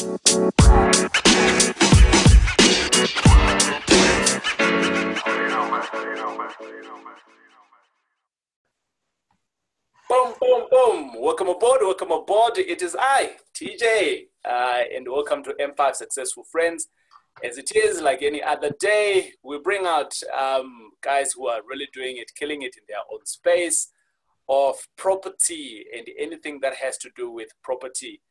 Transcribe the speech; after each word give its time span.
Boom, 0.00 0.16
boom, 10.40 10.66
boom. 10.70 11.12
Welcome 11.20 11.48
aboard, 11.48 11.80
welcome 11.82 12.12
aboard. 12.12 12.56
It 12.56 12.80
is 12.80 12.96
I, 12.98 13.32
TJ, 13.54 14.28
uh, 14.46 14.84
and 14.94 15.06
welcome 15.06 15.44
to 15.44 15.52
M5 15.60 15.94
Successful 15.94 16.44
Friends. 16.50 16.88
As 17.44 17.58
it 17.58 17.76
is, 17.76 18.00
like 18.00 18.22
any 18.22 18.42
other 18.42 18.70
day, 18.80 19.34
we 19.42 19.58
bring 19.58 19.84
out 19.84 20.14
um, 20.34 20.92
guys 21.02 21.32
who 21.32 21.46
are 21.48 21.60
really 21.68 21.88
doing 21.92 22.16
it, 22.16 22.32
killing 22.34 22.62
it 22.62 22.74
in 22.78 22.84
their 22.88 23.00
own 23.12 23.26
space 23.26 23.88
of 24.48 24.76
property 24.96 25.84
and 25.94 26.08
anything 26.18 26.60
that 26.60 26.76
has 26.76 26.96
to 26.98 27.10
do 27.14 27.30
with 27.30 27.48
property. 27.62 28.22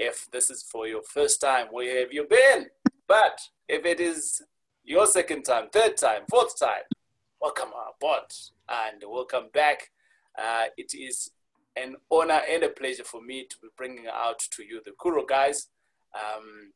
If 0.00 0.30
this 0.30 0.48
is 0.48 0.62
for 0.62 0.86
your 0.86 1.02
first 1.02 1.40
time, 1.40 1.66
where 1.72 1.98
have 1.98 2.12
you 2.12 2.24
been? 2.30 2.66
But 3.08 3.40
if 3.68 3.84
it 3.84 3.98
is 3.98 4.40
your 4.84 5.06
second 5.06 5.42
time, 5.42 5.70
third 5.72 5.96
time, 5.96 6.22
fourth 6.30 6.56
time, 6.56 6.84
welcome 7.40 7.70
aboard 7.70 8.30
and 8.68 9.02
welcome 9.08 9.46
back 9.52 9.90
uh, 10.38 10.66
it 10.76 10.92
is 10.94 11.32
an 11.74 11.96
honor 12.12 12.40
and 12.48 12.62
a 12.62 12.68
pleasure 12.68 13.02
for 13.02 13.20
me 13.20 13.44
to 13.50 13.56
be 13.60 13.66
bringing 13.76 14.06
out 14.06 14.38
to 14.52 14.62
you 14.62 14.80
the 14.84 14.92
Kura 15.02 15.26
guys. 15.28 15.66
Um, 16.14 16.70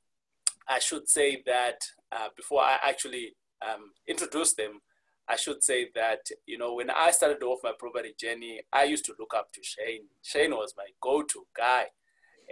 I 0.68 0.80
should 0.80 1.08
say 1.08 1.44
that 1.46 1.78
uh, 2.10 2.26
before 2.36 2.62
I 2.62 2.78
actually 2.82 3.36
um, 3.64 3.92
introduce 4.08 4.54
them, 4.54 4.80
I 5.28 5.36
should 5.36 5.62
say 5.62 5.90
that, 5.94 6.26
you 6.46 6.58
know, 6.58 6.74
when 6.74 6.90
I 6.90 7.12
started 7.12 7.44
off 7.44 7.60
my 7.62 7.70
property 7.78 8.14
journey, 8.18 8.62
I 8.72 8.82
used 8.82 9.04
to 9.04 9.14
look 9.16 9.32
up 9.32 9.52
to 9.52 9.60
Shane. 9.62 10.06
Shane 10.22 10.50
was 10.50 10.74
my 10.76 10.86
go-to 11.00 11.46
guy. 11.56 11.86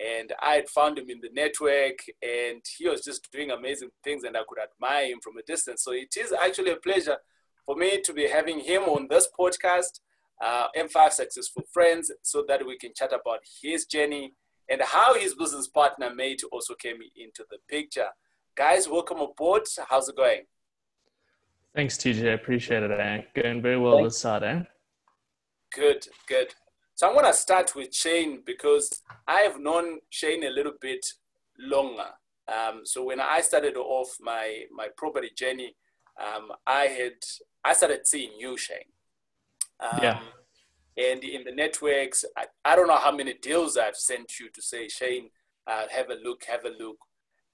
And 0.00 0.32
I 0.42 0.54
had 0.54 0.68
found 0.68 0.98
him 0.98 1.10
in 1.10 1.20
the 1.20 1.28
network 1.32 1.98
and 2.22 2.62
he 2.78 2.88
was 2.88 3.04
just 3.04 3.30
doing 3.30 3.50
amazing 3.50 3.90
things 4.02 4.24
and 4.24 4.36
I 4.36 4.40
could 4.48 4.58
admire 4.58 5.06
him 5.06 5.20
from 5.22 5.36
a 5.36 5.42
distance. 5.42 5.84
So 5.84 5.92
it 5.92 6.16
is 6.16 6.32
actually 6.32 6.70
a 6.70 6.76
pleasure 6.76 7.18
for 7.66 7.76
me 7.76 8.00
to 8.00 8.12
be 8.12 8.26
having 8.26 8.60
him 8.60 8.82
on 8.84 9.08
this 9.10 9.28
podcast 9.38 10.00
uh, 10.40 10.68
M5 10.76 11.12
Successful 11.12 11.64
Friends 11.70 12.10
so 12.22 12.44
that 12.48 12.66
we 12.66 12.78
can 12.78 12.92
chat 12.94 13.12
about 13.12 13.40
his 13.62 13.84
journey 13.84 14.32
and 14.70 14.80
how 14.82 15.14
his 15.14 15.34
business 15.34 15.68
partner 15.68 16.14
Matt 16.14 16.38
also 16.50 16.74
came 16.74 16.98
into 17.16 17.44
the 17.50 17.58
picture. 17.68 18.08
Guys, 18.56 18.88
welcome 18.88 19.20
aboard. 19.20 19.62
How's 19.88 20.08
it 20.08 20.16
going? 20.16 20.42
Thanks, 21.74 21.96
TJ. 21.98 22.30
I 22.30 22.32
appreciate 22.32 22.82
it. 22.82 22.90
Eh? 22.90 23.22
Going 23.34 23.62
very 23.62 23.78
well 23.78 24.02
this 24.02 24.18
side, 24.18 24.42
eh? 24.42 24.62
Good, 25.72 26.06
good. 26.26 26.54
So 27.00 27.08
I'm 27.08 27.14
going 27.14 27.24
to 27.24 27.32
start 27.32 27.74
with 27.74 27.94
Shane 27.94 28.42
because 28.44 28.90
I 29.26 29.40
have 29.40 29.58
known 29.58 30.00
Shane 30.10 30.44
a 30.44 30.50
little 30.50 30.74
bit 30.82 31.06
longer. 31.58 32.10
Um, 32.46 32.82
so 32.84 33.02
when 33.04 33.20
I 33.20 33.40
started 33.40 33.78
off 33.78 34.18
my, 34.20 34.64
my 34.70 34.88
property 34.98 35.30
journey, 35.34 35.74
um, 36.20 36.52
I 36.66 36.82
had 36.88 37.14
I 37.64 37.72
started 37.72 38.06
seeing 38.06 38.32
you, 38.38 38.54
Shane. 38.58 38.92
Um, 39.82 39.98
yeah. 40.02 40.20
And 40.98 41.24
in 41.24 41.44
the 41.44 41.52
networks, 41.52 42.26
I, 42.36 42.44
I, 42.66 42.76
don't 42.76 42.88
know 42.88 42.98
how 42.98 43.16
many 43.16 43.32
deals 43.32 43.78
I've 43.78 43.96
sent 43.96 44.38
you 44.38 44.50
to 44.50 44.60
say, 44.60 44.86
Shane, 44.88 45.30
uh, 45.66 45.84
have 45.90 46.10
a 46.10 46.18
look, 46.22 46.44
have 46.50 46.66
a 46.66 46.84
look. 46.84 46.98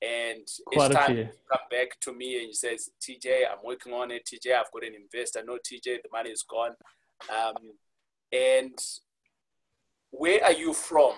And 0.02 0.44
Quite 0.72 0.90
each 0.90 0.96
time 0.96 1.16
you 1.18 1.28
come 1.52 1.60
back 1.70 2.00
to 2.00 2.12
me 2.12 2.38
and 2.38 2.48
you 2.48 2.52
says, 2.52 2.90
TJ, 3.00 3.42
I'm 3.48 3.64
working 3.64 3.92
on 3.92 4.10
it. 4.10 4.26
TJ, 4.26 4.56
I've 4.56 4.72
got 4.72 4.84
an 4.84 4.96
investor. 4.96 5.44
No, 5.46 5.52
TJ, 5.54 6.02
the 6.02 6.08
money 6.12 6.30
is 6.30 6.42
gone. 6.42 6.74
Um, 7.30 7.54
and 8.32 8.76
where 10.10 10.42
are 10.44 10.52
you 10.52 10.72
from? 10.72 11.12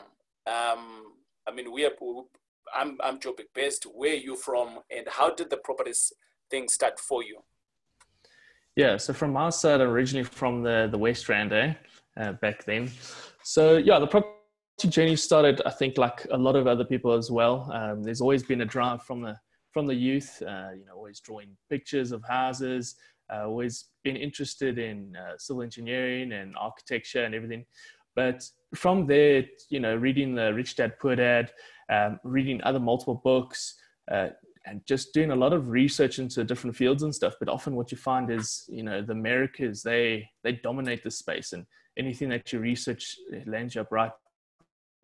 Um, 0.47 1.15
I 1.47 1.53
mean, 1.55 1.73
we 1.73 1.85
are, 1.85 1.93
I'm, 2.75 2.99
I'm 3.03 3.19
Joburg 3.19 3.47
based. 3.55 3.85
Where 3.85 4.13
are 4.13 4.15
you 4.15 4.37
from? 4.37 4.81
And 4.91 5.07
how 5.09 5.35
did 5.35 5.51
the 5.51 5.59
properties 5.59 6.13
thing 6.51 6.69
start 6.69 6.99
for 6.99 7.23
you? 7.23 7.39
Yeah, 8.77 8.97
so 8.97 9.13
from 9.13 9.37
our 9.37 9.51
side, 9.51 9.81
originally 9.81 10.25
from 10.25 10.63
the, 10.63 10.89
the 10.91 10.99
West 10.99 11.29
Rand, 11.29 11.53
eh, 11.53 11.75
uh, 12.17 12.33
back 12.35 12.65
then. 12.65 12.91
So 13.43 13.77
yeah, 13.77 13.99
the 13.99 14.07
property 14.07 14.37
journey 14.89 15.17
started, 15.17 15.61
I 15.67 15.71
think, 15.71 15.99
like 15.99 16.27
a 16.31 16.37
lot 16.37 16.55
of 16.55 16.67
other 16.67 16.85
people 16.85 17.13
as 17.13 17.31
well. 17.31 17.71
Um, 17.73 18.03
there's 18.03 18.21
always 18.21 18.43
been 18.43 18.61
a 18.61 18.65
drive 18.67 19.03
from 19.03 19.23
the 19.23 19.37
from 19.73 19.87
the 19.87 19.95
youth, 19.95 20.43
uh, 20.43 20.71
you 20.77 20.85
know, 20.87 20.95
always 20.95 21.21
drawing 21.21 21.57
pictures 21.69 22.11
of 22.11 22.25
houses, 22.27 22.97
uh, 23.33 23.47
always 23.47 23.87
been 24.03 24.17
interested 24.17 24.79
in 24.79 25.15
uh, 25.17 25.35
civil 25.39 25.63
engineering 25.63 26.33
and 26.33 26.55
architecture 26.57 27.25
and 27.25 27.35
everything. 27.35 27.65
But 28.19 28.51
from 28.75 29.07
there, 29.07 29.45
you 29.71 29.79
know, 29.79 29.95
reading 29.95 30.35
the 30.35 30.53
Rich 30.53 30.75
Dad 30.75 30.99
Poor 30.99 31.15
Dad, 31.15 31.53
um, 31.89 32.19
reading 32.25 32.61
other 32.65 32.81
multiple 32.81 33.21
books, 33.23 33.77
uh, 34.11 34.31
and 34.67 34.85
just 34.87 35.15
doing 35.15 35.31
a 35.31 35.37
lot 35.37 35.53
of 35.53 35.69
research 35.69 36.19
into 36.19 36.43
different 36.43 36.75
fields 36.75 37.05
and 37.05 37.15
stuff. 37.15 37.35
But 37.39 37.49
often 37.49 37.77
what 37.77 37.93
you 37.93 37.97
find 37.97 38.29
is, 38.29 38.65
you 38.69 38.83
know, 38.83 39.03
the 39.03 39.13
Americas, 39.13 39.85
they, 39.85 40.29
they 40.43 40.51
dominate 40.51 41.05
the 41.05 41.13
space 41.13 41.53
and 41.53 41.65
anything 41.97 42.29
that 42.31 42.53
you 42.53 42.59
research 42.59 43.15
lands 43.47 43.77
you 43.77 43.83
up 43.83 43.93
right 43.93 44.11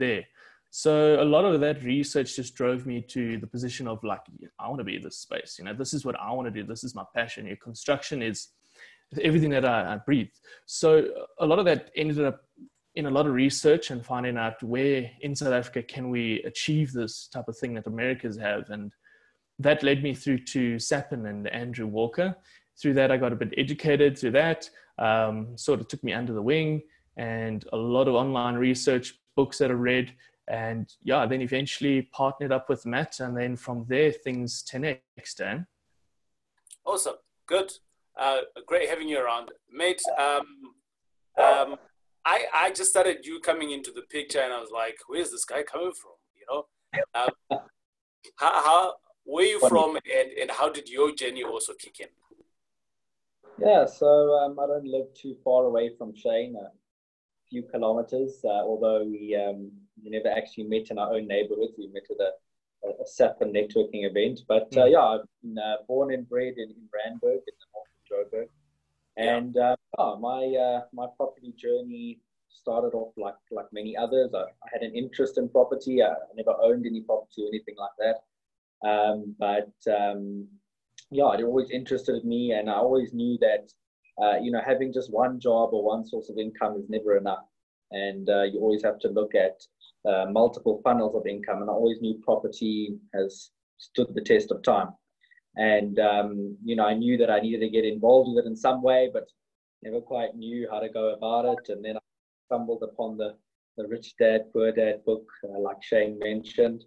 there. 0.00 0.24
So 0.70 1.22
a 1.22 1.24
lot 1.24 1.44
of 1.44 1.60
that 1.60 1.84
research 1.84 2.34
just 2.34 2.56
drove 2.56 2.84
me 2.84 3.00
to 3.10 3.38
the 3.38 3.46
position 3.46 3.86
of 3.86 4.02
like, 4.02 4.22
I 4.58 4.66
want 4.66 4.80
to 4.80 4.84
be 4.84 4.96
in 4.96 5.02
this 5.04 5.18
space. 5.18 5.54
You 5.60 5.66
know, 5.66 5.72
this 5.72 5.94
is 5.94 6.04
what 6.04 6.18
I 6.18 6.32
want 6.32 6.52
to 6.52 6.62
do. 6.62 6.66
This 6.66 6.82
is 6.82 6.96
my 6.96 7.04
passion. 7.14 7.46
Your 7.46 7.58
construction 7.58 8.22
is 8.22 8.48
everything 9.22 9.50
that 9.50 9.64
I, 9.64 9.94
I 9.94 9.96
breathe. 9.98 10.34
So 10.66 10.88
a 11.38 11.46
lot 11.46 11.60
of 11.60 11.64
that 11.66 11.92
ended 11.94 12.24
up 12.24 12.40
in 12.96 13.06
a 13.06 13.10
lot 13.10 13.26
of 13.26 13.34
research 13.34 13.90
and 13.90 14.04
finding 14.04 14.36
out 14.36 14.62
where 14.62 15.10
in 15.20 15.34
South 15.34 15.52
Africa 15.52 15.82
can 15.82 16.10
we 16.10 16.42
achieve 16.42 16.92
this 16.92 17.26
type 17.26 17.48
of 17.48 17.58
thing 17.58 17.74
that 17.74 17.86
Americas 17.86 18.36
have. 18.36 18.70
And 18.70 18.92
that 19.58 19.82
led 19.82 20.02
me 20.02 20.14
through 20.14 20.38
to 20.38 20.78
Sapin 20.78 21.26
and 21.26 21.48
Andrew 21.48 21.86
Walker. 21.86 22.36
Through 22.80 22.94
that, 22.94 23.10
I 23.10 23.16
got 23.16 23.32
a 23.32 23.36
bit 23.36 23.54
educated 23.56 24.16
through 24.16 24.32
that, 24.32 24.68
um, 24.98 25.56
sort 25.56 25.80
of 25.80 25.88
took 25.88 26.04
me 26.04 26.12
under 26.12 26.32
the 26.32 26.42
wing 26.42 26.82
and 27.16 27.64
a 27.72 27.76
lot 27.76 28.08
of 28.08 28.14
online 28.14 28.54
research, 28.54 29.18
books 29.36 29.58
that 29.58 29.70
I 29.70 29.74
read. 29.74 30.12
And 30.46 30.92
yeah, 31.02 31.26
then 31.26 31.40
eventually 31.40 32.02
partnered 32.12 32.52
up 32.52 32.68
with 32.68 32.86
Matt. 32.86 33.18
And 33.20 33.36
then 33.36 33.56
from 33.56 33.86
there, 33.88 34.12
things 34.12 34.62
10x, 34.70 35.00
Dan. 35.36 35.66
Awesome. 36.84 37.14
Good. 37.46 37.72
Uh, 38.16 38.40
great 38.66 38.88
having 38.88 39.08
you 39.08 39.18
around. 39.18 39.50
Matt, 39.72 39.98
um, 40.18 40.74
um, 41.42 41.76
I, 42.24 42.46
I 42.54 42.70
just 42.70 42.90
started 42.90 43.24
you 43.24 43.40
coming 43.40 43.70
into 43.70 43.90
the 43.92 44.02
picture 44.02 44.40
and 44.40 44.52
I 44.52 44.60
was 44.60 44.70
like, 44.72 44.96
where's 45.06 45.30
this 45.30 45.44
guy 45.44 45.62
coming 45.62 45.92
from? 45.92 46.12
You 46.34 46.46
know, 46.48 47.00
um, 47.14 47.30
how, 48.36 48.62
how, 48.62 48.94
where 49.24 49.44
you 49.44 49.60
from 49.60 49.96
and, 49.96 50.32
and 50.40 50.50
how 50.50 50.70
did 50.70 50.88
your 50.88 51.14
journey 51.14 51.42
also 51.42 51.74
kick 51.74 52.00
in? 52.00 52.08
Yeah, 53.58 53.86
so 53.86 54.06
um, 54.38 54.58
I 54.58 54.66
don't 54.66 54.86
live 54.86 55.06
too 55.14 55.36
far 55.44 55.64
away 55.64 55.90
from 55.96 56.14
Shane, 56.14 56.56
a 56.56 56.70
few 57.48 57.62
kilometers, 57.62 58.40
uh, 58.44 58.48
although 58.48 59.04
we, 59.04 59.36
um, 59.36 59.70
we 60.02 60.10
never 60.10 60.28
actually 60.28 60.64
met 60.64 60.90
in 60.90 60.98
our 60.98 61.14
own 61.14 61.28
neighborhoods. 61.28 61.74
We 61.78 61.88
met 61.88 62.04
at 62.10 62.16
a, 62.20 62.30
a 62.88 63.06
SAPA 63.06 63.44
networking 63.44 64.08
event. 64.08 64.40
But 64.48 64.76
uh, 64.76 64.86
hmm. 64.86 64.92
yeah, 64.92 65.00
I've 65.00 65.26
been 65.42 65.58
uh, 65.58 65.76
born 65.86 66.12
and 66.12 66.28
bred 66.28 66.54
in, 66.56 66.70
in 66.70 66.88
Randburg 66.92 67.42
in 67.46 67.54
the 67.60 67.68
north 67.74 68.30
of 68.30 68.32
Joburg. 68.32 68.48
And. 69.16 69.56
Uh, 69.56 69.76
my, 70.20 70.54
uh, 70.60 70.80
my 70.92 71.06
property 71.16 71.54
journey 71.56 72.18
started 72.48 72.96
off 72.96 73.12
like, 73.16 73.34
like 73.50 73.66
many 73.72 73.96
others. 73.96 74.30
I, 74.34 74.40
I 74.42 74.68
had 74.72 74.82
an 74.82 74.94
interest 74.94 75.38
in 75.38 75.48
property. 75.48 76.02
I, 76.02 76.08
I 76.08 76.34
never 76.36 76.54
owned 76.62 76.86
any 76.86 77.00
property 77.02 77.42
or 77.44 77.48
anything 77.48 77.76
like 77.78 77.90
that. 77.98 78.88
Um, 78.88 79.34
but 79.38 79.72
um, 79.92 80.48
yeah, 81.10 81.32
it 81.32 81.44
always 81.44 81.70
interested 81.70 82.24
me, 82.24 82.52
and 82.52 82.68
I 82.68 82.74
always 82.74 83.12
knew 83.12 83.38
that 83.40 83.70
uh, 84.22 84.38
you 84.38 84.50
know 84.50 84.60
having 84.64 84.92
just 84.92 85.12
one 85.12 85.40
job 85.40 85.70
or 85.72 85.82
one 85.82 86.04
source 86.04 86.28
of 86.28 86.38
income 86.38 86.76
is 86.76 86.88
never 86.88 87.16
enough, 87.16 87.44
and 87.92 88.28
uh, 88.28 88.42
you 88.42 88.60
always 88.60 88.82
have 88.82 88.98
to 89.00 89.08
look 89.08 89.34
at 89.34 89.62
uh, 90.10 90.26
multiple 90.30 90.80
funnels 90.84 91.14
of 91.14 91.26
income. 91.26 91.62
And 91.62 91.70
I 91.70 91.72
always 91.72 92.00
knew 92.00 92.20
property 92.22 92.98
has 93.14 93.50
stood 93.78 94.08
the 94.14 94.20
test 94.20 94.50
of 94.50 94.62
time, 94.62 94.88
and 95.56 95.98
um, 95.98 96.56
you 96.64 96.76
know 96.76 96.86
I 96.86 96.94
knew 96.94 97.16
that 97.18 97.30
I 97.30 97.40
needed 97.40 97.60
to 97.60 97.70
get 97.70 97.84
involved 97.84 98.30
with 98.34 98.44
it 98.44 98.48
in 98.48 98.56
some 98.56 98.82
way, 98.82 99.10
but 99.12 99.28
never 99.82 100.00
quite 100.00 100.34
knew 100.34 100.68
how 100.70 100.80
to 100.80 100.88
go 100.88 101.14
about 101.14 101.44
it. 101.44 101.72
And 101.72 101.84
then 101.84 101.96
I 101.96 102.00
stumbled 102.46 102.82
upon 102.82 103.16
the 103.16 103.36
the 103.76 103.86
Rich 103.88 104.14
Dad 104.18 104.52
Poor 104.52 104.72
Dad 104.72 105.04
book, 105.04 105.26
uh, 105.44 105.58
like 105.58 105.82
Shane 105.82 106.18
mentioned, 106.20 106.84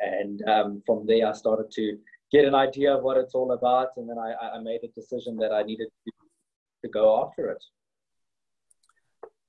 and 0.00 0.42
um, 0.48 0.82
from 0.86 1.06
there, 1.06 1.26
I 1.26 1.32
started 1.32 1.70
to 1.72 1.98
get 2.30 2.44
an 2.44 2.54
idea 2.54 2.94
of 2.94 3.02
what 3.02 3.16
it's 3.16 3.34
all 3.34 3.52
about. 3.52 3.88
And 3.96 4.08
then 4.08 4.18
I, 4.18 4.56
I 4.56 4.60
made 4.60 4.80
a 4.84 4.88
decision 4.88 5.36
that 5.38 5.52
I 5.52 5.62
needed 5.62 5.88
to, 6.04 6.12
to 6.84 6.88
go 6.88 7.24
after 7.24 7.50
it. 7.50 7.64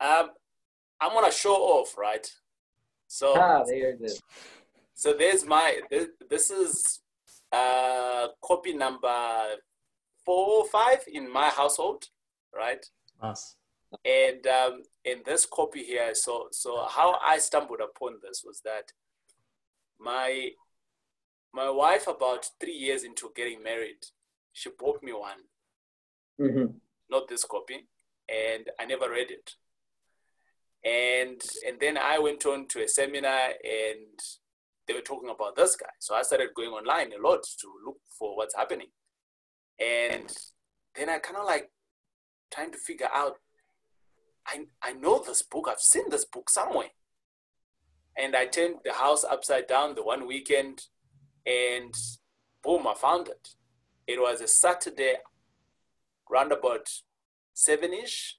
Um, 0.01 0.29
I'm 1.01 1.11
going 1.11 1.29
to 1.29 1.35
show 1.35 1.55
off, 1.55 1.97
right? 1.97 2.29
So, 3.07 3.33
ah, 3.35 3.63
there 3.65 3.91
it 3.91 3.99
is. 4.01 4.21
So 4.93 5.13
there's 5.13 5.45
my, 5.45 5.79
this, 5.89 6.07
this 6.29 6.51
is 6.51 7.01
uh, 7.51 8.27
copy 8.43 8.73
number 8.73 9.55
four 10.25 10.61
or 10.63 10.67
five 10.67 10.99
in 11.11 11.31
my 11.31 11.49
household, 11.49 12.05
right? 12.55 12.85
Nice. 13.21 13.55
And 14.05 14.45
um, 14.45 14.83
in 15.03 15.23
this 15.25 15.45
copy 15.47 15.83
here, 15.83 16.13
so 16.13 16.47
so 16.51 16.85
how 16.87 17.17
I 17.23 17.39
stumbled 17.39 17.79
upon 17.81 18.19
this 18.21 18.43
was 18.45 18.61
that 18.63 18.91
my 19.99 20.49
my 21.53 21.69
wife, 21.71 22.07
about 22.07 22.45
three 22.59 22.75
years 22.75 23.03
into 23.03 23.31
getting 23.35 23.63
married, 23.63 24.05
she 24.53 24.69
bought 24.77 25.01
me 25.01 25.13
one, 25.13 25.39
Mm-hmm. 26.39 26.77
not 27.09 27.27
this 27.27 27.43
copy, 27.43 27.87
and 28.29 28.69
I 28.79 28.85
never 28.85 29.09
read 29.09 29.31
it. 29.31 29.55
And 30.85 31.41
and 31.67 31.79
then 31.79 31.97
I 31.97 32.19
went 32.19 32.45
on 32.45 32.67
to 32.67 32.83
a 32.83 32.87
seminar, 32.87 33.49
and 33.63 34.19
they 34.89 34.95
were 34.95 35.01
talking 35.01 35.29
about 35.29 35.55
this 35.55 35.75
guy. 35.75 35.85
So 35.99 36.15
I 36.15 36.23
started 36.23 36.49
going 36.55 36.69
online 36.71 37.11
a 37.13 37.21
lot 37.21 37.43
to 37.43 37.67
look 37.85 37.97
for 38.17 38.35
what's 38.35 38.55
happening, 38.55 38.87
and 39.79 40.35
then 40.95 41.09
I 41.09 41.19
kind 41.19 41.37
of 41.37 41.45
like 41.45 41.69
trying 42.51 42.71
to 42.71 42.77
figure 42.79 43.07
out. 43.13 43.35
I 44.47 44.65
I 44.81 44.93
know 44.93 45.19
this 45.23 45.43
book. 45.43 45.67
I've 45.69 45.79
seen 45.79 46.09
this 46.09 46.25
book 46.25 46.49
somewhere. 46.49 46.89
And 48.17 48.35
I 48.35 48.47
turned 48.47 48.77
the 48.83 48.91
house 48.93 49.23
upside 49.23 49.67
down 49.67 49.93
the 49.95 50.03
one 50.03 50.27
weekend, 50.27 50.81
and 51.45 51.93
boom, 52.63 52.87
I 52.87 52.95
found 52.95 53.27
it. 53.29 53.49
It 54.07 54.19
was 54.19 54.41
a 54.41 54.47
Saturday, 54.47 55.17
round 56.29 56.51
about 56.51 56.89
seven 57.53 57.93
ish. 57.93 58.37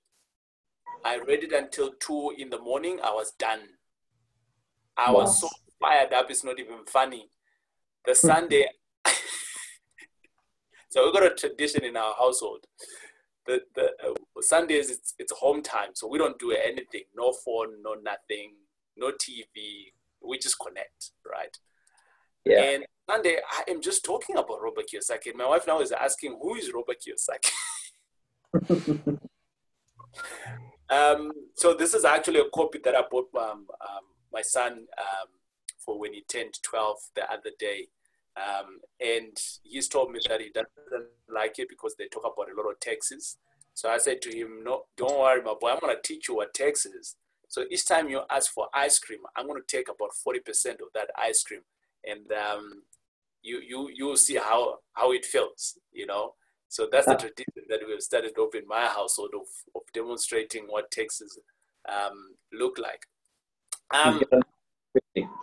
I 1.05 1.17
read 1.19 1.44
it 1.44 1.52
until 1.52 1.93
two 2.00 2.35
in 2.37 2.50
the 2.50 2.58
morning. 2.58 2.99
I 3.02 3.12
was 3.12 3.32
done. 3.38 3.61
I 4.97 5.12
Wow. 5.12 5.20
was 5.20 5.41
so 5.41 5.49
fired 5.81 6.12
up, 6.12 6.31
it's 6.31 6.44
not 6.44 6.59
even 6.59 6.85
funny. 6.87 7.29
The 8.06 8.15
Sunday, 8.15 8.67
so 10.91 11.05
we've 11.05 11.12
got 11.12 11.25
a 11.25 11.35
tradition 11.35 11.85
in 11.85 11.97
our 11.97 12.15
household. 12.19 12.65
The, 13.47 13.62
the 13.75 13.91
uh, 14.05 14.15
Sundays, 14.41 14.91
it's, 14.91 15.15
it's 15.19 15.32
home 15.32 15.62
time, 15.62 15.91
so 15.94 16.06
we 16.09 16.19
don't 16.19 16.38
do 16.38 16.53
anything 16.53 17.03
no 17.17 17.32
phone, 17.44 17.82
no 17.82 17.94
nothing, 17.94 18.55
no 18.97 19.11
TV. 19.12 19.93
We 20.23 20.38
just 20.38 20.56
connect, 20.59 21.12
right? 21.31 21.56
Yeah. 22.44 22.62
And 22.62 22.87
Sunday, 23.09 23.38
I 23.50 23.71
am 23.71 23.81
just 23.81 24.05
talking 24.05 24.37
about 24.37 24.62
Robert 24.62 24.85
Kiyosaki. 24.93 25.35
My 25.35 25.47
wife 25.47 25.67
now 25.67 25.81
is 25.81 25.93
asking, 25.93 26.38
who 26.41 26.55
is 26.55 26.71
Robert 26.73 26.97
Kiyosaki? 27.00 27.50
Um, 30.91 31.31
so 31.55 31.73
this 31.73 31.94
is 31.94 32.05
actually 32.05 32.41
a 32.41 32.50
copy 32.53 32.81
that 32.83 32.97
I 32.97 33.03
bought 33.09 33.29
um, 33.38 33.67
um, 33.81 34.05
my 34.33 34.43
son 34.43 34.73
um, 34.73 35.29
for 35.91 35.99
when 35.99 36.15
he 36.15 36.23
turned 36.23 36.55
12 36.63 36.97
the 37.17 37.31
other 37.33 37.51
day. 37.59 37.89
Um, 38.37 38.79
and 39.01 39.37
he's 39.65 39.89
told 39.89 40.13
me 40.13 40.21
that 40.29 40.41
he 40.41 40.51
doesn't 40.51 41.09
like 41.29 41.59
it 41.59 41.69
because 41.69 41.97
they 41.97 42.07
talk 42.07 42.23
about 42.23 42.53
a 42.53 42.57
lot 42.57 42.71
of 42.71 42.79
taxes. 42.79 43.37
So 43.75 43.89
I 43.89 43.99
said 43.99 44.23
to 44.23 44.37
him, 44.37 44.63
no, 44.63 44.85
don't 44.97 45.19
worry, 45.19 45.43
my 45.43 45.55
boy, 45.61 45.71
I'm 45.71 45.81
going 45.81 45.97
to 45.97 46.03
teach 46.03 46.29
you 46.29 46.37
what 46.37 46.55
tax 46.55 46.87
is. 46.87 47.17
So 47.49 47.65
each 47.71 47.87
time 47.87 48.09
you 48.09 48.21
ask 48.31 48.53
for 48.53 48.69
ice 48.73 49.01
cream, 49.01 49.21
I'm 49.37 49.49
going 49.49 49.61
to 49.61 49.77
take 49.77 49.89
about 49.89 50.11
40% 50.27 50.75
of 50.75 50.93
that 50.95 51.11
ice 51.19 51.43
cream. 51.43 51.63
And 52.09 52.31
um, 52.33 52.83
you, 53.43 53.61
you, 53.67 53.91
you'll 53.93 54.17
see 54.17 54.37
how, 54.37 54.79
how 54.93 55.11
it 55.13 55.25
feels, 55.25 55.77
you 55.93 56.07
know. 56.07 56.35
So 56.69 56.89
that's 56.91 57.07
the 57.07 57.17
tradition 57.17 57.65
that 57.69 57.81
we've 57.87 58.01
started 58.01 58.39
off 58.39 58.55
in 58.55 58.67
my 58.69 58.87
household 58.87 59.31
of, 59.35 59.49
of 59.75 59.83
demonstrating 59.93 60.67
what 60.69 60.93
taxes 60.93 61.37
um, 61.89 62.37
look 62.53 62.79
like. 62.79 63.07
Um, 63.93 64.23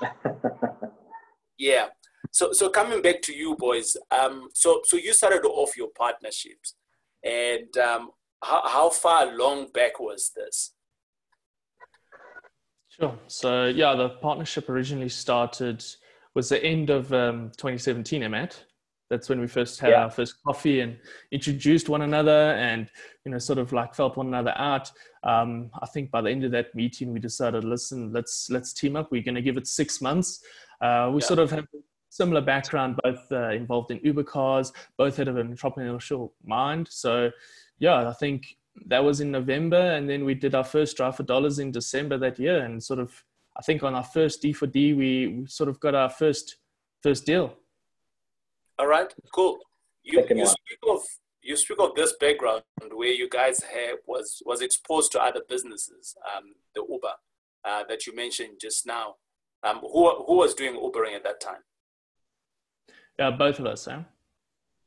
yeah. 1.58 1.88
So 2.32 2.52
so 2.52 2.70
coming 2.70 3.02
back 3.02 3.22
to 3.24 3.36
you 3.36 3.56
boys, 3.56 3.96
um, 4.12 4.50
so 4.54 4.82
so 4.84 4.98
you 4.98 5.14
started 5.14 5.46
off 5.46 5.78
your 5.78 5.90
partnerships, 5.98 6.76
and 7.24 7.76
um, 7.78 8.12
how 8.44 8.68
how 8.68 8.90
far 8.90 9.36
long 9.36 9.68
back 9.72 10.00
was 10.00 10.32
this? 10.36 10.74
Sure. 12.90 13.18
So 13.28 13.66
yeah, 13.66 13.96
the 13.96 14.10
partnership 14.10 14.70
originally 14.70 15.10
started 15.10 15.84
was 16.34 16.50
the 16.50 16.64
end 16.64 16.90
of 16.90 17.12
um, 17.14 17.52
2017, 17.58 18.24
Emmet. 18.24 18.66
That's 19.10 19.30
when 19.30 19.40
we 19.40 19.48
first 19.48 19.80
had 19.80 19.92
Yeah. 19.92 20.04
our 20.04 20.12
first 20.12 20.36
coffee 20.44 20.82
and 20.82 20.98
introduced 21.32 21.88
one 21.90 22.02
another, 22.02 22.52
and 22.54 22.90
you 23.26 23.32
know, 23.32 23.38
sort 23.40 23.60
of 23.60 23.72
like 23.72 23.96
felt 23.96 24.18
one 24.18 24.28
another 24.28 24.54
out. 24.58 24.92
Um, 25.24 25.70
I 25.82 25.86
think 25.88 26.12
by 26.12 26.22
the 26.22 26.30
end 26.30 26.44
of 26.44 26.52
that 26.52 26.74
meeting, 26.76 27.14
we 27.14 27.20
decided, 27.20 27.64
listen, 27.64 28.12
let's 28.12 28.50
let's 28.50 28.74
team 28.74 28.96
up. 28.96 29.12
We're 29.12 29.24
going 29.24 29.36
to 29.36 29.42
give 29.42 29.58
it 29.58 29.68
six 29.68 30.02
months. 30.02 30.44
Uh, 30.82 31.10
we 31.14 31.22
Yeah. 31.22 31.28
sort 31.28 31.40
of 31.40 31.52
have 31.52 31.66
similar 32.10 32.42
background, 32.42 33.00
both 33.04 33.32
uh, 33.32 33.50
involved 33.50 33.92
in 33.92 34.00
Uber 34.04 34.24
cars, 34.24 34.72
both 34.98 35.18
had 35.18 35.28
an 35.28 35.36
entrepreneurial 35.56 36.32
mind. 36.44 36.88
So 36.90 37.32
yeah, 37.80 38.10
I 38.10 38.14
think 38.14 38.58
that 38.88 39.04
was 39.04 39.22
in 39.22 39.32
November, 39.32 39.78
and 39.96 40.10
then 40.10 40.26
we 40.26 40.34
did 40.34 40.54
our 40.56 40.64
first 40.64 40.98
drive 40.98 41.16
for 41.16 41.24
dollars 41.24 41.60
in 41.60 41.72
December 41.72 42.18
that 42.20 42.40
year, 42.40 42.60
and 42.60 42.84
sort 42.84 43.00
of 43.00 43.24
I 43.58 43.62
think 43.62 43.82
on 43.84 43.96
our 43.96 44.04
first 44.04 44.42
D 44.42 44.54
for 44.54 44.68
D, 44.68 44.94
we, 44.94 45.28
we 45.28 45.46
sort 45.48 45.70
of 45.70 45.80
got 45.80 45.96
our 45.96 46.10
first 46.10 46.58
first 47.02 47.26
deal. 47.26 47.56
All 48.80 48.88
right, 48.88 49.12
cool. 49.34 49.58
You 50.04 50.22
Second 50.22 50.38
you 50.38 50.44
one. 50.44 50.52
speak 50.56 50.80
of 50.90 51.00
you 51.42 51.56
speak 51.56 51.80
of 51.80 51.96
this 51.96 52.14
background 52.20 52.64
where 52.94 53.10
you 53.10 53.30
guys 53.30 53.60
have 53.62 53.98
was 54.06 54.42
was 54.46 54.62
exposed 54.62 55.12
to 55.14 55.22
other 55.22 55.42
businesses, 55.50 56.16
um, 56.36 56.44
the 56.76 56.84
Uber 56.90 57.14
uh, 57.66 57.84
that 57.90 58.06
you 58.06 58.16
mentioned 58.16 58.58
just 58.62 58.86
now. 58.86 59.16
Um, 59.64 59.80
who 59.82 60.24
who 60.26 60.38
was 60.38 60.54
doing 60.54 60.76
Ubering 60.76 61.16
at 61.16 61.24
that 61.24 61.42
time? 61.42 61.62
Yeah, 63.18 63.32
both 63.32 63.60
of 63.60 63.66
us. 63.66 63.88
Eh? 63.88 64.00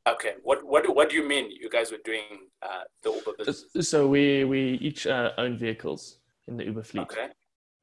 Okay, 0.07 0.33
what 0.43 0.63
what 0.65 0.83
do- 0.85 0.93
what 0.93 1.09
do 1.09 1.15
you 1.17 1.27
mean 1.27 1.51
you 1.51 1.69
guys 1.69 1.91
were 1.91 1.99
doing 2.05 2.47
uh, 2.61 2.83
the 3.03 3.11
Uber 3.11 3.33
business? 3.37 3.65
So 3.89 4.07
we 4.07 4.45
we 4.45 4.73
each 4.81 5.05
uh, 5.05 5.31
own 5.37 5.57
vehicles 5.57 6.19
in 6.47 6.55
the 6.57 6.63
Uber 6.65 6.83
fleet. 6.83 7.01
Okay. 7.03 7.27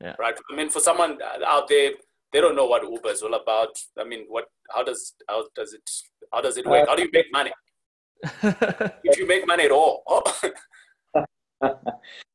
Yeah. 0.01 0.15
Right. 0.19 0.35
I 0.51 0.55
mean, 0.57 0.69
for 0.71 0.81
someone 0.81 1.19
out 1.47 1.69
there, 1.69 1.91
they 2.33 2.41
don't 2.41 2.57
know 2.57 2.67
what 2.67 2.83
Uber 2.83 3.11
is 3.11 3.23
all 3.23 3.35
about. 3.35 3.71
I 3.99 4.05
mean, 4.05 4.27
what? 4.29 4.47
How 4.71 4.83
does 4.83 5.15
how 5.29 5.45
does 5.55 5.73
it 5.73 5.89
how 6.33 6.41
does 6.41 6.57
it 6.57 6.67
work? 6.67 6.89
How 6.89 6.97
do 6.97 7.03
you 7.03 7.11
make 7.13 7.33
money? 7.33 7.53
If 9.05 9.19
you 9.19 9.27
make 9.27 9.47
money 9.47 9.65
at 9.65 9.71
all? 9.71 10.03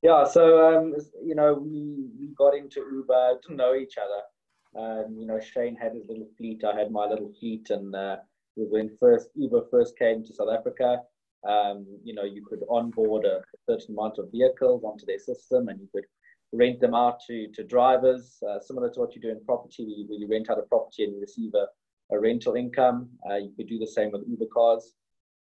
yeah, 0.02 0.24
so 0.26 0.44
um, 0.68 0.96
you 1.24 1.36
know, 1.36 1.54
we, 1.54 2.08
we 2.20 2.28
got 2.38 2.56
into 2.56 2.82
Uber, 2.92 3.40
didn't 3.42 3.58
know 3.58 3.76
each 3.76 3.96
other. 3.98 4.22
Um, 4.76 5.16
you 5.18 5.28
know, 5.28 5.40
Shane 5.40 5.76
had 5.76 5.94
his 5.94 6.08
little 6.08 6.28
fleet, 6.38 6.64
I 6.64 6.76
had 6.76 6.92
my 6.92 7.06
little 7.06 7.32
fleet, 7.40 7.70
and 7.70 7.94
uh, 7.96 8.18
when 8.56 8.90
first 9.00 9.30
Uber 9.36 9.66
first 9.70 9.98
came 9.98 10.24
to 10.24 10.34
South 10.34 10.50
Africa. 10.50 11.02
Um, 11.48 11.86
you 12.06 12.14
know, 12.14 12.24
you 12.24 12.46
could 12.46 12.62
onboard 12.70 13.26
a 13.26 13.42
certain 13.70 13.96
amount 13.98 14.18
of 14.18 14.32
vehicles 14.32 14.84
onto 14.86 15.06
their 15.06 15.20
system, 15.20 15.68
and 15.68 15.80
you 15.80 15.90
could 15.94 16.06
rent 16.54 16.80
them 16.80 16.94
out 16.94 17.20
to 17.28 17.48
to 17.56 17.64
drivers, 17.64 18.42
uh, 18.48 18.60
similar 18.60 18.90
to 18.92 19.00
what 19.00 19.16
you 19.16 19.22
do 19.22 19.30
in 19.30 19.44
property, 19.46 20.06
where 20.08 20.20
you, 20.20 20.28
rent 20.30 20.50
out 20.50 20.60
a 20.60 20.64
property 20.64 21.04
and 21.04 21.14
you 21.14 21.22
receive 21.22 21.52
a, 21.56 21.66
a 22.16 22.20
rental 22.20 22.56
income. 22.56 23.10
Uh, 23.30 23.36
you 23.36 23.52
could 23.58 23.68
do 23.68 23.80
the 23.80 23.88
same 23.88 24.12
with 24.12 24.24
Uber 24.28 24.46
cars 24.54 24.94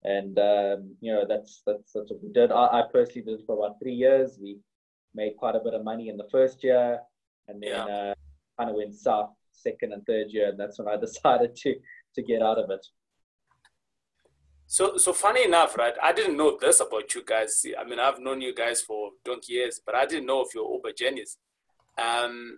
and 0.03 0.37
um, 0.39 0.95
you 0.99 1.13
know 1.13 1.25
that's 1.27 1.61
that's 1.65 1.91
that's 1.93 2.11
what 2.11 2.21
we 2.21 2.29
did. 2.31 2.51
I, 2.51 2.65
I 2.65 2.83
personally 2.91 3.21
did 3.21 3.39
it 3.39 3.45
for 3.45 3.57
about 3.57 3.79
three 3.81 3.93
years. 3.93 4.37
We 4.41 4.57
made 5.15 5.37
quite 5.37 5.55
a 5.55 5.59
bit 5.63 5.73
of 5.73 5.83
money 5.83 6.09
in 6.09 6.17
the 6.17 6.27
first 6.31 6.63
year, 6.63 6.99
and 7.47 7.61
then 7.61 7.69
Yeah. 7.69 7.85
uh, 7.85 8.13
kind 8.57 8.69
of 8.69 8.75
went 8.75 8.95
south 8.95 9.31
second 9.51 9.93
and 9.93 10.05
third 10.05 10.27
year, 10.29 10.49
and 10.49 10.59
that's 10.59 10.77
when 10.79 10.87
I 10.87 10.97
decided 11.07 11.55
to 11.55 11.75
to 12.15 12.21
get 12.21 12.41
out 12.41 12.57
of 12.57 12.69
it. 12.69 12.85
So, 14.73 14.97
so 14.97 15.13
funny 15.13 15.45
enough, 15.45 15.77
right? 15.77 15.93
I 16.01 16.13
didn't 16.13 16.35
know 16.35 16.57
this 16.59 16.79
about 16.79 17.13
you 17.13 17.23
guys. 17.23 17.63
I 17.79 17.83
mean, 17.87 17.99
I've 17.99 18.19
known 18.19 18.41
you 18.41 18.55
guys 18.55 18.81
for 18.81 19.11
donkey 19.23 19.53
years, 19.53 19.79
but 19.85 19.93
I 19.93 20.07
didn't 20.07 20.25
know 20.25 20.41
of 20.41 20.47
your 20.55 20.67
Uber 20.73 20.93
genius. 20.93 21.37
Um, 21.95 22.57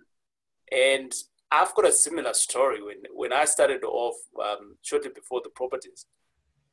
and 0.72 1.12
I've 1.52 1.74
got 1.74 1.86
a 1.86 1.92
similar 1.92 2.32
story. 2.32 2.82
When 2.82 3.02
when 3.12 3.34
I 3.34 3.44
started 3.44 3.84
off 3.84 4.14
um, 4.42 4.76
shortly 4.80 5.10
before 5.14 5.42
the 5.44 5.50
properties, 5.50 6.06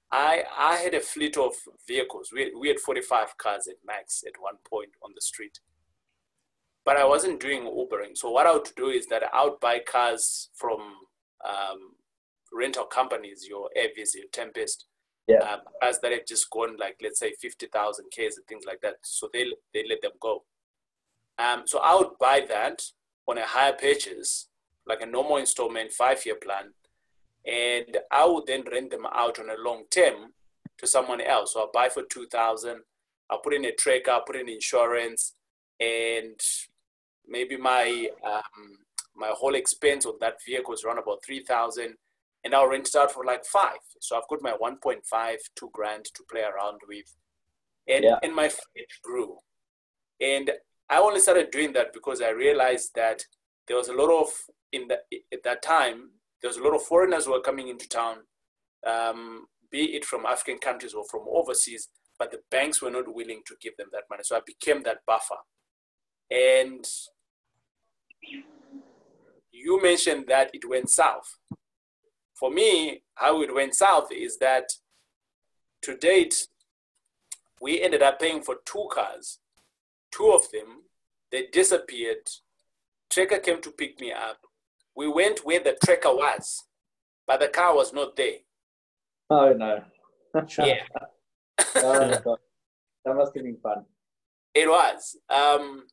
I 0.09 0.45
I 0.57 0.77
had 0.77 0.93
a 0.93 1.01
fleet 1.01 1.35
of 1.35 1.51
vehicles. 1.85 2.29
We 2.33 2.55
we 2.57 2.69
had 2.69 2.79
forty 2.79 3.01
five 3.01 3.37
cars 3.37 3.67
at 3.67 3.85
max 3.85 4.23
at 4.25 4.39
one 4.39 4.59
point 4.65 4.91
on 5.03 5.11
the 5.13 5.21
street. 5.21 5.59
But 6.85 6.95
I 6.95 7.03
wasn't 7.03 7.41
doing 7.41 7.63
Ubering. 7.63 8.15
So 8.15 8.31
what 8.31 8.47
I 8.47 8.53
would 8.53 8.69
do 8.77 8.87
is 8.87 9.07
that 9.07 9.23
I 9.33 9.43
would 9.43 9.59
buy 9.59 9.79
cars 9.79 10.51
from 10.55 10.79
um, 11.45 11.95
rental 12.53 12.85
companies, 12.85 13.45
your 13.45 13.69
Avis, 13.75 14.15
your 14.15 14.29
Tempest, 14.31 14.85
Yeah. 15.27 15.37
um, 15.39 15.61
that 15.81 16.11
have 16.11 16.25
just 16.27 16.49
gone 16.49 16.75
like 16.77 16.97
let's 17.01 17.19
say 17.19 17.33
fifty 17.39 17.67
thousand 17.67 18.11
k's 18.11 18.37
and 18.37 18.45
things 18.45 18.65
like 18.65 18.81
that. 18.81 18.95
So 19.03 19.29
they 19.31 19.45
they 19.73 19.85
let 19.87 20.01
them 20.01 20.11
go. 20.19 20.43
Um, 21.39 21.63
so 21.65 21.79
I 21.79 21.95
would 21.95 22.17
buy 22.19 22.45
that 22.49 22.83
on 23.27 23.37
a 23.37 23.45
higher 23.45 23.73
purchase, 23.73 24.49
like 24.85 25.01
a 25.01 25.05
normal 25.05 25.37
installment 25.37 25.91
five 25.93 26.25
year 26.25 26.35
plan, 26.35 26.73
and 27.45 27.97
I 28.11 28.25
would 28.25 28.47
then 28.47 28.63
rent 28.71 28.91
them 28.91 29.05
out 29.11 29.39
on 29.39 29.49
a 29.49 29.55
long 29.57 29.83
term 29.89 30.33
to 30.77 30.87
someone 30.87 31.21
else. 31.21 31.53
So 31.53 31.63
I 31.63 31.67
buy 31.73 31.89
for 31.89 32.03
two 32.03 32.27
thousand. 32.27 32.81
I 33.29 33.37
put 33.41 33.53
in 33.53 33.65
a 33.65 33.71
tracker, 33.71 34.11
I 34.11 34.19
put 34.25 34.35
in 34.35 34.49
insurance, 34.49 35.33
and 35.79 36.39
maybe 37.27 37.57
my 37.57 38.09
um, 38.25 38.77
my 39.15 39.31
whole 39.33 39.55
expense 39.55 40.05
on 40.05 40.15
that 40.19 40.37
vehicle 40.45 40.73
is 40.73 40.83
around 40.83 40.99
about 40.99 41.23
three 41.25 41.43
thousand 41.43 41.95
and 42.43 42.53
I'll 42.53 42.67
rent 42.67 42.87
it 42.89 42.95
out 42.95 43.11
for 43.11 43.23
like 43.23 43.45
five. 43.45 43.79
So 44.01 44.17
I've 44.17 44.27
got 44.29 44.41
my 44.41 44.53
1.5, 44.61 45.35
two 45.55 45.69
grand 45.73 46.05
to 46.05 46.23
play 46.29 46.41
around 46.41 46.79
with. 46.87 47.05
And, 47.87 48.03
Yeah. 48.03 48.19
and 48.23 48.35
my 48.35 48.49
fleet 48.49 48.87
grew. 49.03 49.37
And 50.19 50.51
I 50.89 50.99
only 50.99 51.19
started 51.19 51.51
doing 51.51 51.73
that 51.73 51.93
because 51.93 52.21
I 52.21 52.29
realized 52.29 52.91
that 52.95 53.25
there 53.67 53.77
was 53.77 53.87
a 53.87 53.93
lot 53.93 54.11
of, 54.21 54.29
in 54.71 54.87
the, 54.87 54.99
at 55.31 55.43
that 55.43 55.61
time, 55.61 56.11
there 56.41 56.49
was 56.49 56.57
a 56.57 56.63
lot 56.63 56.75
of 56.75 56.83
foreigners 56.83 57.25
who 57.25 57.33
are 57.33 57.41
coming 57.41 57.69
into 57.69 57.87
town, 57.87 58.17
um, 58.85 59.47
be 59.71 59.95
it 59.95 60.05
from 60.05 60.25
African 60.25 60.57
countries 60.57 60.93
or 60.93 61.03
from 61.09 61.21
overseas, 61.29 61.89
but 62.19 62.31
the 62.31 62.41
banks 62.51 62.81
were 62.81 62.91
not 62.91 63.13
willing 63.13 63.41
to 63.47 63.55
give 63.61 63.75
them 63.77 63.87
that 63.93 64.03
money. 64.09 64.23
So 64.23 64.35
I 64.35 64.41
became 64.45 64.83
that 64.83 64.99
buffer. 65.07 65.37
And 66.29 66.85
you 69.51 69.81
mentioned 69.81 70.25
that 70.27 70.51
it 70.53 70.67
went 70.67 70.89
south. 70.89 71.37
For 72.43 72.51
me, 72.51 73.03
how 73.15 73.41
it 73.41 73.55
went 73.55 73.73
south 73.73 74.11
is 74.11 74.37
that 74.39 74.73
to 75.81 75.95
date, 75.95 76.45
we 77.61 77.81
ended 77.81 78.01
up 78.01 78.19
paying 78.19 78.41
for 78.41 78.57
two 78.65 78.89
cars. 78.91 79.39
Two 80.11 80.29
of 80.33 80.51
them, 80.51 80.81
they 81.31 81.45
disappeared. 81.53 82.27
Tracker 83.09 83.37
came 83.37 83.61
to 83.61 83.71
pick 83.71 83.97
me 84.01 84.11
up. 84.11 84.39
We 84.93 85.07
went 85.07 85.45
where 85.45 85.63
the 85.63 85.77
tracker 85.85 86.13
was, 86.13 86.65
but 87.25 87.39
the 87.39 87.47
car 87.47 87.73
was 87.73 87.93
not 87.93 88.17
there. 88.17 88.39
Oh 89.29 89.53
no. 89.53 89.81
Yeah. 90.59 90.83
oh, 91.77 92.19
God. 92.25 92.39
That 93.05 93.15
must 93.15 93.33
have 93.35 93.43
been 93.45 93.55
fun. 93.63 93.85
It 94.53 94.67
was. 94.67 95.15
Um, 95.29 95.85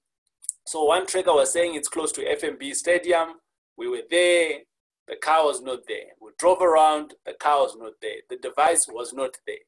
so 0.66 0.82
one 0.82 1.06
tracker 1.06 1.32
was 1.32 1.52
saying 1.52 1.76
it's 1.76 1.86
close 1.86 2.10
to 2.10 2.24
FNB 2.24 2.74
Stadium. 2.74 3.34
We 3.76 3.86
were 3.86 4.02
there. 4.10 4.62
The 5.10 5.16
car 5.16 5.44
was 5.44 5.60
not 5.60 5.80
there. 5.88 6.10
We 6.22 6.30
drove 6.38 6.62
around. 6.62 7.14
The 7.26 7.34
car 7.34 7.58
was 7.64 7.76
not 7.76 7.94
there. 8.00 8.20
The 8.30 8.36
device 8.36 8.86
was 8.88 9.12
not 9.12 9.36
there. 9.46 9.64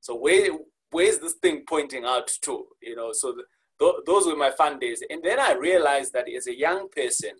So 0.00 0.14
where 0.14 0.50
where's 0.90 1.18
this 1.18 1.36
thing 1.42 1.64
pointing 1.66 2.04
out 2.04 2.28
to? 2.42 2.66
You 2.82 2.96
know. 2.96 3.10
So 3.12 3.32
the, 3.32 3.44
th- 3.80 4.02
those 4.06 4.26
were 4.26 4.36
my 4.36 4.50
fun 4.50 4.78
days. 4.78 5.02
And 5.08 5.22
then 5.24 5.40
I 5.40 5.54
realized 5.54 6.12
that 6.12 6.28
as 6.28 6.46
a 6.46 6.54
young 6.66 6.88
person, 6.94 7.32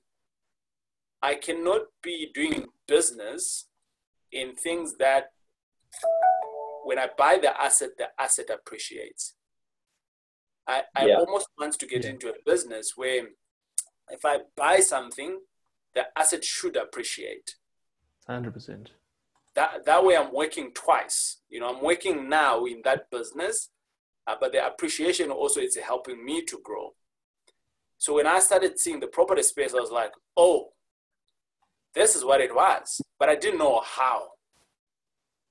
I 1.20 1.34
cannot 1.34 1.82
be 2.02 2.30
doing 2.34 2.66
business 2.88 3.66
in 4.32 4.54
things 4.54 4.96
that 4.96 5.24
when 6.84 6.98
I 6.98 7.08
buy 7.18 7.38
the 7.40 7.52
asset, 7.60 7.90
the 7.98 8.08
asset 8.18 8.48
appreciates. 8.50 9.34
I, 10.66 10.84
I 10.96 11.06
Yeah. 11.06 11.18
almost 11.18 11.48
want 11.58 11.74
to 11.78 11.86
get 11.86 12.04
Yeah. 12.04 12.10
into 12.12 12.30
a 12.30 12.42
business 12.46 12.92
where 12.96 13.24
if 14.10 14.24
I 14.24 14.38
buy 14.56 14.80
something, 14.80 15.40
the 15.94 16.06
asset 16.16 16.44
should 16.44 16.76
appreciate. 16.76 17.56
100%. 18.28 18.88
That, 19.54 19.84
that 19.84 20.04
way 20.04 20.16
I'm 20.16 20.32
working 20.32 20.72
twice. 20.72 21.38
You 21.48 21.60
know, 21.60 21.68
I'm 21.68 21.82
working 21.82 22.28
now 22.28 22.64
in 22.64 22.80
that 22.84 23.10
business, 23.10 23.68
uh, 24.26 24.36
but 24.40 24.52
the 24.52 24.66
appreciation 24.66 25.30
also 25.30 25.60
is 25.60 25.76
helping 25.76 26.24
me 26.24 26.44
to 26.46 26.58
grow. 26.62 26.94
So 27.98 28.14
when 28.14 28.26
I 28.26 28.40
started 28.40 28.78
seeing 28.78 29.00
the 29.00 29.06
property 29.06 29.42
space, 29.42 29.74
I 29.74 29.80
was 29.80 29.90
like, 29.90 30.12
oh, 30.36 30.72
this 31.94 32.16
is 32.16 32.24
what 32.24 32.40
it 32.40 32.54
was, 32.54 33.00
but 33.18 33.28
I 33.28 33.36
didn't 33.36 33.58
know 33.58 33.80
how. 33.84 34.28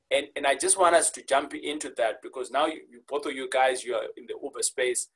And, 0.09 0.27
and 0.35 0.45
I 0.45 0.55
just 0.55 0.77
want 0.77 0.95
us 0.95 1.09
to 1.11 1.23
jump 1.23 1.53
into 1.53 1.93
that 1.97 2.21
because 2.21 2.51
now 2.51 2.65
you, 2.65 2.81
you 2.91 3.01
both 3.07 3.25
of 3.25 3.33
you 3.33 3.47
guys, 3.49 3.83
you 3.83 3.95
are 3.95 4.07
in 4.17 4.25
the 4.27 4.35
Uber 4.41 4.63
space 4.63 5.07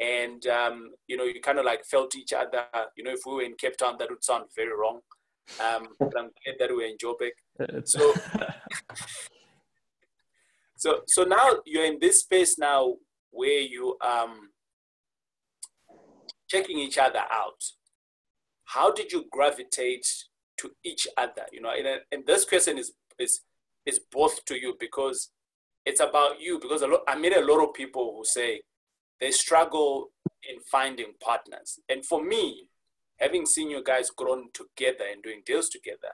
and, 0.00 0.46
um, 0.46 0.90
you 1.06 1.16
know, 1.16 1.24
you 1.24 1.40
kind 1.40 1.58
of 1.58 1.64
like 1.64 1.84
felt 1.84 2.16
each 2.16 2.32
other. 2.32 2.64
You 2.96 3.04
know, 3.04 3.12
if 3.12 3.20
we 3.26 3.34
were 3.34 3.42
in 3.42 3.54
Cape 3.54 3.76
Town, 3.76 3.96
that 3.98 4.08
would 4.10 4.24
sound 4.24 4.46
very 4.56 4.72
wrong. 4.76 5.00
Um, 5.60 5.88
but 5.98 6.12
I'm 6.18 6.30
glad 6.44 6.56
that 6.58 6.70
we're 6.74 6.86
in 6.88 6.96
Joburg. 6.96 7.32
So- 7.86 8.14
So, 10.76 11.02
so 11.06 11.24
now 11.24 11.58
you're 11.66 11.84
in 11.84 11.98
this 12.00 12.20
space 12.20 12.58
now 12.58 12.94
where 13.32 13.60
you 13.60 13.98
um 14.00 14.48
checking 16.48 16.78
each 16.78 16.96
other 16.96 17.22
out. 17.30 17.62
How 18.64 18.90
did 18.90 19.12
you 19.12 19.26
gravitate 19.30 20.06
to 20.56 20.70
each 20.82 21.06
other? 21.18 21.44
You 21.52 21.60
know, 21.60 21.70
and, 21.76 22.00
and 22.10 22.26
this 22.26 22.46
question 22.46 22.78
is 22.78 22.92
is 23.18 23.42
is 23.84 24.00
both 24.10 24.42
to 24.46 24.58
you 24.58 24.74
because 24.80 25.30
it's 25.84 26.00
about 26.00 26.40
you. 26.40 26.58
Because 26.58 26.80
a 26.80 26.86
lot, 26.86 27.00
I 27.06 27.18
meet 27.18 27.36
a 27.36 27.44
lot 27.44 27.62
of 27.62 27.74
people 27.74 28.14
who 28.16 28.24
say 28.24 28.62
they 29.20 29.30
struggle 29.30 30.10
in 30.48 30.60
finding 30.60 31.12
partners, 31.20 31.78
and 31.88 32.04
for 32.04 32.22
me, 32.24 32.68
having 33.18 33.46
seen 33.46 33.70
you 33.70 33.82
guys 33.84 34.10
grown 34.10 34.48
together 34.52 35.04
and 35.12 35.22
doing 35.22 35.42
deals 35.44 35.68
together, 35.68 36.12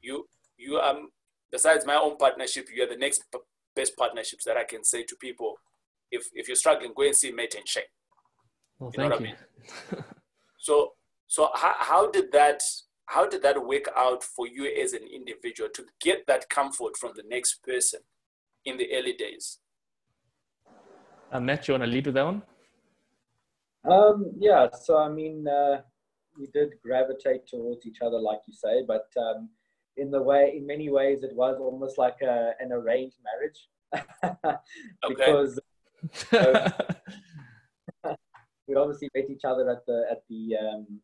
you 0.00 0.28
you 0.56 0.78
um 0.78 1.08
besides 1.50 1.86
my 1.86 1.96
own 1.96 2.16
partnership, 2.16 2.68
you 2.74 2.82
are 2.82 2.88
the 2.88 2.96
next 2.96 3.24
p- 3.32 3.38
best 3.74 3.96
partnerships 3.96 4.44
that 4.44 4.56
I 4.56 4.64
can 4.64 4.84
say 4.84 5.02
to 5.04 5.16
people. 5.16 5.54
If 6.10 6.28
if 6.32 6.48
you're 6.48 6.56
struggling, 6.56 6.92
go 6.94 7.02
and 7.02 7.16
see 7.16 7.32
Matt 7.32 7.54
and 7.54 7.66
Shane. 7.66 7.84
well, 8.78 8.90
you 8.92 8.98
know 8.98 9.08
thank 9.08 9.20
what 9.20 9.28
I 9.28 9.30
you. 9.30 10.04
So 10.58 10.92
so 11.26 11.50
how, 11.54 11.74
how 11.78 12.10
did 12.10 12.32
that 12.32 12.62
how 13.06 13.26
did 13.26 13.42
that 13.42 13.64
work 13.64 13.88
out 13.96 14.22
for 14.22 14.46
you 14.46 14.64
as 14.82 14.92
an 14.92 15.06
individual 15.12 15.70
to 15.74 15.84
get 16.00 16.26
that 16.26 16.48
comfort 16.48 16.96
from 16.96 17.12
the 17.14 17.24
next 17.28 17.62
person 17.62 18.00
in 18.64 18.76
the 18.78 18.88
early 18.94 19.12
days? 19.12 19.58
Uh, 21.32 21.40
Matt, 21.40 21.66
you 21.66 21.74
want 21.74 21.84
to 21.84 21.90
lead 21.90 22.06
with 22.06 22.14
that 22.14 22.24
one? 22.24 22.42
Um, 23.90 24.32
yeah, 24.38 24.68
so 24.72 24.98
I 24.98 25.08
mean, 25.08 25.46
uh, 25.46 25.82
we 26.38 26.46
did 26.52 26.70
gravitate 26.82 27.46
towards 27.46 27.86
each 27.86 27.98
other, 28.04 28.18
like 28.18 28.40
you 28.46 28.54
say, 28.54 28.82
but 28.86 29.08
um, 29.18 29.50
in 29.96 30.10
the 30.10 30.22
way, 30.22 30.54
in 30.56 30.66
many 30.66 30.90
ways, 30.90 31.22
it 31.22 31.34
was 31.34 31.58
almost 31.60 31.98
like 31.98 32.16
a, 32.22 32.52
an 32.60 32.72
arranged 32.72 33.16
marriage 33.24 33.68
because 35.08 35.60
we 38.66 38.74
obviously 38.74 39.10
met 39.14 39.30
each 39.30 39.44
other 39.44 39.70
at 39.70 39.84
the 39.86 40.04
at 40.10 40.22
the 40.28 40.56
um, 40.56 41.00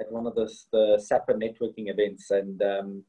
at 0.00 0.10
one 0.10 0.26
of 0.26 0.34
the 0.34 0.50
the 0.72 0.98
SAPA 0.98 1.34
networking 1.34 1.90
events, 1.90 2.30
and 2.30 2.62
um, 2.62 3.04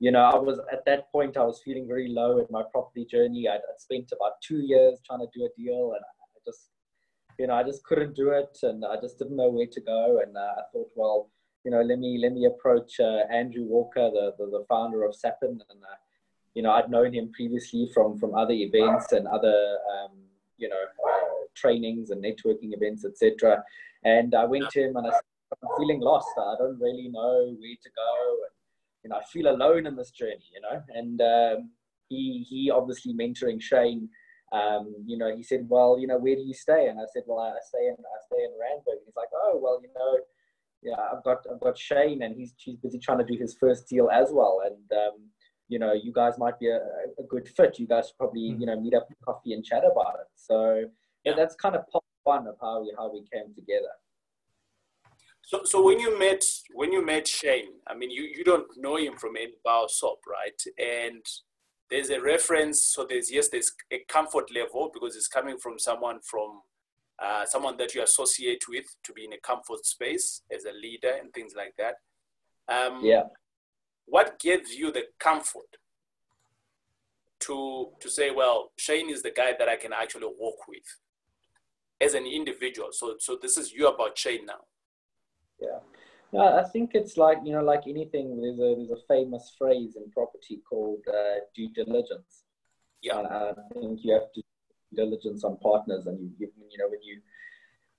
you 0.00 0.12
know, 0.12 0.20
I 0.20 0.36
was 0.36 0.60
at 0.72 0.84
that 0.86 1.10
point 1.10 1.36
I 1.36 1.42
was 1.42 1.60
feeling 1.64 1.86
very 1.86 2.08
low 2.08 2.38
in 2.38 2.46
my 2.50 2.62
property 2.70 3.04
journey. 3.04 3.48
I'd, 3.48 3.56
I'd 3.56 3.80
spent 3.80 4.12
about 4.12 4.40
two 4.42 4.58
years 4.58 5.00
trying 5.04 5.20
to 5.20 5.28
do 5.34 5.44
a 5.44 5.60
deal, 5.60 5.92
and 5.94 6.04
I 6.04 6.38
just 6.46 6.70
you 7.38 7.46
know 7.46 7.54
I 7.54 7.64
just 7.64 7.84
couldn't 7.84 8.14
do 8.14 8.30
it, 8.30 8.56
and 8.62 8.84
I 8.84 9.00
just 9.00 9.18
didn't 9.18 9.36
know 9.36 9.48
where 9.48 9.66
to 9.66 9.80
go, 9.80 10.20
and 10.24 10.36
uh, 10.36 10.40
I 10.40 10.62
thought, 10.72 10.90
well, 10.94 11.30
you 11.64 11.72
know, 11.72 11.82
let 11.82 11.98
me 11.98 12.18
let 12.22 12.32
me 12.32 12.46
approach 12.46 13.00
uh, 13.00 13.22
Andrew 13.32 13.64
Walker, 13.64 14.10
the, 14.10 14.34
the 14.38 14.46
the 14.46 14.64
founder 14.68 15.04
of 15.04 15.14
Sapin, 15.14 15.60
and 15.70 15.82
uh, 15.82 15.98
you 16.54 16.62
know, 16.62 16.70
I'd 16.70 16.90
known 16.90 17.12
him 17.12 17.32
previously 17.32 17.90
from 17.92 18.18
from 18.18 18.34
other 18.34 18.54
events 18.54 19.12
and 19.12 19.26
other 19.26 19.78
um, 19.92 20.12
you 20.58 20.68
know 20.68 20.82
trainings 21.54 22.10
and 22.10 22.22
networking 22.22 22.72
events, 22.72 23.04
etc. 23.04 23.62
And 24.04 24.34
I 24.34 24.44
went 24.44 24.70
to 24.70 24.80
him 24.84 24.96
and 24.96 25.06
I 25.08 25.10
said, 25.10 25.20
I'm 25.62 25.68
feeling 25.78 26.00
lost. 26.00 26.28
I 26.38 26.54
don't 26.58 26.78
really 26.80 27.08
know 27.08 27.56
where 27.58 27.78
to 27.82 27.90
go. 27.96 28.36
And, 28.44 28.57
you 29.08 29.14
know, 29.14 29.16
I 29.16 29.24
feel 29.24 29.48
alone 29.48 29.86
in 29.86 29.96
this 29.96 30.10
journey. 30.10 30.44
You 30.54 30.60
know, 30.60 30.82
and 30.94 31.20
um, 31.20 31.70
he 32.08 32.44
he 32.48 32.70
obviously 32.70 33.14
mentoring 33.14 33.60
Shane. 33.60 34.08
Um, 34.52 34.94
you 35.06 35.18
know, 35.18 35.34
he 35.36 35.42
said, 35.42 35.66
well, 35.68 35.98
you 36.00 36.06
know, 36.06 36.16
where 36.18 36.34
do 36.34 36.40
you 36.40 36.54
stay? 36.54 36.88
And 36.88 36.98
I 36.98 37.04
said, 37.12 37.24
well, 37.26 37.38
I 37.40 37.52
stay 37.68 37.86
in 37.86 37.92
I 37.92 38.18
stay 38.26 38.44
in 38.44 38.50
Randburg. 38.52 39.00
He's 39.04 39.14
like, 39.16 39.28
oh, 39.34 39.58
well, 39.62 39.78
you 39.82 39.88
know, 39.94 40.18
yeah, 40.82 41.16
I've 41.16 41.22
got 41.24 41.38
I've 41.52 41.60
got 41.60 41.76
Shane, 41.78 42.22
and 42.22 42.34
he's 42.36 42.54
he's 42.58 42.76
busy 42.76 42.98
trying 42.98 43.18
to 43.18 43.24
do 43.24 43.38
his 43.38 43.56
first 43.58 43.88
deal 43.88 44.08
as 44.10 44.28
well. 44.32 44.60
And 44.64 44.98
um, 44.98 45.16
you 45.68 45.78
know, 45.78 45.92
you 45.92 46.12
guys 46.12 46.38
might 46.38 46.58
be 46.58 46.68
a, 46.68 46.76
a 47.18 47.24
good 47.28 47.48
fit. 47.48 47.78
You 47.78 47.86
guys 47.86 48.06
should 48.08 48.16
probably 48.18 48.52
Mm. 48.52 48.60
you 48.60 48.66
know 48.66 48.80
meet 48.80 48.94
up 48.94 49.06
for 49.08 49.32
coffee 49.32 49.52
and 49.54 49.64
chat 49.64 49.82
about 49.90 50.14
it. 50.20 50.28
So 50.36 50.56
yeah, 51.24 51.32
Yeah. 51.32 51.32
that's 51.36 51.54
kind 51.56 51.74
of 51.76 51.82
part 51.92 52.04
one 52.24 52.46
of 52.46 52.56
how 52.60 52.82
we 52.82 52.92
how 52.96 53.12
we 53.12 53.24
came 53.32 53.54
together. 53.54 53.92
So, 55.48 55.62
so 55.64 55.82
when 55.82 55.98
you 55.98 56.18
met 56.18 56.44
when 56.74 56.92
you 56.92 57.02
met 57.02 57.26
Shane, 57.26 57.72
I 57.86 57.94
mean, 57.94 58.10
you, 58.10 58.24
you 58.24 58.44
don't 58.44 58.66
know 58.76 58.96
him 58.98 59.16
from 59.16 59.34
any 59.34 59.54
bar 59.64 59.86
soap, 59.88 60.20
right? 60.28 60.62
And 60.76 61.24
there's 61.88 62.10
a 62.10 62.20
reference. 62.20 62.84
So 62.84 63.06
there's 63.08 63.32
yes, 63.32 63.48
there's 63.48 63.72
a 63.90 64.00
comfort 64.10 64.54
level 64.54 64.90
because 64.92 65.16
it's 65.16 65.26
coming 65.26 65.56
from 65.56 65.78
someone 65.78 66.18
from 66.22 66.60
uh, 67.18 67.46
someone 67.46 67.78
that 67.78 67.94
you 67.94 68.02
associate 68.02 68.64
with 68.68 68.84
to 69.04 69.14
be 69.14 69.24
in 69.24 69.32
a 69.32 69.40
comfort 69.40 69.86
space 69.86 70.42
as 70.54 70.66
a 70.66 70.72
leader 70.72 71.14
and 71.18 71.32
things 71.32 71.54
like 71.56 71.74
that. 71.78 71.94
Um, 72.68 73.02
Yeah. 73.02 73.22
What 74.04 74.38
gives 74.38 74.74
you 74.74 74.92
the 74.92 75.04
comfort 75.18 75.78
to 77.40 77.92
to 78.00 78.10
say, 78.10 78.30
well, 78.30 78.72
Shane 78.76 79.08
is 79.08 79.22
the 79.22 79.30
guy 79.30 79.54
that 79.58 79.66
I 79.66 79.76
can 79.76 79.94
actually 79.94 80.26
work 80.26 80.68
with 80.68 80.88
as 82.02 82.12
an 82.12 82.26
individual. 82.26 82.88
So 82.92 83.16
so 83.18 83.38
this 83.40 83.56
is 83.56 83.72
you 83.72 83.88
about 83.88 84.18
Shane 84.18 84.44
now. 84.44 84.64
Yeah. 85.60 85.78
No, 86.32 86.40
I 86.58 86.64
think 86.64 86.90
it's 86.94 87.16
like 87.16 87.38
you 87.44 87.52
know, 87.52 87.62
like 87.62 87.82
anything. 87.86 88.40
There's 88.40 88.58
a 88.58 88.74
there's 88.76 88.90
a 88.90 89.06
famous 89.08 89.54
phrase 89.58 89.96
in 89.96 90.10
property 90.10 90.60
called 90.68 91.00
uh, 91.08 91.40
due 91.54 91.70
diligence. 91.70 92.44
Yeah. 93.02 93.18
And 93.18 93.26
I 93.28 93.52
think 93.72 94.00
you 94.02 94.12
have 94.12 94.30
to 94.34 94.42
diligence 94.94 95.44
on 95.44 95.56
partners, 95.58 96.06
and 96.06 96.18
you, 96.38 96.48
you 96.70 96.78
know 96.78 96.88
when 96.88 97.02
you 97.02 97.20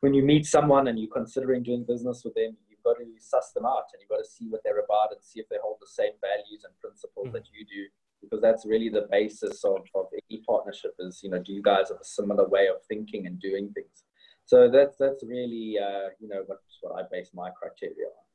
when 0.02 0.14
you 0.14 0.24
meet 0.24 0.46
someone 0.46 0.88
and 0.88 1.00
you're 1.00 1.10
considering 1.12 1.64
doing 1.64 1.84
business 1.88 2.22
with 2.24 2.36
them, 2.36 2.56
you've 2.70 2.84
got 2.84 2.98
to 2.98 3.06
suss 3.20 3.52
them 3.52 3.66
out, 3.66 3.86
and 3.94 4.00
you've 4.00 4.10
got 4.10 4.24
to 4.24 4.30
see 4.30 4.46
what 4.48 4.62
they're 4.64 4.80
about 4.80 5.12
and 5.12 5.24
see 5.24 5.40
if 5.40 5.50
they 5.50 5.58
hold 5.62 5.78
the 5.82 5.88
same 5.88 6.14
values 6.22 6.64
and 6.64 6.74
principles 6.80 7.28
Mhm. 7.28 7.34
that 7.34 7.48
you 7.52 7.66
do, 7.66 7.88
because 8.22 8.42
that's 8.42 8.66
really 8.66 8.90
the 8.90 9.08
basis 9.12 9.64
of, 9.66 9.78
of 9.96 10.06
any 10.30 10.42
partnership. 10.48 10.94
Is 11.00 11.22
you 11.24 11.30
know, 11.32 11.40
do 11.42 11.52
you 11.52 11.62
guys 11.62 11.90
have 11.90 12.00
a 12.00 12.06
similar 12.06 12.48
way 12.48 12.68
of 12.68 12.78
thinking 12.88 13.26
and 13.28 13.40
doing 13.40 13.74
things? 13.74 14.04
So 14.50 14.68
that's 14.68 14.98
that's 14.98 15.24
really 15.24 15.78
uh, 15.78 16.10
you 16.20 16.28
know 16.28 16.42
what, 16.48 16.58
what 16.82 17.00
I 17.00 17.08
base 17.12 17.30
my 17.36 17.52
criteria 17.52 18.08
on. 18.08 18.26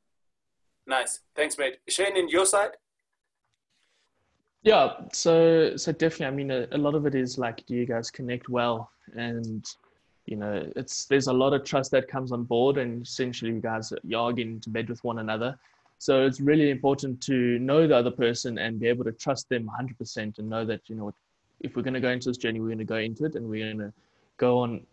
Nice. 0.87 1.19
Thanks, 1.35 1.59
mate. 1.59 1.79
Shane, 1.89 2.17
in 2.17 2.29
your 2.29 2.47
side? 2.47 2.77
Yeah, 4.63 4.93
so 5.13 5.77
so 5.77 5.91
definitely. 5.91 6.27
I 6.27 6.31
mean, 6.31 6.51
a, 6.53 6.69
a 6.71 6.79
lot 6.79 6.95
of 6.95 7.05
it 7.07 7.17
is 7.17 7.37
like, 7.37 7.67
do 7.67 7.75
you 7.75 7.85
guys 7.85 8.13
connect 8.13 8.49
well? 8.49 8.93
And 9.17 9.67
you 10.27 10.37
know, 10.37 10.71
it's 10.77 11.07
there's 11.07 11.27
a 11.27 11.33
lot 11.33 11.53
of 11.53 11.65
trust 11.65 11.91
that 11.91 12.07
comes 12.07 12.31
on 12.31 12.45
board, 12.45 12.79
and 12.79 13.03
essentially, 13.03 13.51
you 13.51 13.61
guys 13.61 13.93
you're 14.05 14.33
getting 14.33 14.53
into 14.53 14.71
bed 14.71 14.89
with 14.89 15.03
one 15.03 15.19
another. 15.19 15.59
So 15.99 16.25
it's 16.25 16.41
really 16.41 16.71
important 16.71 17.21
to 17.23 17.59
know 17.59 17.89
the 17.89 17.97
other 17.97 18.13
person 18.13 18.59
and 18.59 18.79
be 18.79 18.87
able 18.87 19.03
to 19.05 19.13
trust 19.13 19.49
them 19.49 19.69
100% 19.81 20.39
and 20.39 20.49
know 20.49 20.65
that 20.65 20.83
you 20.89 20.95
know 20.95 21.13
if 21.59 21.75
we're 21.75 21.83
going 21.83 21.95
to 21.95 22.07
go 22.09 22.11
into 22.11 22.29
this 22.29 22.37
journey, 22.37 22.61
we're 22.61 22.69
going 22.69 22.79
to 22.79 22.85
go 22.85 22.99
into 22.99 23.25
it 23.25 23.35
and 23.35 23.49
we're 23.49 23.65
going 23.65 23.79
to 23.79 23.93
go 24.37 24.59
on 24.59 24.87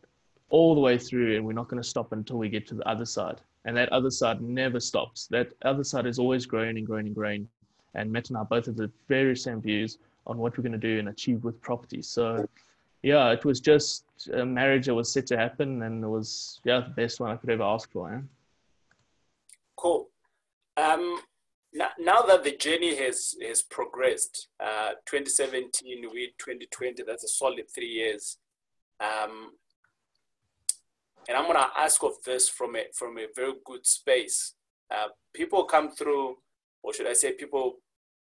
all 0.51 0.75
the 0.75 0.81
way 0.81 0.97
through, 0.97 1.35
and 1.35 1.45
we're 1.45 1.53
not 1.53 1.67
going 1.67 1.81
to 1.81 1.87
stop 1.87 2.11
until 2.11 2.37
we 2.37 2.49
get 2.49 2.67
to 2.67 2.75
the 2.75 2.87
other 2.87 3.05
side. 3.05 3.41
And 3.65 3.75
that 3.77 3.89
other 3.89 4.11
side 4.11 4.41
never 4.41 4.79
stops. 4.79 5.27
That 5.27 5.53
other 5.63 5.83
side 5.83 6.05
is 6.05 6.19
always 6.19 6.45
growing 6.45 6.77
and 6.77 6.85
growing 6.85 7.07
and 7.07 7.15
growing 7.15 7.47
and 7.93 8.11
Matt 8.11 8.29
and 8.29 8.37
I 8.37 8.43
both 8.43 8.65
have 8.65 8.75
the 8.75 8.91
very 9.07 9.35
same 9.35 9.61
views 9.61 9.97
on 10.27 10.37
what 10.37 10.57
we're 10.57 10.63
going 10.63 10.71
to 10.73 10.77
do 10.77 10.99
and 10.99 11.09
achieve 11.09 11.43
with 11.43 11.61
property. 11.61 12.01
So, 12.01 12.47
yeah, 13.03 13.31
it 13.31 13.43
was 13.43 13.59
just 13.59 14.05
a 14.33 14.45
marriage 14.45 14.85
that 14.85 14.95
was 14.95 15.11
set 15.11 15.27
to 15.27 15.37
happen, 15.37 15.81
and 15.81 16.03
it 16.03 16.07
was 16.07 16.61
yeah 16.63 16.81
the 16.81 16.89
best 16.89 17.19
one 17.19 17.31
I 17.31 17.35
could 17.35 17.49
ever 17.49 17.63
ask 17.63 17.91
for. 17.91 18.11
Yeah? 18.11 18.21
Cool. 19.75 20.09
Um, 20.77 21.21
now, 21.73 21.89
now 21.99 22.21
that 22.21 22.43
the 22.43 22.55
journey 22.55 22.95
has 22.95 23.35
has 23.41 23.63
progressed, 23.63 24.47
uh, 24.59 24.91
2017 25.05 26.03
with 26.03 26.37
2020, 26.37 27.03
that's 27.03 27.23
a 27.23 27.27
solid 27.27 27.65
three 27.73 27.87
years. 27.87 28.37
Um, 28.99 29.53
and 31.27 31.37
I'm 31.37 31.47
gonna 31.47 31.67
ask 31.77 32.03
of 32.03 32.13
this 32.25 32.49
from 32.49 32.75
a 32.75 32.85
from 32.93 33.17
a 33.17 33.27
very 33.35 33.53
good 33.65 33.85
space. 33.85 34.53
Uh, 34.89 35.07
people 35.33 35.63
come 35.63 35.91
through 35.91 36.37
or 36.83 36.93
should 36.93 37.07
I 37.07 37.13
say, 37.13 37.33
people, 37.33 37.77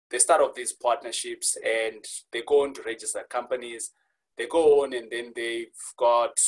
they 0.09 0.19
start 0.19 0.41
off 0.41 0.55
these 0.55 0.73
partnerships 0.73 1.57
and 1.63 2.03
they 2.31 2.43
go 2.47 2.63
on 2.63 2.73
to 2.75 2.83
register 2.83 3.23
companies. 3.29 3.91
They 4.38 4.47
go 4.47 4.83
on 4.83 4.93
and 4.93 5.09
then 5.12 5.31
they've 5.35 5.67
got 5.97 6.39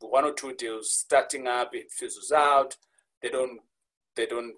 one 0.00 0.24
or 0.24 0.32
two 0.32 0.54
deals 0.54 0.92
starting 0.92 1.46
up. 1.46 1.74
It 1.74 1.90
fizzles 1.90 2.32
out. 2.32 2.76
They 3.22 3.28
don't, 3.28 3.60
they 4.16 4.26
don't 4.26 4.54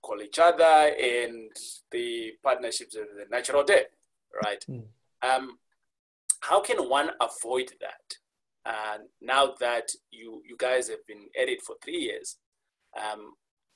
call 0.00 0.22
each 0.22 0.38
other, 0.38 0.62
and 0.62 1.50
the 1.90 2.32
partnerships 2.42 2.94
are 2.94 3.06
the 3.06 3.24
natural 3.30 3.64
death, 3.64 3.86
right? 4.44 4.64
Mm. 4.70 4.84
Um, 5.22 5.58
how 6.40 6.60
can 6.60 6.88
one 6.88 7.10
avoid 7.20 7.72
that? 7.80 8.18
Uh, 8.66 8.98
now 9.20 9.52
that 9.60 9.88
you 10.10 10.40
you 10.48 10.56
guys 10.58 10.88
have 10.88 11.06
been 11.06 11.26
at 11.40 11.48
it 11.48 11.62
for 11.62 11.76
three 11.82 11.98
years, 11.98 12.38
um, 12.98 13.34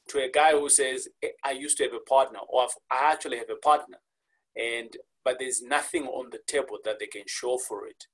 to 0.08 0.18
a 0.18 0.30
guy 0.30 0.52
who 0.52 0.68
says, 0.68 1.08
I 1.44 1.50
used 1.50 1.76
to 1.78 1.84
have 1.84 1.92
a 1.92 2.08
partner, 2.08 2.38
or 2.48 2.66
I 2.90 3.12
actually 3.12 3.38
have 3.38 3.50
a 3.50 3.56
partner, 3.56 3.98
and 4.56 4.96
but 5.24 5.36
there's 5.38 5.60
nothing 5.60 6.06
on 6.06 6.30
the 6.30 6.38
table 6.46 6.78
that 6.84 6.98
they 6.98 7.06
can 7.06 7.24
show 7.26 7.58
for 7.58 7.86
it. 7.86 8.06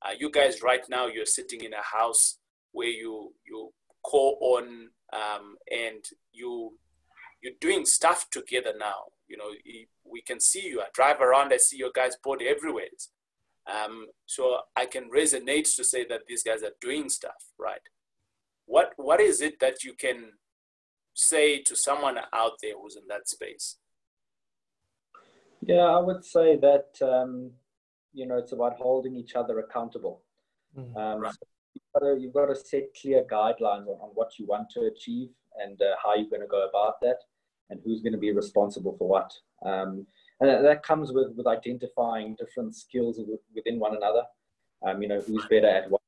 Uh, 0.00 0.12
you 0.18 0.30
guys 0.30 0.62
right 0.62 0.82
now, 0.88 1.06
you're 1.06 1.26
sitting 1.26 1.62
in 1.62 1.74
a 1.74 1.82
house 1.82 2.38
where 2.72 2.88
you 2.88 3.34
you 3.46 3.72
call 4.02 4.38
on 4.40 4.88
um, 5.12 5.56
and 5.70 6.04
you 6.32 6.78
you're 7.42 7.52
doing 7.60 7.84
stuff 7.84 8.30
together 8.30 8.72
now. 8.78 9.12
You 9.28 9.36
know, 9.36 9.50
we 10.04 10.22
can 10.22 10.40
see 10.40 10.66
you. 10.66 10.80
I 10.80 10.86
drive 10.94 11.20
around, 11.20 11.52
I 11.52 11.56
see 11.56 11.76
your 11.76 11.90
guys' 11.94 12.16
body 12.22 12.46
everywhere. 12.48 12.86
Um, 13.70 14.06
so 14.26 14.58
I 14.76 14.86
can 14.86 15.10
resonate 15.10 15.74
to 15.76 15.84
say 15.84 16.04
that 16.08 16.22
these 16.26 16.42
guys 16.42 16.62
are 16.62 16.72
doing 16.80 17.08
stuff, 17.08 17.50
right? 17.58 17.80
What 18.66 18.92
what 18.96 19.20
is 19.20 19.40
it 19.40 19.60
that 19.60 19.84
you 19.84 19.94
can 19.94 20.32
say 21.14 21.62
to 21.62 21.76
someone 21.76 22.18
out 22.32 22.52
there 22.62 22.74
who's 22.80 22.96
in 22.96 23.06
that 23.08 23.28
space? 23.28 23.76
Yeah, 25.60 25.84
I 25.84 26.00
would 26.00 26.24
say 26.24 26.56
that 26.56 26.88
um, 27.02 27.52
you 28.12 28.26
know 28.26 28.36
it's 28.36 28.52
about 28.52 28.76
holding 28.76 29.14
each 29.16 29.34
other 29.36 29.60
accountable. 29.60 30.22
Mm-hmm. 30.76 30.96
Um, 30.96 31.20
right. 31.20 31.32
so 31.32 31.46
you've, 31.74 31.92
got 31.92 32.00
to, 32.00 32.20
you've, 32.20 32.32
got 32.32 32.46
to, 32.46 32.56
set 32.56 32.84
clear 33.00 33.24
guidelines 33.30 33.86
on, 33.86 33.98
on 34.00 34.10
what 34.14 34.38
you 34.38 34.46
want 34.46 34.70
to 34.70 34.86
achieve 34.86 35.28
and 35.62 35.80
uh, 35.82 35.94
how 36.02 36.14
you're 36.14 36.30
going 36.30 36.40
to 36.40 36.48
go 36.48 36.66
about 36.66 36.94
that, 37.02 37.18
and 37.70 37.78
who's 37.84 38.00
going 38.00 38.14
to 38.14 38.18
be 38.18 38.32
responsible 38.32 38.96
for 38.96 39.06
what. 39.06 39.32
Um, 39.64 40.06
and 40.42 40.64
that 40.64 40.82
comes 40.82 41.12
with 41.12 41.28
with 41.36 41.46
identifying 41.46 42.36
different 42.36 42.74
skills 42.74 43.20
within 43.54 43.78
one 43.78 43.96
another. 43.96 44.24
Um, 44.84 45.00
you 45.00 45.08
know, 45.08 45.20
who's 45.20 45.46
better 45.46 45.68
at 45.68 45.88
what, 45.88 46.00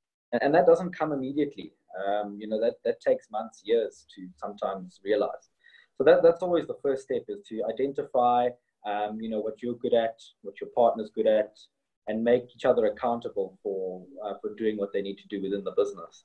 and 0.42 0.52
that 0.52 0.66
doesn't 0.66 0.98
come 0.98 1.12
immediately. 1.12 1.72
Um, 2.04 2.38
you 2.40 2.48
know, 2.48 2.60
that, 2.60 2.74
that 2.84 3.00
takes 3.00 3.30
months, 3.30 3.62
years 3.64 4.04
to 4.16 4.26
sometimes 4.36 5.00
realize. 5.04 5.44
So 5.96 6.02
that, 6.02 6.24
that's 6.24 6.42
always 6.42 6.66
the 6.66 6.78
first 6.82 7.04
step 7.04 7.22
is 7.28 7.40
to 7.50 7.62
identify, 7.72 8.48
um, 8.84 9.20
you 9.20 9.30
know, 9.30 9.38
what 9.38 9.62
you're 9.62 9.76
good 9.76 9.94
at, 9.94 10.20
what 10.42 10.60
your 10.60 10.70
partner's 10.74 11.10
good 11.14 11.28
at, 11.28 11.56
and 12.08 12.24
make 12.24 12.46
each 12.52 12.64
other 12.64 12.86
accountable 12.86 13.56
for, 13.62 14.04
uh, 14.24 14.34
for 14.40 14.54
doing 14.56 14.76
what 14.76 14.92
they 14.92 15.02
need 15.02 15.18
to 15.18 15.28
do 15.28 15.40
within 15.40 15.62
the 15.62 15.70
business. 15.70 16.24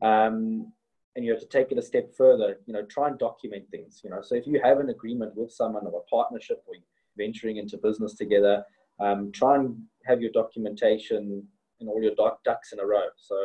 Um, 0.00 0.72
and 1.16 1.24
you 1.24 1.32
have 1.32 1.40
to 1.40 1.48
take 1.48 1.72
it 1.72 1.78
a 1.78 1.82
step 1.82 2.14
further, 2.14 2.58
you 2.66 2.72
know, 2.72 2.84
try 2.84 3.08
and 3.08 3.18
document 3.18 3.64
things, 3.72 4.00
you 4.04 4.10
know. 4.10 4.22
So 4.22 4.36
if 4.36 4.46
you 4.46 4.60
have 4.62 4.78
an 4.78 4.88
agreement 4.88 5.34
with 5.34 5.52
someone 5.52 5.84
or 5.84 6.00
a 6.00 6.10
partnership 6.10 6.62
or 6.68 6.76
venturing 7.16 7.56
into 7.56 7.76
business 7.78 8.14
together, 8.14 8.64
um, 9.00 9.32
try 9.32 9.56
and 9.56 9.76
have 10.06 10.20
your 10.20 10.32
documentation 10.32 11.46
and 11.80 11.88
all 11.88 12.02
your 12.02 12.14
ducks 12.44 12.72
in 12.72 12.78
a 12.78 12.86
row. 12.86 13.06
So 13.16 13.36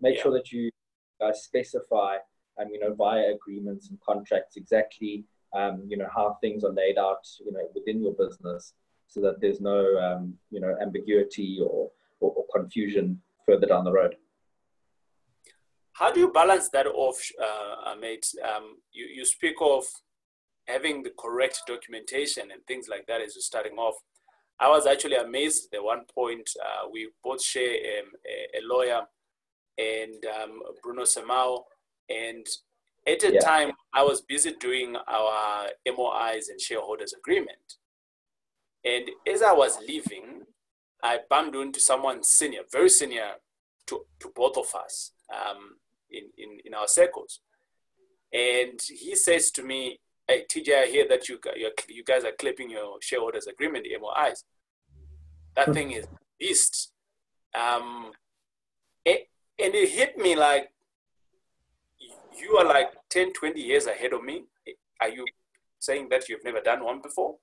make 0.00 0.16
yeah. 0.16 0.22
sure 0.22 0.32
that 0.32 0.52
you 0.52 0.70
uh, 1.20 1.32
specify, 1.32 2.16
um, 2.60 2.68
you 2.72 2.80
know, 2.80 2.94
via 2.94 3.32
agreements 3.34 3.90
and 3.90 3.98
contracts 4.00 4.56
exactly, 4.56 5.24
um, 5.54 5.84
you 5.86 5.96
know, 5.96 6.08
how 6.14 6.38
things 6.40 6.64
are 6.64 6.72
laid 6.72 6.98
out, 6.98 7.26
you 7.44 7.52
know, 7.52 7.68
within 7.74 8.02
your 8.02 8.12
business, 8.12 8.74
so 9.08 9.20
that 9.20 9.40
there's 9.40 9.60
no, 9.60 9.96
um, 9.98 10.34
you 10.50 10.60
know, 10.60 10.74
ambiguity 10.80 11.58
or, 11.60 11.90
or, 12.20 12.30
or, 12.32 12.44
confusion 12.54 13.20
further 13.46 13.66
down 13.66 13.84
the 13.84 13.92
road. 13.92 14.14
How 15.92 16.12
do 16.12 16.20
you 16.20 16.32
balance 16.32 16.68
that 16.70 16.86
off, 16.86 17.20
uh, 17.42 17.94
mate? 18.00 18.26
Um, 18.42 18.76
you 18.92 19.06
you 19.06 19.24
speak 19.24 19.56
of 19.60 19.84
having 20.66 21.02
the 21.02 21.12
correct 21.18 21.62
documentation 21.66 22.50
and 22.50 22.64
things 22.66 22.88
like 22.88 23.06
that 23.06 23.20
as 23.20 23.34
you're 23.34 23.42
starting 23.42 23.76
off. 23.76 23.96
I 24.58 24.68
was 24.68 24.86
actually 24.86 25.16
amazed 25.16 25.74
at 25.74 25.82
one 25.82 26.04
point. 26.14 26.50
Uh, 26.60 26.88
we 26.92 27.08
both 27.24 27.42
share 27.42 27.70
um, 27.72 28.10
a, 28.26 28.58
a, 28.58 28.60
lawyer 28.62 29.02
and 29.78 30.24
um, 30.26 30.60
Bruno 30.82 31.02
Semao. 31.02 31.62
And 32.10 32.46
at 33.06 33.22
a 33.24 33.32
yeah. 33.32 33.40
time, 33.40 33.72
I 33.94 34.02
was 34.02 34.20
busy 34.20 34.52
doing 34.60 34.96
our 35.08 35.68
MOIs 35.86 36.48
and 36.50 36.60
shareholders 36.60 37.14
agreement. 37.14 37.76
And 38.84 39.10
as 39.26 39.42
I 39.42 39.52
was 39.52 39.78
leaving, 39.80 40.42
I 41.02 41.20
bumped 41.28 41.56
into 41.56 41.80
someone 41.80 42.22
senior, 42.22 42.60
very 42.70 42.90
senior 42.90 43.32
to, 43.86 44.04
to 44.20 44.32
both 44.34 44.56
of 44.58 44.74
us 44.74 45.12
um, 45.32 45.76
in, 46.10 46.24
in, 46.36 46.58
in 46.66 46.74
our 46.74 46.88
circles. 46.88 47.40
And 48.32 48.80
he 48.88 49.16
says 49.16 49.50
to 49.52 49.62
me, 49.62 50.00
Hey, 50.30 50.44
TJ, 50.48 50.84
I 50.84 50.86
hear 50.86 51.08
that 51.08 51.28
you, 51.28 51.40
you 51.88 52.04
guys 52.04 52.22
are 52.22 52.30
clipping 52.38 52.70
your 52.70 52.98
shareholders 53.02 53.48
agreement, 53.48 53.84
MOIs. 54.00 54.44
That 55.56 55.66
hmm. 55.66 55.72
thing 55.72 55.90
is 55.90 56.06
beast. 56.38 56.92
Um, 57.52 58.12
and 59.04 59.74
it 59.74 59.88
hit 59.88 60.16
me 60.16 60.36
like 60.36 60.70
you 62.40 62.56
are 62.56 62.64
like 62.64 62.92
10 63.10 63.32
20 63.32 63.60
years 63.60 63.86
ahead 63.86 64.12
of 64.12 64.22
me 64.22 64.44
are 65.00 65.08
you 65.08 65.24
saying 65.78 66.08
that 66.10 66.28
you've 66.28 66.44
never 66.44 66.60
done 66.60 66.84
one 66.84 67.02
before 67.02 67.36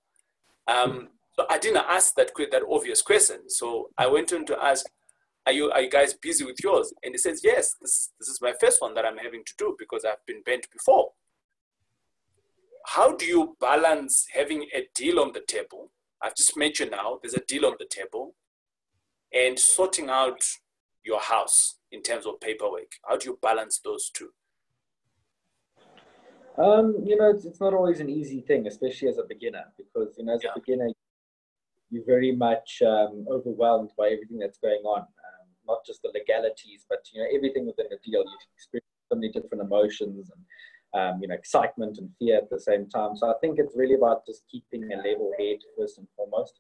um, 0.68 1.10
so 1.36 1.46
i 1.50 1.58
didn't 1.58 1.86
ask 1.88 2.16
that 2.16 2.32
that 2.52 2.64
obvious 2.70 3.02
question 3.02 3.50
so 3.50 3.90
i 3.98 4.08
went 4.08 4.34
on 4.34 4.46
to 4.46 4.58
ask 4.64 4.86
are 5.46 5.52
you 5.52 5.70
are 5.72 5.82
you 5.82 5.90
guys 5.90 6.14
busy 6.16 6.44
with 6.44 6.58
yours 6.64 6.94
and 7.04 7.14
he 7.14 7.18
says 7.18 7.42
yes 7.44 7.76
this, 7.82 8.12
this 8.20 8.30
is 8.30 8.40
my 8.42 8.54
first 8.60 8.82
one 8.82 8.94
that 8.96 9.06
i'm 9.06 9.18
having 9.18 9.44
to 9.46 9.54
do 9.58 9.76
because 9.78 10.04
i've 10.04 10.26
been 10.26 10.42
bent 10.44 10.68
before 10.72 11.12
how 12.96 13.16
do 13.16 13.26
you 13.26 13.56
balance 13.60 14.26
having 14.34 14.68
a 14.74 14.88
deal 14.96 15.20
on 15.20 15.32
the 15.34 15.44
table 15.48 15.92
i've 16.22 16.36
just 16.36 16.58
mentioned 16.58 16.92
now 16.92 17.20
there's 17.22 17.34
a 17.34 17.46
deal 17.48 17.66
on 17.66 17.76
the 17.80 17.88
table 17.90 18.36
and 19.34 19.60
sorting 19.60 20.10
out 20.10 20.42
your 21.04 21.20
house 21.20 21.78
in 21.92 22.02
terms 22.02 22.26
of 22.26 22.40
paperwork? 22.40 22.92
How 23.08 23.18
do 23.18 23.30
you 23.30 23.40
balance 23.42 23.80
those 23.84 24.12
two? 24.14 24.30
Um, 26.58 26.96
you 27.04 27.16
know, 27.16 27.30
it's, 27.30 27.46
it's 27.46 27.62
not 27.62 27.74
always 27.74 28.00
an 28.00 28.10
easy 28.10 28.42
thing, 28.42 28.68
especially 28.68 29.10
as 29.10 29.18
a 29.18 29.24
beginner, 29.24 29.66
because 29.78 30.16
you 30.18 30.26
know, 30.26 30.36
as 30.36 30.42
yeah. 30.44 30.52
a 30.56 30.60
beginner, 30.60 30.90
you're 31.90 32.06
very 32.06 32.36
much 32.36 32.82
um, 32.86 33.26
overwhelmed 33.32 33.92
by 33.98 34.08
everything 34.08 34.40
that's 34.40 34.58
going 34.58 34.82
on. 34.84 35.02
Um, 35.02 35.48
not 35.68 35.86
just 35.86 36.02
the 36.02 36.12
legalities, 36.14 36.86
but 36.90 37.00
you 37.14 37.22
know, 37.22 37.28
everything 37.34 37.68
within 37.68 37.86
the 37.90 37.98
deal. 38.04 38.22
You 38.22 38.38
experience 38.56 38.88
so 39.10 39.16
many 39.16 39.32
different 39.32 39.64
emotions 39.64 40.32
and 40.34 40.42
um, 40.98 41.20
you 41.22 41.28
know, 41.28 41.36
excitement 41.36 41.98
and 41.98 42.10
fear 42.20 42.38
at 42.38 42.50
the 42.50 42.60
same 42.60 42.88
time. 42.90 43.16
So 43.16 43.30
I 43.30 43.36
think 43.42 43.60
it's 43.60 43.76
really 43.76 43.96
about 43.96 44.26
just 44.26 44.44
keeping 44.52 44.84
a 44.92 44.98
level 44.98 45.32
head 45.40 45.58
first 45.78 45.98
and 45.98 46.08
foremost, 46.16 46.60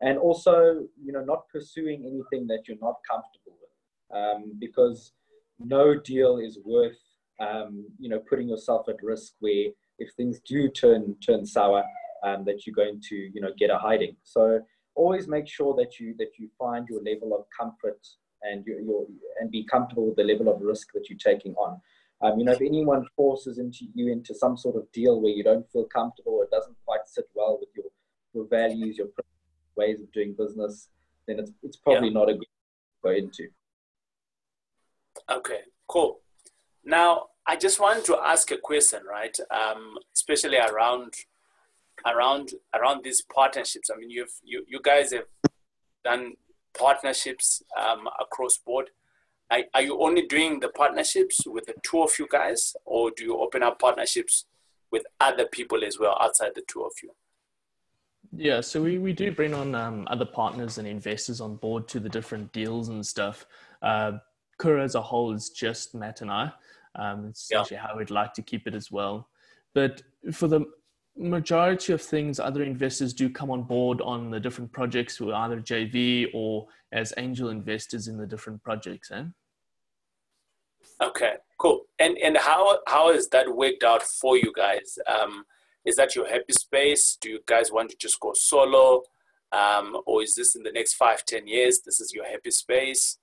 and 0.00 0.18
also 0.18 0.86
you 1.02 1.12
know, 1.12 1.24
not 1.24 1.48
pursuing 1.48 2.00
anything 2.06 2.46
that 2.48 2.66
you're 2.66 2.78
not 2.80 2.96
comfortable 3.08 3.56
with, 3.62 4.18
um, 4.18 4.52
because 4.58 5.12
no 5.58 5.98
deal 5.98 6.38
is 6.38 6.58
worth 6.64 6.98
um, 7.40 7.86
you 7.98 8.08
know 8.08 8.20
putting 8.30 8.48
yourself 8.48 8.88
at 8.88 8.96
risk 9.02 9.34
where 9.40 9.68
if 9.98 10.12
things 10.16 10.40
do 10.46 10.68
turn 10.68 11.16
turn 11.24 11.44
sour 11.46 11.84
um, 12.24 12.44
that 12.44 12.66
you're 12.66 12.74
going 12.74 13.00
to 13.08 13.16
you 13.16 13.40
know 13.40 13.50
get 13.58 13.70
a 13.70 13.78
hiding. 13.78 14.16
So 14.22 14.60
always 14.94 15.28
make 15.28 15.48
sure 15.48 15.74
that 15.76 15.98
you 15.98 16.14
that 16.18 16.32
you 16.38 16.48
find 16.58 16.86
your 16.88 17.02
level 17.02 17.36
of 17.36 17.44
comfort 17.56 18.00
and 18.42 18.64
your, 18.66 18.80
your 18.80 19.06
and 19.40 19.50
be 19.50 19.64
comfortable 19.64 20.06
with 20.06 20.16
the 20.16 20.24
level 20.24 20.48
of 20.48 20.60
risk 20.60 20.88
that 20.94 21.08
you're 21.08 21.18
taking 21.18 21.54
on. 21.54 21.80
Um, 22.22 22.38
you 22.38 22.44
know, 22.44 22.52
if 22.52 22.60
anyone 22.60 23.06
forces 23.16 23.58
into 23.58 23.86
you 23.94 24.10
into 24.10 24.34
some 24.34 24.56
sort 24.56 24.76
of 24.76 24.90
deal 24.92 25.20
where 25.20 25.32
you 25.32 25.44
don't 25.44 25.70
feel 25.70 25.84
comfortable, 25.84 26.42
it 26.42 26.50
doesn't 26.50 26.76
quite 26.86 27.06
sit 27.06 27.28
well 27.34 27.58
with 27.60 27.68
your 27.74 27.86
your 28.32 28.46
values, 28.48 28.96
your 28.96 29.08
ways 29.76 30.00
of 30.00 30.10
doing 30.12 30.34
business, 30.36 30.88
then 31.26 31.38
it's 31.38 31.52
it's 31.62 31.76
probably 31.76 32.08
yeah. 32.08 32.14
not 32.14 32.30
a 32.30 32.34
good 32.34 32.46
go 33.02 33.10
into. 33.10 33.48
Okay, 35.30 35.60
cool. 35.88 36.20
Now, 36.84 37.26
I 37.46 37.56
just 37.56 37.80
want 37.80 38.04
to 38.06 38.18
ask 38.24 38.50
a 38.50 38.58
question, 38.58 39.00
right? 39.08 39.36
Um, 39.50 39.96
especially 40.14 40.58
around 40.58 41.14
around 42.06 42.50
around 42.74 43.04
these 43.04 43.22
partnerships. 43.22 43.90
I 43.90 43.98
mean, 43.98 44.10
you've 44.10 44.34
you 44.42 44.64
you 44.68 44.80
guys 44.82 45.12
have 45.12 45.26
done 46.04 46.34
partnerships 46.78 47.62
um, 47.80 48.08
across 48.20 48.58
board. 48.58 48.90
Are, 49.50 49.60
are 49.74 49.82
you 49.82 50.00
only 50.00 50.26
doing 50.26 50.60
the 50.60 50.68
partnerships 50.68 51.46
with 51.46 51.66
the 51.66 51.74
two 51.82 52.02
of 52.02 52.12
you 52.18 52.26
guys, 52.30 52.74
or 52.84 53.10
do 53.10 53.24
you 53.24 53.38
open 53.38 53.62
up 53.62 53.78
partnerships 53.78 54.46
with 54.90 55.04
other 55.20 55.46
people 55.46 55.84
as 55.84 55.98
well 55.98 56.16
outside 56.20 56.52
the 56.54 56.62
two 56.66 56.82
of 56.82 56.92
you? 57.02 57.10
Yeah, 58.36 58.60
so 58.60 58.82
we, 58.82 58.98
we 58.98 59.12
do 59.12 59.30
bring 59.30 59.54
on 59.54 59.74
um, 59.74 60.08
other 60.10 60.24
partners 60.24 60.78
and 60.78 60.88
investors 60.88 61.40
on 61.40 61.56
board 61.56 61.86
to 61.88 62.00
the 62.00 62.08
different 62.08 62.52
deals 62.52 62.88
and 62.88 63.06
stuff. 63.06 63.46
Uh, 63.82 64.12
Kura 64.58 64.82
as 64.82 64.94
a 64.94 65.02
whole 65.02 65.32
is 65.32 65.50
just 65.50 65.94
Matt 65.94 66.20
and 66.20 66.30
I. 66.30 66.52
Um, 66.96 67.26
it's 67.26 67.48
yeah. 67.50 67.60
actually 67.60 67.76
how 67.78 67.96
we'd 67.96 68.10
like 68.10 68.32
to 68.34 68.42
keep 68.42 68.66
it 68.66 68.74
as 68.74 68.90
well. 68.90 69.28
But 69.72 70.02
for 70.32 70.48
the 70.48 70.66
majority 71.16 71.92
of 71.92 72.02
things, 72.02 72.40
other 72.40 72.62
investors 72.62 73.12
do 73.12 73.30
come 73.30 73.50
on 73.50 73.62
board 73.62 74.00
on 74.00 74.30
the 74.30 74.40
different 74.40 74.72
projects 74.72 75.20
with 75.20 75.34
either 75.34 75.60
JV 75.60 76.28
or 76.34 76.66
as 76.92 77.12
angel 77.16 77.50
investors 77.50 78.08
in 78.08 78.16
the 78.16 78.26
different 78.26 78.62
projects. 78.62 79.10
Eh? 79.10 79.24
Okay, 81.02 81.34
cool. 81.58 81.82
And 81.98 82.16
and 82.18 82.36
how 82.36 82.78
how 82.86 83.12
has 83.12 83.28
that 83.28 83.54
worked 83.54 83.84
out 83.84 84.02
for 84.02 84.36
you 84.36 84.52
guys? 84.56 84.98
Um, 85.06 85.44
is 85.84 85.96
that 85.96 86.14
your 86.14 86.28
happy 86.28 86.52
space? 86.52 87.16
Do 87.20 87.30
you 87.30 87.40
guys 87.46 87.70
want 87.70 87.90
to 87.90 87.96
just 87.96 88.18
go 88.20 88.32
solo? 88.34 89.02
Um, 89.52 90.00
or 90.06 90.22
is 90.22 90.34
this 90.34 90.56
in 90.56 90.62
the 90.62 90.72
next 90.72 90.94
five, 90.94 91.24
ten 91.24 91.46
years? 91.46 91.80
This 91.84 92.00
is 92.00 92.12
your 92.12 92.28
happy 92.28 92.50
space? 92.50 93.18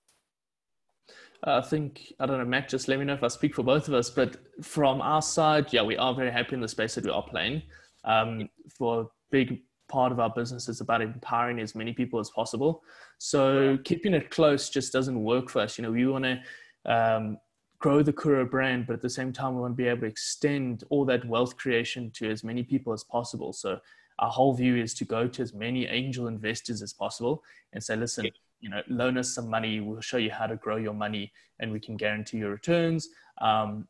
I 1.43 1.61
think, 1.61 2.13
I 2.19 2.27
don't 2.27 2.37
know, 2.37 2.45
Matt, 2.45 2.69
just 2.69 2.87
let 2.87 2.99
me 2.99 3.05
know 3.05 3.15
if 3.15 3.23
I 3.23 3.27
speak 3.27 3.55
for 3.55 3.63
both 3.63 3.87
of 3.87 3.95
us. 3.95 4.11
But 4.11 4.37
from 4.61 5.01
our 5.01 5.23
side, 5.23 5.73
yeah, 5.73 5.81
we 5.81 5.97
are 5.97 6.13
very 6.13 6.31
happy 6.31 6.53
in 6.53 6.61
the 6.61 6.67
space 6.67 6.95
that 6.95 7.03
we 7.03 7.09
are 7.09 7.23
playing. 7.23 7.63
Um, 8.03 8.49
for 8.77 9.01
a 9.01 9.05
big 9.31 9.61
part 9.87 10.11
of 10.11 10.19
our 10.19 10.29
business 10.29 10.69
is 10.69 10.81
about 10.81 11.01
empowering 11.01 11.59
as 11.59 11.75
many 11.75 11.93
people 11.93 12.19
as 12.19 12.29
possible. 12.29 12.83
So 13.17 13.77
keeping 13.83 14.13
it 14.13 14.31
close 14.31 14.69
just 14.69 14.93
doesn't 14.93 15.21
work 15.21 15.49
for 15.49 15.61
us. 15.61 15.77
You 15.77 15.83
know, 15.83 15.91
we 15.91 16.07
want 16.07 16.25
to 16.25 16.41
um, 16.85 17.37
grow 17.79 18.01
the 18.01 18.13
Kura 18.13 18.45
brand, 18.45 18.87
but 18.87 18.93
at 18.93 19.01
the 19.01 19.09
same 19.09 19.33
time, 19.33 19.55
we 19.55 19.61
want 19.61 19.73
to 19.73 19.83
be 19.83 19.87
able 19.87 20.01
to 20.01 20.07
extend 20.07 20.83
all 20.89 21.03
that 21.05 21.27
wealth 21.27 21.57
creation 21.57 22.11
to 22.15 22.29
as 22.29 22.43
many 22.43 22.63
people 22.63 22.93
as 22.93 23.03
possible. 23.03 23.51
So 23.53 23.79
our 24.19 24.29
whole 24.29 24.53
view 24.53 24.77
is 24.77 24.93
to 24.95 25.05
go 25.05 25.27
to 25.27 25.41
as 25.41 25.53
many 25.53 25.87
angel 25.87 26.27
investors 26.27 26.81
as 26.81 26.93
possible 26.93 27.43
and 27.73 27.83
say, 27.83 27.95
listen, 27.95 28.29
you 28.59 28.69
know, 28.69 28.81
loan 28.87 29.17
us 29.17 29.33
some 29.33 29.49
money. 29.49 29.79
We'll 29.79 30.01
show 30.01 30.17
you 30.17 30.29
how 30.29 30.47
to 30.47 30.55
grow 30.55 30.77
your 30.77 30.93
money, 30.93 31.33
and 31.59 31.71
we 31.71 31.79
can 31.79 31.97
guarantee 31.97 32.37
your 32.37 32.51
returns. 32.51 33.09
Um, 33.39 33.87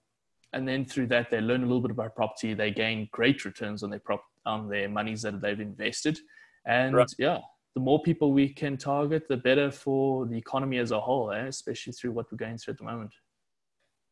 and 0.53 0.67
then 0.67 0.85
through 0.85 1.07
that, 1.07 1.29
they 1.29 1.39
learn 1.39 1.63
a 1.63 1.65
little 1.65 1.81
bit 1.81 1.91
about 1.91 2.15
property. 2.15 2.53
They 2.53 2.71
gain 2.71 3.07
great 3.11 3.45
returns 3.45 3.83
on 3.83 3.89
their 3.89 3.99
prop 3.99 4.23
on 4.45 4.67
their 4.67 4.89
monies 4.89 5.21
that 5.21 5.41
they've 5.41 5.59
invested. 5.59 6.19
And 6.65 6.95
right. 6.95 7.11
yeah, 7.17 7.39
the 7.75 7.81
more 7.81 8.01
people 8.01 8.33
we 8.33 8.49
can 8.49 8.77
target, 8.77 9.27
the 9.27 9.37
better 9.37 9.71
for 9.71 10.25
the 10.25 10.37
economy 10.37 10.77
as 10.77 10.91
a 10.91 10.99
whole, 10.99 11.31
eh? 11.31 11.45
especially 11.45 11.93
through 11.93 12.11
what 12.11 12.31
we're 12.31 12.37
going 12.37 12.57
through 12.57 12.73
at 12.73 12.77
the 12.79 12.83
moment. 12.83 13.11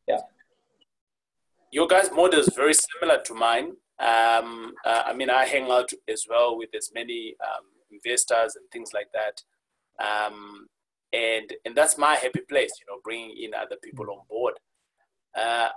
Yeah. 0.08 0.20
Your 1.70 1.86
guys' 1.86 2.10
model 2.12 2.40
is 2.40 2.50
very 2.54 2.74
similar 2.74 3.20
to 3.22 3.34
mine. 3.34 3.72
Um, 3.98 4.72
uh, 4.84 5.02
I 5.06 5.12
mean, 5.12 5.30
I 5.30 5.44
hang 5.44 5.70
out 5.70 5.90
as 6.08 6.24
well 6.28 6.56
with 6.56 6.70
as 6.74 6.90
many 6.94 7.36
um, 7.44 7.66
investors 7.92 8.56
and 8.56 8.64
things 8.72 8.92
like 8.94 9.08
that. 9.12 9.42
Um, 10.02 10.68
and, 11.12 11.52
and 11.64 11.76
that's 11.76 11.98
my 11.98 12.14
happy 12.14 12.40
place, 12.48 12.72
you 12.80 12.86
know, 12.88 13.00
bringing 13.04 13.36
in 13.36 13.52
other 13.54 13.76
people 13.82 14.06
on 14.10 14.20
board. 14.28 14.54
Uh, 15.38 15.68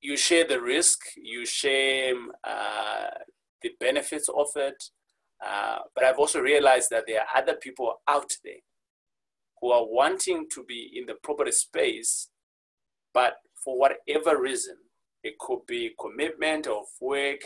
you 0.00 0.16
share 0.16 0.46
the 0.46 0.60
risk, 0.60 0.98
you 1.16 1.44
share 1.44 2.14
uh, 2.44 3.08
the 3.62 3.70
benefits 3.78 4.28
of 4.28 4.48
it. 4.56 4.82
Uh, 5.44 5.78
but 5.94 6.04
I've 6.04 6.18
also 6.18 6.40
realized 6.40 6.90
that 6.90 7.04
there 7.06 7.20
are 7.20 7.42
other 7.42 7.54
people 7.54 7.94
out 8.08 8.32
there 8.44 8.60
who 9.60 9.72
are 9.72 9.84
wanting 9.84 10.46
to 10.54 10.64
be 10.64 10.90
in 10.94 11.06
the 11.06 11.14
property 11.22 11.52
space, 11.52 12.28
but 13.12 13.34
for 13.62 13.78
whatever 13.78 14.40
reason, 14.40 14.76
it 15.22 15.38
could 15.38 15.60
be 15.66 15.94
commitment 16.00 16.66
of 16.66 16.84
work, 17.00 17.40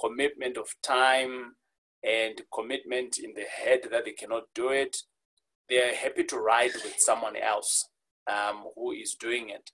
commitment 0.00 0.56
of 0.56 0.68
time, 0.82 1.56
and 2.02 2.40
commitment 2.52 3.18
in 3.18 3.34
the 3.34 3.44
head 3.44 3.80
that 3.90 4.04
they 4.04 4.12
cannot 4.12 4.44
do 4.54 4.70
it. 4.70 4.96
They 5.68 5.78
are 5.82 5.94
happy 5.94 6.24
to 6.24 6.36
ride 6.38 6.72
with 6.74 6.96
someone 6.98 7.36
else 7.36 7.88
um, 8.26 8.64
who 8.74 8.92
is 8.92 9.14
doing 9.14 9.50
it. 9.50 9.70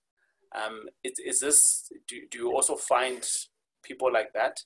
Um, 0.55 0.83
is, 1.05 1.19
is 1.25 1.41
this, 1.41 1.91
do, 2.07 2.17
do 2.31 2.39
you 2.39 2.53
also 2.53 2.77
find 2.77 3.23
people 3.83 4.13
like 4.13 4.33
that? 4.33 4.61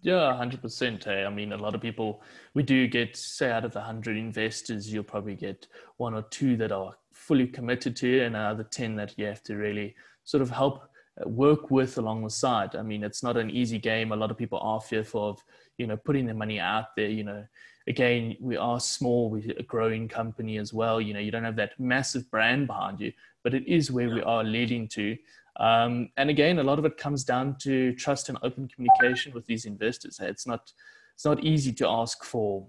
Yeah, 0.00 0.36
hundred 0.36 0.60
percent. 0.60 1.04
Hey, 1.04 1.24
I 1.24 1.30
mean, 1.30 1.54
a 1.54 1.56
lot 1.56 1.74
of 1.74 1.80
people. 1.80 2.22
We 2.52 2.62
do 2.62 2.86
get, 2.86 3.16
say, 3.16 3.50
out 3.50 3.64
of 3.64 3.72
the 3.72 3.80
hundred 3.80 4.18
investors, 4.18 4.92
you'll 4.92 5.02
probably 5.02 5.34
get 5.34 5.66
one 5.96 6.12
or 6.12 6.22
two 6.22 6.58
that 6.58 6.72
are 6.72 6.94
fully 7.14 7.46
committed 7.46 7.96
to, 7.96 8.20
and 8.20 8.36
another 8.36 8.64
ten 8.64 8.96
that 8.96 9.14
you 9.16 9.24
have 9.24 9.42
to 9.44 9.56
really 9.56 9.94
sort 10.24 10.42
of 10.42 10.50
help 10.50 10.82
uh, 11.18 11.26
work 11.26 11.70
with 11.70 11.96
along 11.96 12.22
the 12.22 12.28
side. 12.28 12.76
I 12.76 12.82
mean, 12.82 13.02
it's 13.02 13.22
not 13.22 13.38
an 13.38 13.48
easy 13.48 13.78
game. 13.78 14.12
A 14.12 14.16
lot 14.16 14.30
of 14.30 14.36
people 14.36 14.58
are 14.58 14.80
fearful 14.80 15.30
of, 15.30 15.42
you 15.78 15.86
know, 15.86 15.96
putting 15.96 16.26
their 16.26 16.34
money 16.34 16.60
out 16.60 16.94
there. 16.96 17.08
You 17.08 17.24
know, 17.24 17.44
again, 17.86 18.36
we 18.40 18.58
are 18.58 18.80
small, 18.80 19.30
we're 19.30 19.54
a 19.58 19.62
growing 19.62 20.08
company 20.08 20.58
as 20.58 20.74
well. 20.74 21.00
You 21.00 21.14
know, 21.14 21.20
you 21.20 21.30
don't 21.30 21.44
have 21.44 21.56
that 21.56 21.80
massive 21.80 22.30
brand 22.30 22.66
behind 22.66 23.00
you, 23.00 23.12
but 23.44 23.54
it 23.54 23.68
is 23.68 23.92
where 23.92 24.08
we 24.08 24.22
are 24.22 24.42
leading 24.42 24.88
to. 24.88 25.16
Um, 25.60 26.08
and 26.16 26.30
again, 26.30 26.58
a 26.58 26.64
lot 26.64 26.80
of 26.80 26.84
it 26.84 26.96
comes 26.96 27.22
down 27.22 27.56
to 27.60 27.94
trust 27.94 28.28
and 28.28 28.38
open 28.42 28.66
communication 28.66 29.32
with 29.32 29.46
these 29.46 29.66
investors. 29.66 30.18
It's 30.20 30.46
not, 30.46 30.72
it's 31.14 31.24
not 31.24 31.44
easy 31.44 31.72
to 31.74 31.88
ask 31.88 32.24
for 32.24 32.66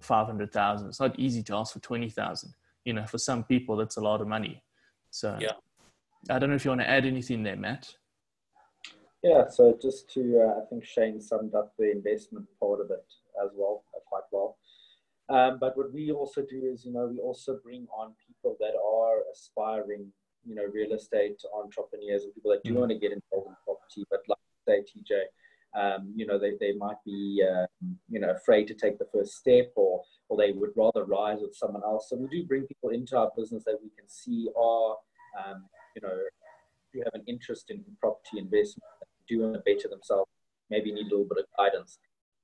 500,000. 0.00 0.88
It's 0.88 0.98
not 0.98 1.16
easy 1.18 1.42
to 1.44 1.54
ask 1.54 1.74
for 1.74 1.78
20,000. 1.80 2.52
You 2.84 2.94
know, 2.94 3.06
for 3.06 3.18
some 3.18 3.44
people, 3.44 3.76
that's 3.76 3.96
a 3.96 4.00
lot 4.00 4.20
of 4.20 4.26
money. 4.26 4.62
So 5.10 5.36
yeah. 5.40 5.52
I 6.28 6.38
don't 6.38 6.50
know 6.50 6.56
if 6.56 6.64
you 6.64 6.70
want 6.70 6.80
to 6.80 6.90
add 6.90 7.04
anything 7.04 7.42
there, 7.42 7.56
Matt. 7.56 7.94
Yeah, 9.22 9.48
so 9.48 9.76
just 9.80 10.10
to, 10.14 10.40
uh, 10.40 10.62
I 10.62 10.66
think 10.66 10.84
Shane 10.84 11.20
summed 11.20 11.54
up 11.54 11.74
the 11.78 11.90
investment 11.90 12.46
part 12.60 12.80
of 12.80 12.90
it 12.90 13.04
as 13.42 13.50
well, 13.54 13.84
uh, 13.94 14.00
quite 14.08 14.22
well. 14.30 14.56
Um, 15.28 15.58
but 15.60 15.76
what 15.76 15.92
we 15.92 16.12
also 16.12 16.42
do 16.42 16.62
is, 16.72 16.84
you 16.84 16.92
know, 16.92 17.06
we 17.06 17.18
also 17.18 17.58
bring 17.64 17.86
on 17.96 18.14
people 18.26 18.56
that 18.60 18.74
are 18.76 19.22
aspiring 19.32 20.12
you 20.46 20.54
know 20.54 20.64
real 20.72 20.92
estate 20.92 21.36
entrepreneurs 21.54 22.24
and 22.24 22.34
people 22.34 22.52
that 22.52 22.62
do 22.62 22.72
mm. 22.72 22.76
want 22.76 22.90
to 22.90 22.98
get 22.98 23.12
involved 23.12 23.48
in 23.48 23.56
property, 23.64 24.04
but 24.10 24.20
like 24.28 24.38
say 24.66 24.82
TJ, 24.82 25.22
um, 25.78 26.12
you 26.14 26.26
know 26.26 26.38
they, 26.38 26.52
they 26.60 26.72
might 26.78 26.96
be 27.04 27.42
uh, 27.42 27.66
you 28.08 28.20
know 28.20 28.30
afraid 28.30 28.66
to 28.68 28.74
take 28.74 28.98
the 28.98 29.08
first 29.12 29.34
step 29.34 29.72
or 29.74 30.02
or 30.28 30.36
they 30.36 30.52
would 30.52 30.70
rather 30.76 31.04
rise 31.04 31.38
with 31.40 31.54
someone 31.54 31.82
else. 31.84 32.08
So 32.08 32.16
we 32.16 32.28
do 32.28 32.46
bring 32.46 32.66
people 32.66 32.90
into 32.90 33.16
our 33.16 33.30
business 33.36 33.64
that 33.64 33.78
we 33.82 33.90
can 33.96 34.08
see 34.08 34.48
are 34.56 34.96
um, 35.44 35.64
you 35.94 36.02
know 36.02 36.16
who 36.92 37.00
have 37.00 37.14
an 37.14 37.24
interest 37.26 37.70
in 37.70 37.84
property 38.00 38.38
investment, 38.38 38.84
do 39.28 39.40
want 39.40 39.54
to 39.54 39.60
better 39.60 39.88
themselves, 39.88 40.30
maybe 40.70 40.92
need 40.92 41.06
a 41.06 41.10
little 41.10 41.26
bit 41.28 41.38
of 41.38 41.44
guidance. 41.58 41.98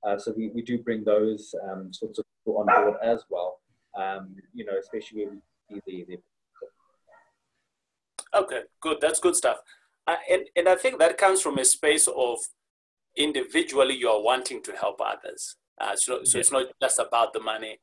Uh, 0.05 0.17
so 0.17 0.33
we, 0.35 0.49
we 0.49 0.61
do 0.61 0.77
bring 0.77 1.03
those 1.03 1.55
um, 1.63 1.91
sorts 1.93 2.19
of 2.19 2.25
people 2.43 2.59
on 2.59 2.65
board 2.67 2.95
as 3.03 3.23
well. 3.29 3.59
Um, 3.95 4.35
you 4.53 4.65
know, 4.65 4.73
especially 4.79 5.25
when 5.25 5.41
we 5.69 5.81
see 5.87 6.05
the, 6.07 6.15
the 6.15 6.17
Okay, 8.35 8.61
good. 8.81 8.97
That's 8.99 9.19
good 9.19 9.35
stuff. 9.35 9.57
Uh, 10.07 10.15
and, 10.29 10.43
and 10.55 10.67
I 10.67 10.75
think 10.75 10.99
that 10.99 11.17
comes 11.17 11.41
from 11.41 11.59
a 11.59 11.65
space 11.65 12.07
of 12.07 12.39
individually 13.15 13.95
you 13.95 14.09
are 14.09 14.21
wanting 14.21 14.63
to 14.63 14.71
help 14.71 14.99
others. 15.05 15.55
Uh, 15.79 15.95
so, 15.95 16.23
so 16.23 16.39
it's 16.39 16.51
not 16.51 16.65
just 16.81 16.99
about 16.99 17.33
the 17.33 17.39
money. 17.39 17.79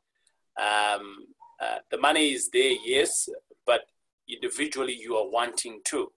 Um, 0.61 1.27
uh, 1.61 1.79
the 1.91 1.99
money 1.99 2.33
is 2.33 2.51
there, 2.53 2.73
yes, 2.85 3.29
but 3.65 3.83
individually 4.29 4.97
you 4.99 5.17
are 5.17 5.29
wanting 5.29 5.81
to. 5.87 6.11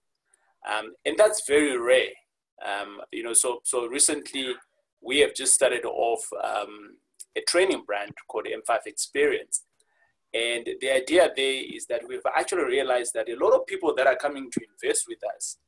Um, 0.68 0.94
and 1.04 1.16
that's 1.16 1.46
very 1.46 1.78
rare. 1.78 2.10
Um, 2.64 3.00
you 3.12 3.22
know, 3.22 3.34
so, 3.34 3.60
so 3.64 3.86
recently 3.86 4.54
we 5.00 5.20
have 5.20 5.34
just 5.34 5.54
started 5.54 5.84
off 5.84 6.26
um, 6.42 6.96
a 7.36 7.40
training 7.42 7.84
brand 7.86 8.12
called 8.28 8.46
M5 8.46 8.78
Experience. 8.86 9.64
And 10.32 10.66
the 10.80 10.90
idea 10.90 11.30
there 11.36 11.62
is 11.64 11.86
that 11.86 12.02
we've 12.08 12.20
actually 12.36 12.64
realized 12.64 13.14
that 13.14 13.28
a 13.28 13.36
lot 13.36 13.52
of 13.52 13.66
people 13.66 13.94
that 13.96 14.06
are 14.06 14.16
coming 14.16 14.50
to 14.50 14.60
invest 14.60 15.04
with 15.08 15.18
us, 15.36 15.58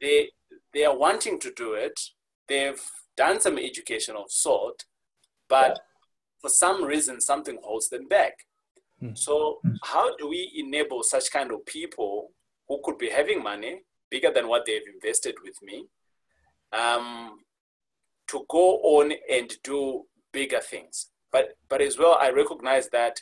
they, 0.00 0.28
they 0.74 0.84
are 0.84 0.96
wanting 0.96 1.38
to 1.40 1.52
do 1.56 1.72
it. 1.72 1.98
They've 2.46 2.80
done 3.16 3.40
some 3.40 3.58
education 3.58 4.16
of 4.16 4.26
sort, 4.28 4.84
but 5.48 5.70
yeah. 5.70 5.82
for 6.42 6.50
some 6.50 6.84
reason, 6.84 7.20
something 7.20 7.58
holds 7.62 7.88
them 7.88 8.06
back. 8.06 8.34
Hmm. 9.00 9.14
So, 9.14 9.60
how 9.82 10.14
do 10.16 10.28
we 10.28 10.52
enable 10.56 11.02
such 11.02 11.30
kind 11.30 11.52
of 11.52 11.64
people 11.66 12.32
who 12.68 12.80
could 12.84 12.98
be 12.98 13.10
having 13.10 13.42
money 13.42 13.82
bigger 14.10 14.30
than 14.32 14.48
what 14.48 14.66
they've 14.66 14.86
invested 14.92 15.34
with 15.42 15.56
me 15.62 15.86
um, 16.72 17.38
to 18.28 18.44
go 18.48 18.76
on 18.78 19.12
and 19.30 19.52
do 19.62 20.04
bigger 20.32 20.60
things? 20.60 21.08
But, 21.32 21.56
but 21.68 21.80
as 21.80 21.98
well, 21.98 22.18
I 22.20 22.30
recognize 22.30 22.88
that 22.90 23.20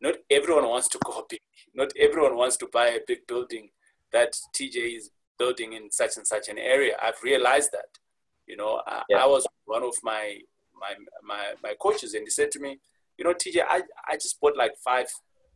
not 0.00 0.16
everyone 0.30 0.68
wants 0.68 0.88
to 0.88 0.98
go 1.04 1.24
big. 1.28 1.40
Not 1.74 1.92
everyone 1.98 2.36
wants 2.36 2.56
to 2.58 2.68
buy 2.72 2.88
a 2.88 3.00
big 3.06 3.26
building 3.26 3.70
that 4.12 4.34
TJ 4.54 4.96
is 4.96 5.10
building 5.38 5.74
in 5.74 5.90
such 5.90 6.16
and 6.16 6.26
such 6.26 6.48
an 6.48 6.58
area. 6.58 6.96
I've 7.02 7.22
realized 7.22 7.70
that. 7.72 7.98
You 8.46 8.56
know, 8.56 8.80
I, 8.86 9.02
yeah. 9.08 9.18
I 9.18 9.26
was 9.26 9.46
one 9.66 9.82
of 9.82 9.94
my, 10.02 10.38
my 10.80 10.94
my 11.22 11.52
my 11.62 11.74
coaches, 11.80 12.14
and 12.14 12.24
he 12.24 12.30
said 12.30 12.50
to 12.52 12.60
me, 12.60 12.78
you 13.18 13.24
know, 13.24 13.34
TJ, 13.34 13.62
I, 13.68 13.82
I 14.08 14.14
just 14.14 14.40
bought 14.40 14.56
like 14.56 14.72
five 14.82 15.06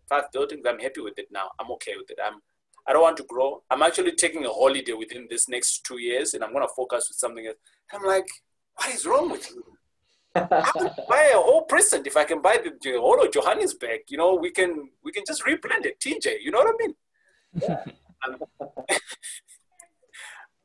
five 0.09 0.25
buildings. 0.33 0.63
I'm 0.69 0.79
happy 0.79 1.01
with 1.01 1.19
it 1.19 1.29
now. 1.31 1.49
I'm 1.59 1.71
okay 1.73 1.95
with 1.97 2.11
it. 2.11 2.19
I'm 2.23 2.41
I 2.87 2.93
don't 2.93 3.03
want 3.03 3.17
to 3.19 3.25
grow. 3.25 3.63
I'm 3.71 3.83
actually 3.83 4.13
taking 4.13 4.45
a 4.45 4.51
holiday 4.51 4.93
within 4.93 5.27
this 5.31 5.49
next 5.49 5.85
two 5.85 6.01
years, 6.01 6.35
and 6.35 6.43
I'm 6.43 6.53
going 6.53 6.67
to 6.67 6.75
focus 6.77 7.07
with 7.09 7.17
something 7.17 7.47
else. 7.47 7.57
I'm 7.93 8.03
like, 8.05 8.27
what 8.77 8.95
is 8.95 9.07
wrong 9.07 9.31
with 9.31 9.51
you? 9.51 9.65
I 10.35 10.71
would 10.77 10.93
buy 11.09 11.31
a 11.35 11.37
whole 11.37 11.63
prison 11.63 12.03
if 12.07 12.17
I 12.17 12.25
can 12.25 12.41
buy 12.41 12.59
the, 12.63 12.73
the 12.83 12.99
whole 12.99 13.23
of 13.23 13.31
Johannesburg. 13.33 14.01
You 14.09 14.17
know, 14.17 14.35
we 14.35 14.51
can 14.51 14.91
we 15.05 15.13
can 15.13 15.25
just 15.27 15.45
replant 15.45 15.87
it, 15.87 16.01
TJ. 16.01 16.37
You 16.43 16.51
know 16.51 16.59
what 16.59 16.75
I 16.75 16.87
mean? 16.87 16.95
Yeah. 17.63 17.85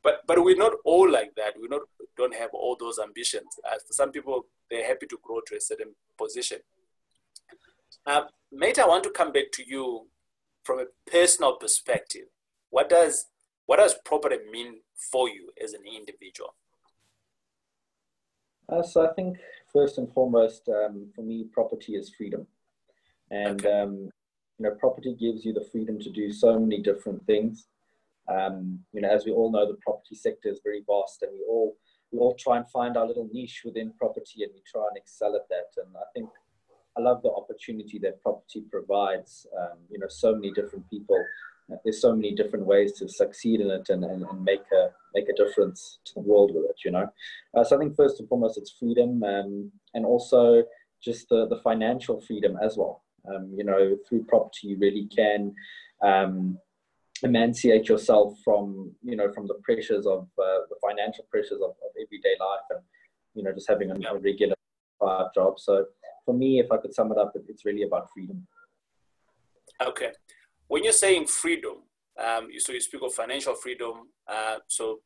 But 0.08 0.22
but 0.26 0.42
we're 0.42 0.56
not 0.56 0.72
all 0.86 1.12
like 1.12 1.36
that. 1.36 1.56
We 1.60 1.68
not 1.68 1.82
don't 2.16 2.34
have 2.34 2.52
all 2.54 2.78
those 2.80 2.98
ambitions. 2.98 3.60
As 3.70 3.84
for 3.84 3.92
some 3.92 4.12
people, 4.12 4.46
they're 4.70 4.88
happy 4.88 5.06
to 5.08 5.20
grow 5.22 5.42
to 5.48 5.58
a 5.58 5.60
certain 5.60 5.96
position. 6.18 6.60
Uh, 8.06 8.22
mate, 8.50 8.80
I 8.80 8.88
want 8.88 9.04
to 9.04 9.10
come 9.10 9.34
back 9.34 9.52
to 9.54 9.68
you 9.68 10.08
from 10.64 10.80
a 10.80 10.86
personal 11.12 11.58
perspective. 11.58 12.28
What 12.70 12.88
does 12.88 13.26
what 13.66 13.78
does 13.78 13.96
property 14.06 14.38
mean 14.50 14.76
for 15.12 15.28
you 15.28 15.50
as 15.62 15.74
an 15.74 15.82
individual? 15.86 16.56
Uh, 18.70 18.84
so 18.84 19.08
I 19.08 19.14
think 19.14 19.38
first 19.72 19.98
and 19.98 20.12
foremost, 20.14 20.68
um, 20.70 21.08
for 21.16 21.22
me, 21.22 21.46
property 21.52 21.96
is 21.96 22.14
freedom, 22.16 22.46
and 23.32 23.66
okay. 23.66 23.82
um, 23.82 24.10
you 24.60 24.64
know, 24.66 24.72
property 24.72 25.16
gives 25.16 25.46
you 25.46 25.54
the 25.54 25.68
freedom 25.72 26.00
to 26.00 26.10
do 26.10 26.32
so 26.32 26.60
many 26.60 26.82
different 26.82 27.26
things. 27.26 27.68
Um, 28.28 28.80
you 28.92 29.02
know, 29.02 29.10
as 29.10 29.26
we 29.26 29.32
all 29.32 29.52
know, 29.52 29.66
the 29.66 29.78
property 29.82 30.16
sector 30.16 30.50
is 30.50 30.60
very 30.64 30.84
vast, 30.86 31.22
and 31.22 31.32
we 31.32 31.46
all 31.48 31.78
we 32.12 32.20
all 32.20 32.36
try 32.36 32.58
and 32.58 32.70
find 32.70 32.98
our 32.98 33.08
little 33.08 33.30
niche 33.32 33.62
within 33.64 33.94
property, 33.98 34.44
and 34.44 34.52
we 34.54 34.62
try 34.70 34.86
and 34.88 34.98
excel 34.98 35.36
at 35.36 35.48
that. 35.50 35.82
And 35.82 35.96
I 35.96 36.06
think 36.14 36.30
I 36.98 37.02
love 37.02 37.22
the 37.22 37.32
opportunity 37.32 38.00
that 38.00 38.22
property 38.22 38.64
provides. 38.70 39.46
Um, 39.58 39.78
you 39.90 40.00
know, 40.00 40.08
so 40.10 40.34
many 40.34 40.52
different 40.52 40.90
people. 40.90 41.24
There's 41.84 42.02
so 42.02 42.16
many 42.16 42.34
different 42.34 42.66
ways 42.66 42.94
to 42.94 43.10
succeed 43.10 43.60
in 43.62 43.70
it 43.70 43.90
and, 43.90 44.04
and, 44.04 44.24
and 44.24 44.44
make 44.44 44.64
a 44.74 44.90
make 45.14 45.28
a 45.30 45.34
difference 45.34 46.00
to 46.06 46.14
the 46.16 46.22
world 46.22 46.52
with 46.54 46.66
it. 46.66 46.78
You 46.86 46.92
know, 46.92 47.08
uh, 47.56 47.64
so 47.64 47.76
I 47.76 47.80
think 47.80 47.96
first 47.96 48.20
and 48.20 48.30
foremost 48.30 48.58
it's 48.58 48.76
freedom, 48.80 49.24
um, 49.24 49.72
and 49.94 50.06
also 50.06 50.64
just 51.04 51.30
the 51.30 51.48
the 51.48 51.60
financial 51.64 52.22
freedom 52.22 52.58
as 52.62 52.78
well. 52.78 53.04
Um, 53.30 53.54
you 53.56 53.64
know, 53.64 53.98
through 54.08 54.24
property 54.24 54.68
you 54.68 54.78
really 54.78 55.10
can 55.14 55.54
um, 56.02 56.58
emancipate 57.24 57.90
yourself 57.90 58.38
from 58.44 58.92
you 59.04 59.16
know 59.16 59.32
from 59.34 59.48
the 59.48 59.56
pressures 59.64 60.06
of 60.06 60.28
uh, 60.38 60.62
the 60.70 60.76
financial 60.82 61.26
pressures 61.30 61.62
of, 61.62 61.72
of, 61.72 61.92
everyday 62.00 62.36
life 62.40 62.60
and 62.70 62.80
you 63.34 63.44
know 63.44 63.52
just 63.52 63.68
having 63.68 63.90
a, 63.90 63.96
a 64.10 64.20
regular 64.20 64.56
job 65.34 65.60
so 65.60 65.86
for 66.26 66.34
me 66.34 66.60
if 66.60 66.72
i 66.72 66.78
could 66.78 66.94
sum 66.94 67.12
it 67.12 67.18
up 67.18 67.32
it's 67.48 67.66
really 67.66 67.84
about 67.84 68.08
freedom 68.14 68.46
okay 69.82 70.12
when 70.68 70.84
you're 70.84 70.94
saying 70.94 71.26
freedom 71.26 71.84
um, 72.24 72.48
so 72.58 72.74
you 72.74 72.82
speak 72.82 73.02
of 73.02 73.14
financial 73.14 73.56
freedom 73.56 74.10
uh, 74.28 74.58
so 74.68 75.00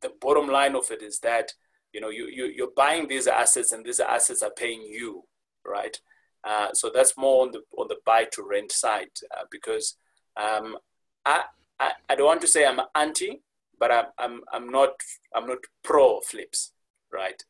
the 0.00 0.12
bottom 0.20 0.48
line 0.48 0.74
of 0.74 0.90
it 0.90 1.02
is 1.02 1.18
that 1.20 1.52
you 1.92 2.00
know 2.00 2.10
you, 2.10 2.26
you 2.26 2.46
you're 2.46 2.72
buying 2.76 3.08
these 3.08 3.26
assets 3.26 3.72
and 3.72 3.84
these 3.84 4.00
assets 4.00 4.42
are 4.42 4.50
paying 4.50 4.82
you 4.82 5.24
right 5.64 5.98
uh, 6.44 6.72
so 6.72 6.90
that's 6.92 7.16
more 7.16 7.44
on 7.44 7.52
the 7.52 7.62
on 7.78 7.86
the 7.88 7.96
buy 8.04 8.24
to 8.32 8.42
rent 8.42 8.72
side 8.72 9.10
uh, 9.36 9.44
because 9.50 9.96
um, 10.36 10.76
I, 11.24 11.44
I, 11.78 11.92
I 12.08 12.14
don't 12.14 12.26
want 12.26 12.40
to 12.40 12.46
say 12.46 12.66
I'm 12.66 12.80
anti, 12.94 13.40
but 13.78 13.92
I'm, 13.92 14.06
I'm, 14.18 14.40
I'm 14.52 14.70
not 14.70 14.90
I'm 15.34 15.46
not 15.46 15.58
pro 15.82 16.20
flips, 16.20 16.72
right? 17.12 17.42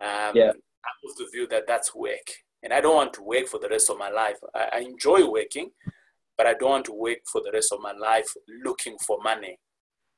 Um, 0.00 0.34
yeah. 0.34 0.52
I'm 0.52 1.10
of 1.10 1.16
the 1.16 1.28
view 1.32 1.46
that 1.48 1.66
that's 1.66 1.94
work, 1.94 2.32
and 2.62 2.72
I 2.72 2.80
don't 2.80 2.96
want 2.96 3.14
to 3.14 3.22
work 3.22 3.46
for 3.46 3.60
the 3.60 3.68
rest 3.68 3.90
of 3.90 3.98
my 3.98 4.10
life. 4.10 4.38
I, 4.54 4.68
I 4.72 4.78
enjoy 4.80 5.28
working, 5.28 5.70
but 6.40 6.46
I 6.46 6.54
don't 6.54 6.70
want 6.70 6.86
to 6.86 6.94
work 6.94 7.18
for 7.30 7.42
the 7.44 7.50
rest 7.52 7.70
of 7.70 7.82
my 7.82 7.92
life 7.92 8.32
looking 8.64 8.96
for 9.06 9.18
money. 9.22 9.58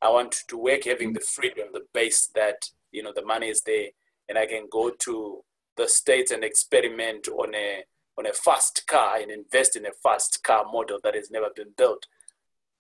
I 0.01 0.09
want 0.09 0.37
to 0.47 0.57
work 0.57 0.85
having 0.85 1.15
the 1.15 1.19
freedom, 1.19 1.67
the 1.73 1.81
base 1.93 2.29
that 2.37 2.63
you 2.93 3.03
know 3.03 3.13
the 3.13 3.25
money 3.25 3.49
is 3.49 3.63
there, 3.63 3.89
and 4.29 4.39
I 4.39 4.47
can 4.47 4.69
go 4.71 4.93
to 5.01 5.41
the 5.77 5.89
states 5.89 6.31
and 6.31 6.45
experiment 6.45 7.27
on 7.27 7.53
a 7.57 7.83
on 8.17 8.27
a 8.27 8.33
fast 8.33 8.87
car 8.87 9.17
and 9.17 9.33
invest 9.33 9.75
in 9.75 9.85
a 9.85 9.91
fast 10.01 10.45
car 10.45 10.65
model 10.73 11.01
that 11.03 11.17
has 11.17 11.29
never 11.33 11.49
been 11.57 11.75
built 11.77 12.07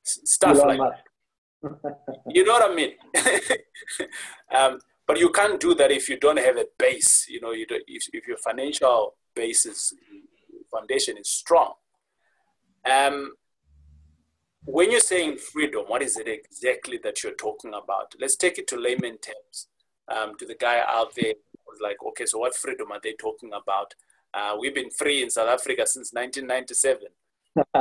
stuff 0.04 0.58
like 0.58 0.78
that. 0.78 1.98
you 2.28 2.44
know 2.44 2.52
what 2.52 2.70
I 2.70 2.74
mean? 2.76 2.92
um, 4.56 4.78
but 5.04 5.18
you 5.18 5.30
can't 5.30 5.58
do 5.58 5.74
that 5.74 5.90
if 5.90 6.08
you 6.08 6.16
don't 6.16 6.38
have 6.38 6.58
a 6.58 6.66
base. 6.78 7.26
You 7.28 7.40
know, 7.40 7.50
you 7.50 7.66
if, 7.68 8.04
if 8.12 8.28
your 8.28 8.36
financial 8.36 9.16
basis 9.34 9.92
foundation 10.70 11.18
is 11.18 11.28
strong. 11.28 11.72
Um, 12.90 13.32
when 14.64 14.90
you're 14.90 15.00
saying 15.00 15.38
freedom, 15.38 15.84
what 15.86 16.02
is 16.02 16.16
it 16.16 16.28
exactly 16.28 16.98
that 17.02 17.22
you're 17.22 17.34
talking 17.34 17.74
about? 17.74 18.14
Let's 18.20 18.36
take 18.36 18.58
it 18.58 18.68
to 18.68 18.76
layman 18.76 19.18
terms. 19.18 19.68
Um, 20.08 20.36
to 20.38 20.46
the 20.46 20.54
guy 20.54 20.82
out 20.86 21.14
there 21.14 21.34
who's 21.64 21.80
like, 21.80 21.96
okay, 22.08 22.26
so 22.26 22.38
what 22.38 22.54
freedom 22.54 22.92
are 22.92 23.00
they 23.02 23.14
talking 23.14 23.50
about? 23.52 23.94
Uh, 24.34 24.56
we've 24.58 24.74
been 24.74 24.90
free 24.90 25.22
in 25.22 25.30
South 25.30 25.48
Africa 25.48 25.86
since 25.86 26.12
1997. 26.12 27.02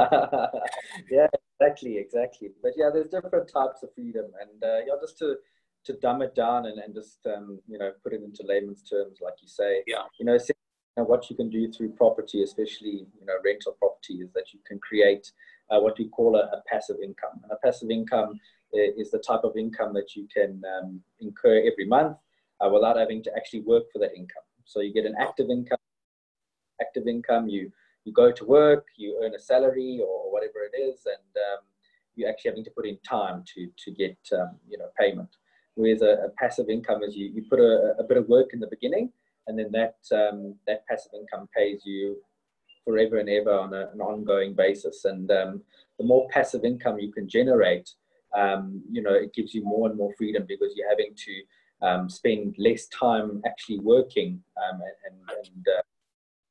yeah, 1.10 1.28
exactly, 1.60 1.98
exactly. 1.98 2.50
But 2.62 2.74
yeah, 2.76 2.90
there's 2.94 3.08
different 3.08 3.50
types 3.52 3.84
of 3.84 3.94
freedom, 3.96 4.26
and 4.40 4.64
uh, 4.64 4.80
yeah, 4.86 4.94
just 5.00 5.18
to 5.20 5.36
to 5.84 5.94
dumb 5.94 6.22
it 6.22 6.36
down 6.36 6.68
and, 6.68 6.78
and 6.78 6.94
just 6.94 7.26
um, 7.26 7.60
you 7.68 7.78
know 7.78 7.92
put 8.04 8.14
it 8.14 8.22
into 8.22 8.44
layman's 8.46 8.84
terms, 8.84 9.20
like 9.22 9.36
you 9.42 9.48
say. 9.48 9.84
Yeah. 9.88 10.04
You 10.20 10.26
know, 10.26 10.38
what 10.96 11.30
you 11.30 11.36
can 11.36 11.50
do 11.50 11.72
through 11.72 11.90
property, 11.92 12.44
especially 12.44 13.08
you 13.20 13.26
know 13.26 13.34
rental 13.44 13.76
property, 13.80 14.16
is 14.16 14.32
that 14.34 14.54
you 14.54 14.60
can 14.68 14.80
create 14.80 15.32
uh, 15.70 15.80
what 15.80 15.98
we 15.98 16.08
call 16.10 16.36
a, 16.36 16.40
a, 16.40 16.62
passive 16.70 16.98
income. 17.02 17.40
And 17.44 17.52
a 17.52 17.56
passive 17.66 17.90
income 17.90 18.40
is 18.74 19.12
the 19.12 19.20
type 19.20 19.42
of 19.44 19.58
income 19.58 19.94
that 19.94 20.16
you 20.16 20.28
can 20.34 20.62
um, 20.78 21.02
incur 21.20 21.60
every 21.60 21.86
month 21.86 22.18
uh, 22.60 22.70
without 22.70 22.98
having 22.98 23.24
to 23.24 23.32
actually 23.36 23.62
work 23.62 23.84
for 23.92 24.00
that 24.00 24.16
income. 24.16 24.44
So 24.66 24.82
you 24.82 24.94
get 24.94 25.06
an 25.06 25.16
active 25.20 25.50
income. 25.50 25.78
Active 26.82 27.08
income, 27.08 27.48
you 27.48 27.72
you 28.04 28.12
go 28.12 28.32
to 28.32 28.46
work, 28.46 28.88
you 28.98 29.20
earn 29.24 29.36
a 29.36 29.40
salary 29.40 30.02
or 30.06 30.32
whatever 30.32 30.60
it 30.72 30.76
is, 30.78 31.06
and 31.06 31.32
um, 31.38 31.64
you're 32.16 32.30
actually 32.30 32.52
having 32.52 32.64
to 32.64 32.72
put 32.72 32.88
in 32.88 32.98
time 33.08 33.44
to 33.54 33.68
to 33.84 33.92
get 33.92 34.18
um, 34.34 34.58
you 34.68 34.78
know 34.78 34.88
payment. 35.00 35.30
Whereas 35.76 36.02
a, 36.02 36.26
a, 36.26 36.30
passive 36.38 36.70
income 36.70 37.02
is 37.04 37.16
you, 37.16 37.32
you 37.34 37.44
put 37.50 37.60
a, 37.60 37.96
a, 37.98 38.04
bit 38.04 38.18
of 38.18 38.28
work 38.28 38.50
in 38.52 38.60
the 38.60 38.68
beginning, 38.68 39.10
and 39.48 39.58
then 39.58 39.72
that 39.72 39.96
um, 40.12 40.56
that 40.68 40.86
passive 40.88 41.12
income 41.14 41.48
pays 41.56 41.82
you 41.86 42.18
forever 42.86 43.18
and 43.18 43.30
ever 43.30 43.52
on 43.52 43.74
a, 43.74 43.90
an 43.94 44.02
ongoing 44.02 44.54
basis. 44.54 45.06
And 45.06 45.30
um, 45.32 45.62
the 45.98 46.06
more 46.06 46.28
passive 46.30 46.66
income 46.66 47.00
you 47.00 47.12
can 47.12 47.28
generate, 47.30 47.90
um, 48.38 48.82
you 48.92 49.02
know, 49.02 49.14
it 49.14 49.34
gives 49.34 49.54
you 49.54 49.64
more 49.64 49.88
and 49.88 49.98
more 49.98 50.14
freedom 50.18 50.46
because 50.48 50.74
you're 50.76 50.90
having 50.90 51.14
to 51.16 51.88
um, 51.88 52.10
spend 52.10 52.56
less 52.58 52.88
time 52.88 53.42
actually 53.46 53.80
working 53.80 54.42
and, 54.58 54.82
and 55.10 55.68
uh, 55.68 55.82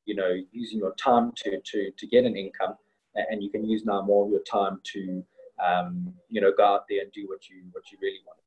you 0.04 0.14
know, 0.14 0.34
using 0.52 0.78
your 0.78 0.94
time 0.94 1.32
to, 1.36 1.60
to, 1.64 1.90
to 1.96 2.06
get 2.06 2.24
an 2.24 2.36
income 2.36 2.74
and 3.14 3.42
you 3.42 3.50
can 3.50 3.68
use 3.68 3.84
now 3.84 4.02
more 4.02 4.24
of 4.24 4.30
your 4.30 4.42
time 4.42 4.80
to, 4.84 5.24
um, 5.64 6.12
you 6.28 6.40
know, 6.40 6.52
go 6.56 6.64
out 6.64 6.84
there 6.88 7.02
and 7.02 7.12
do 7.12 7.26
what 7.28 7.48
you, 7.48 7.62
what 7.72 7.90
you 7.90 7.98
really 8.00 8.20
want. 8.26 8.38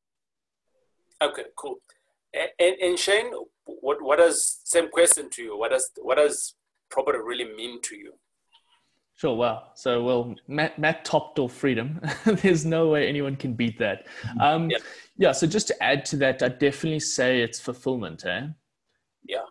Okay, 1.32 1.50
cool. 1.56 1.78
And, 2.34 2.76
and 2.82 3.00
Shane, 3.00 3.32
what, 3.66 4.02
what 4.02 4.18
does, 4.18 4.62
same 4.64 4.90
question 4.90 5.30
to 5.32 5.44
you, 5.44 5.58
what 5.58 5.72
does, 5.72 5.90
what 6.02 6.18
does 6.18 6.56
property 6.90 7.20
really 7.20 7.46
mean 7.56 7.82
to 7.84 7.96
you? 7.96 8.14
Sure. 9.16 9.36
Well, 9.36 9.72
so 9.76 10.04
well, 10.04 10.36
Matt, 10.48 10.80
Matt 10.80 11.06
topped 11.06 11.38
off 11.38 11.54
freedom. 11.54 12.02
There's 12.26 12.66
no 12.66 12.90
way 12.90 13.08
anyone 13.08 13.36
can 13.36 13.54
beat 13.54 13.78
that. 13.80 14.08
Um, 14.42 14.70
yeah. 14.70 14.78
yeah. 15.18 15.32
So 15.32 15.46
just 15.46 15.68
to 15.68 15.84
add 15.84 16.04
to 16.06 16.18
that, 16.18 16.42
I 16.42 16.50
definitely 16.50 17.00
say 17.00 17.42
it's 17.42 17.60
fulfillment. 17.60 18.26
Eh? 18.26 18.48
Yeah. 19.24 19.46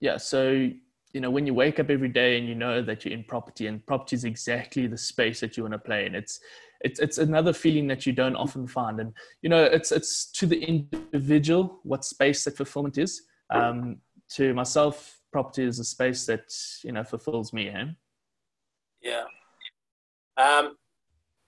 Yeah. 0.00 0.16
So 0.16 0.68
you 1.16 1.20
know 1.22 1.30
when 1.30 1.46
you 1.46 1.54
wake 1.54 1.80
up 1.80 1.88
every 1.88 2.10
day 2.10 2.36
and 2.36 2.46
you 2.46 2.54
know 2.54 2.82
that 2.82 3.02
you're 3.02 3.14
in 3.14 3.24
property 3.24 3.68
and 3.68 3.84
property 3.86 4.14
is 4.14 4.24
exactly 4.24 4.86
the 4.86 4.98
space 4.98 5.40
that 5.40 5.56
you 5.56 5.62
want 5.62 5.72
to 5.72 5.78
play 5.78 6.04
in 6.04 6.14
it's 6.14 6.40
it's 6.80 7.00
it's 7.00 7.18
another 7.18 7.52
feeling 7.52 7.86
that 7.88 8.06
you 8.06 8.12
don't 8.12 8.36
often 8.36 8.66
find. 8.66 9.00
And 9.00 9.12
you 9.42 9.48
know, 9.48 9.64
it's 9.64 9.92
it's 9.92 10.26
to 10.32 10.46
the 10.46 10.62
individual 10.62 11.80
what 11.82 12.04
space 12.04 12.44
that 12.44 12.56
fulfillment 12.56 12.98
is. 12.98 13.22
Um, 13.50 13.98
to 14.30 14.52
myself, 14.54 15.20
property 15.32 15.64
is 15.64 15.78
a 15.78 15.84
space 15.84 16.26
that 16.26 16.52
you 16.82 16.92
know 16.92 17.04
fulfills 17.04 17.52
me. 17.52 17.68
Eh? 17.68 17.84
Yeah. 19.02 19.24
Um, 20.36 20.76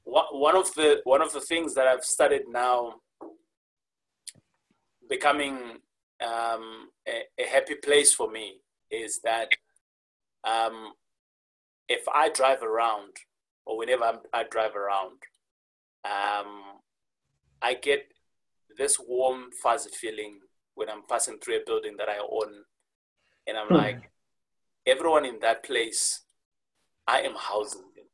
one 0.04 0.56
of 0.56 0.72
the 0.74 1.00
one 1.04 1.22
of 1.22 1.32
the 1.32 1.40
things 1.40 1.74
that 1.74 1.86
I've 1.86 2.04
started 2.04 2.42
now 2.48 2.94
becoming 5.08 5.78
um, 6.22 6.90
a, 7.06 7.22
a, 7.38 7.46
happy 7.46 7.74
place 7.74 8.12
for 8.12 8.30
me 8.30 8.60
is 8.90 9.20
that 9.24 9.48
um, 10.44 10.92
if 11.88 12.04
I 12.12 12.28
drive 12.30 12.62
around 12.62 13.16
or 13.68 13.76
whenever 13.76 14.04
I'm, 14.04 14.18
i 14.32 14.44
drive 14.44 14.74
around, 14.74 15.18
um, 16.04 16.80
I 17.60 17.74
get 17.74 18.10
this 18.78 18.98
warm, 18.98 19.50
fuzzy 19.62 19.90
feeling 19.90 20.40
when 20.74 20.88
I'm 20.88 21.02
passing 21.06 21.38
through 21.38 21.56
a 21.56 21.66
building 21.66 21.96
that 21.98 22.08
I 22.08 22.18
own. 22.18 22.64
And 23.46 23.58
I'm 23.58 23.68
hmm. 23.68 23.74
like, 23.74 24.10
everyone 24.86 25.26
in 25.26 25.38
that 25.40 25.64
place, 25.64 26.22
I 27.06 27.20
am 27.20 27.34
housing 27.36 27.82
them. 27.94 28.06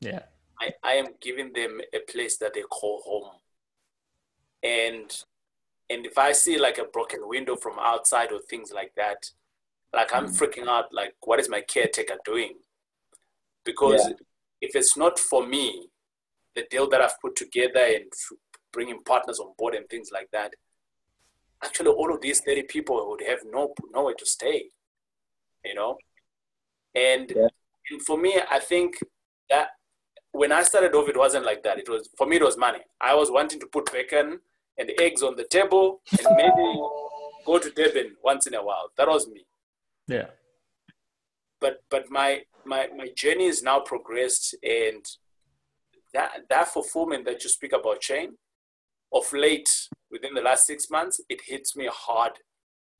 Yeah. 0.00 0.22
I, 0.60 0.72
I 0.82 0.92
am 0.94 1.14
giving 1.20 1.52
them 1.52 1.80
a 1.94 2.00
place 2.10 2.38
that 2.38 2.54
they 2.54 2.62
call 2.62 3.02
home. 3.04 3.30
And 4.64 5.16
and 5.90 6.06
if 6.06 6.16
I 6.16 6.32
see 6.32 6.58
like 6.58 6.78
a 6.78 6.84
broken 6.84 7.20
window 7.28 7.54
from 7.56 7.78
outside 7.78 8.32
or 8.32 8.40
things 8.40 8.72
like 8.72 8.94
that, 8.96 9.30
like 9.92 10.14
I'm 10.14 10.26
mm. 10.26 10.38
freaking 10.38 10.66
out. 10.66 10.92
Like, 10.92 11.14
what 11.20 11.38
is 11.38 11.50
my 11.50 11.60
caretaker 11.60 12.16
doing? 12.24 12.54
Because 13.64 14.06
yeah. 14.08 14.14
If 14.62 14.76
it's 14.76 14.96
not 14.96 15.18
for 15.18 15.46
me, 15.46 15.88
the 16.54 16.64
deal 16.70 16.88
that 16.88 17.00
I've 17.02 17.20
put 17.20 17.36
together 17.36 17.80
and 17.80 18.10
bringing 18.72 19.02
partners 19.02 19.40
on 19.40 19.52
board 19.58 19.74
and 19.74 19.86
things 19.88 20.10
like 20.12 20.30
that, 20.32 20.54
actually 21.62 21.90
all 21.90 22.14
of 22.14 22.20
these 22.20 22.40
30 22.40 22.62
people 22.62 23.08
would 23.10 23.22
have 23.28 23.40
no 23.44 23.74
nowhere 23.92 24.14
to 24.14 24.24
stay, 24.24 24.66
you 25.64 25.74
know. 25.74 25.96
And, 26.94 27.32
yeah. 27.34 27.48
and 27.90 28.02
for 28.02 28.16
me, 28.16 28.40
I 28.50 28.60
think 28.60 28.94
that 29.50 29.68
when 30.30 30.52
I 30.52 30.62
started 30.62 30.94
off, 30.94 31.08
it 31.08 31.16
wasn't 31.16 31.44
like 31.44 31.62
that. 31.64 31.78
It 31.78 31.88
was 31.88 32.08
for 32.16 32.26
me, 32.26 32.36
it 32.36 32.42
was 32.42 32.56
money. 32.56 32.80
I 33.00 33.14
was 33.14 33.30
wanting 33.30 33.60
to 33.60 33.66
put 33.66 33.92
bacon 33.92 34.40
and 34.78 34.90
eggs 35.00 35.22
on 35.22 35.36
the 35.36 35.44
table 35.44 36.00
and 36.10 36.36
maybe 36.36 36.80
go 37.44 37.58
to 37.58 37.70
Durban 37.70 38.16
once 38.22 38.46
in 38.46 38.54
a 38.54 38.64
while. 38.64 38.90
That 38.96 39.08
was 39.08 39.26
me. 39.28 39.44
Yeah. 40.06 40.26
But 41.60 41.82
but 41.90 42.10
my 42.10 42.42
my 42.64 42.88
my 42.96 43.08
journey 43.16 43.46
is 43.46 43.62
now 43.62 43.80
progressed 43.80 44.54
and 44.62 45.04
that 46.14 46.30
that 46.48 46.68
fulfillment 46.68 47.24
that 47.24 47.42
you 47.42 47.50
speak 47.50 47.72
about, 47.72 48.02
Shane, 48.02 48.36
of 49.12 49.32
late 49.32 49.88
within 50.10 50.34
the 50.34 50.42
last 50.42 50.66
six 50.66 50.90
months, 50.90 51.20
it 51.28 51.40
hits 51.46 51.76
me 51.76 51.88
hard 51.90 52.32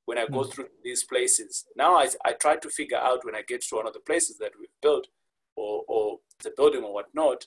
when 0.05 0.17
I 0.17 0.25
go 0.25 0.41
mm. 0.41 0.51
through 0.51 0.67
these 0.83 1.03
places. 1.03 1.65
Now 1.75 1.95
I, 1.95 2.09
I 2.25 2.33
try 2.33 2.57
to 2.57 2.69
figure 2.69 2.97
out 2.97 3.23
when 3.23 3.35
I 3.35 3.43
get 3.47 3.61
to 3.61 3.75
one 3.75 3.87
of 3.87 3.93
the 3.93 3.99
places 3.99 4.37
that 4.39 4.51
we've 4.59 4.67
built 4.81 5.07
or, 5.55 5.83
or 5.87 6.19
the 6.43 6.51
building 6.57 6.83
or 6.83 6.93
whatnot, 6.93 7.45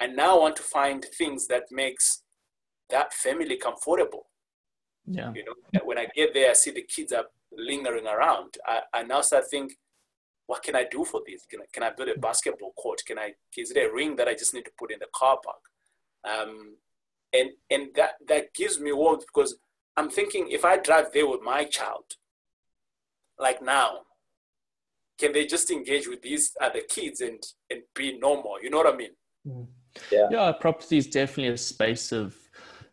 and 0.00 0.16
now 0.16 0.36
I 0.36 0.40
want 0.40 0.56
to 0.56 0.62
find 0.62 1.04
things 1.04 1.46
that 1.46 1.64
makes 1.70 2.22
that 2.90 3.14
family 3.14 3.56
comfortable. 3.56 4.26
Yeah. 5.06 5.32
You 5.34 5.44
know, 5.44 5.80
when 5.84 5.98
I 5.98 6.08
get 6.14 6.34
there, 6.34 6.50
I 6.50 6.54
see 6.54 6.72
the 6.72 6.82
kids 6.82 7.12
are 7.12 7.26
lingering 7.52 8.06
around. 8.06 8.58
I, 8.66 8.80
I 8.92 9.02
now 9.04 9.20
start 9.20 9.44
think, 9.48 9.72
what 10.46 10.62
can 10.62 10.76
I 10.76 10.84
do 10.90 11.04
for 11.04 11.20
this? 11.26 11.44
Can 11.46 11.60
I, 11.60 11.64
can 11.72 11.82
I 11.82 11.90
build 11.90 12.08
a 12.08 12.18
basketball 12.18 12.72
court? 12.72 13.02
Can 13.06 13.18
I, 13.18 13.34
is 13.56 13.70
it 13.70 13.76
a 13.76 13.92
ring 13.92 14.16
that 14.16 14.28
I 14.28 14.34
just 14.34 14.54
need 14.54 14.64
to 14.64 14.70
put 14.78 14.92
in 14.92 14.98
the 14.98 15.08
car 15.14 15.38
park? 15.44 15.60
Um, 16.24 16.76
and, 17.32 17.50
and 17.70 17.88
that, 17.96 18.12
that 18.28 18.54
gives 18.54 18.80
me 18.80 18.92
warmth 18.92 19.24
because 19.26 19.56
I'm 19.96 20.10
thinking 20.10 20.48
if 20.50 20.64
I 20.64 20.76
drive 20.78 21.12
there 21.12 21.28
with 21.28 21.40
my 21.42 21.64
child, 21.64 22.04
like 23.38 23.60
now, 23.62 24.00
can 25.18 25.32
they 25.32 25.46
just 25.46 25.70
engage 25.70 26.06
with 26.06 26.22
these 26.22 26.52
other 26.60 26.80
kids 26.88 27.20
and, 27.20 27.42
and 27.70 27.82
be 27.94 28.18
normal? 28.18 28.62
You 28.62 28.70
know 28.70 28.78
what 28.78 28.94
I 28.94 28.96
mean? 28.96 29.10
Mm. 29.46 29.66
Yeah. 30.12 30.28
yeah, 30.30 30.52
property 30.52 30.98
is 30.98 31.06
definitely 31.06 31.54
a 31.54 31.56
space 31.56 32.12
of 32.12 32.36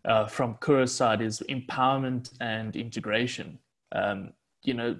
uh, 0.05 0.25
from 0.25 0.57
Kura's 0.63 0.93
side 0.93 1.21
is 1.21 1.41
empowerment 1.49 2.31
and 2.41 2.75
integration. 2.75 3.59
Um, 3.93 4.31
you 4.63 4.73
know, 4.73 4.97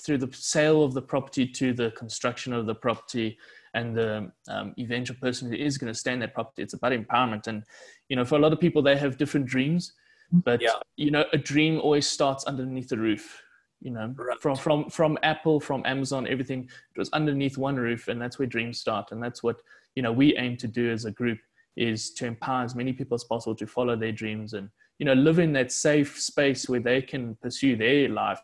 through 0.00 0.18
the 0.18 0.30
sale 0.32 0.82
of 0.82 0.94
the 0.94 1.02
property 1.02 1.46
to 1.46 1.72
the 1.72 1.90
construction 1.92 2.52
of 2.52 2.66
the 2.66 2.74
property 2.74 3.38
and 3.74 3.96
the 3.96 4.30
um, 4.48 4.74
eventual 4.78 5.16
person 5.20 5.48
who 5.48 5.56
is 5.56 5.76
going 5.76 5.92
to 5.92 5.98
stay 5.98 6.12
in 6.12 6.20
that 6.20 6.34
property, 6.34 6.62
it's 6.62 6.74
about 6.74 6.92
empowerment. 6.92 7.46
And, 7.46 7.64
you 8.08 8.16
know, 8.16 8.24
for 8.24 8.36
a 8.36 8.38
lot 8.38 8.52
of 8.52 8.60
people, 8.60 8.82
they 8.82 8.96
have 8.96 9.18
different 9.18 9.46
dreams, 9.46 9.92
but, 10.32 10.62
yeah. 10.62 10.70
you 10.96 11.10
know, 11.10 11.24
a 11.32 11.38
dream 11.38 11.80
always 11.80 12.06
starts 12.06 12.44
underneath 12.44 12.88
the 12.88 12.98
roof. 12.98 13.40
You 13.80 13.90
know, 13.90 14.14
right. 14.16 14.40
from 14.40 14.56
from 14.56 14.88
from 14.88 15.18
Apple, 15.22 15.60
from 15.60 15.82
Amazon, 15.84 16.26
everything 16.26 16.62
it 16.62 16.98
was 16.98 17.10
underneath 17.10 17.58
one 17.58 17.76
roof, 17.76 18.08
and 18.08 18.18
that's 18.18 18.38
where 18.38 18.46
dreams 18.46 18.78
start. 18.78 19.12
And 19.12 19.22
that's 19.22 19.42
what 19.42 19.60
you 19.94 20.02
know 20.02 20.10
we 20.10 20.34
aim 20.38 20.56
to 20.58 20.66
do 20.66 20.90
as 20.90 21.04
a 21.04 21.10
group 21.10 21.38
is 21.76 22.12
to 22.14 22.26
empower 22.26 22.64
as 22.64 22.74
many 22.74 22.94
people 22.94 23.14
as 23.14 23.24
possible 23.24 23.54
to 23.56 23.66
follow 23.66 23.96
their 23.96 24.12
dreams 24.12 24.54
and 24.54 24.70
you 24.98 25.04
know 25.04 25.12
live 25.12 25.38
in 25.38 25.52
that 25.52 25.72
safe 25.72 26.18
space 26.18 26.68
where 26.68 26.80
they 26.80 27.02
can 27.02 27.36
pursue 27.42 27.76
their 27.76 28.08
life 28.08 28.40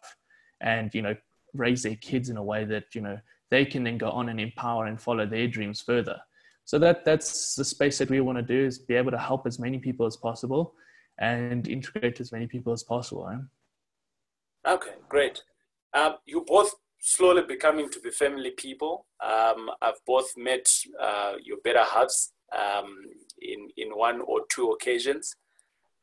and 0.61 0.95
you 0.95 1.03
know 1.03 1.15
raise 1.55 1.83
their 1.83 1.97
kids 1.97 2.29
in 2.29 2.37
a 2.37 2.43
way 2.43 2.65
that 2.65 2.95
you 2.95 3.01
know 3.01 3.19
they 3.51 3.65
can 3.65 3.83
then 3.83 3.99
go 3.99 4.11
on 4.11 4.29
and 4.29 4.41
empower 4.41 4.87
and 4.87 5.01
follow 5.01 5.27
their 5.27 5.49
dreams 5.49 5.81
further 5.81 6.21
so 6.65 6.79
that 6.79 7.05
that's 7.05 7.55
the 7.55 7.65
space 7.65 7.99
that 7.99 8.11
we 8.11 8.21
want 8.21 8.39
to 8.39 8.43
do 8.43 8.67
is 8.67 8.79
be 8.79 8.95
able 8.95 9.11
to 9.11 9.19
help 9.19 9.47
as 9.47 9.59
many 9.59 9.79
people 9.79 10.07
as 10.07 10.17
possible 10.17 10.75
and 11.19 11.69
integrate 11.69 12.21
as 12.21 12.33
many 12.33 12.47
people 12.47 12.73
as 12.73 12.83
possible 12.83 13.29
eh? 13.29 14.73
okay 14.73 14.93
great 15.09 15.43
um, 15.93 16.15
you 16.25 16.45
both 16.47 16.73
slowly 17.01 17.43
becoming 17.43 17.91
to 17.91 17.99
be 18.01 18.11
family 18.11 18.53
people 18.53 19.07
um, 19.25 19.71
i've 19.83 20.01
both 20.07 20.33
met 20.37 20.67
uh, 21.01 21.33
your 21.43 21.57
better 21.65 21.83
halves 21.83 22.33
um, 22.53 22.97
in, 23.41 23.69
in 23.77 23.91
one 23.91 24.21
or 24.23 24.41
two 24.49 24.71
occasions. 24.71 25.37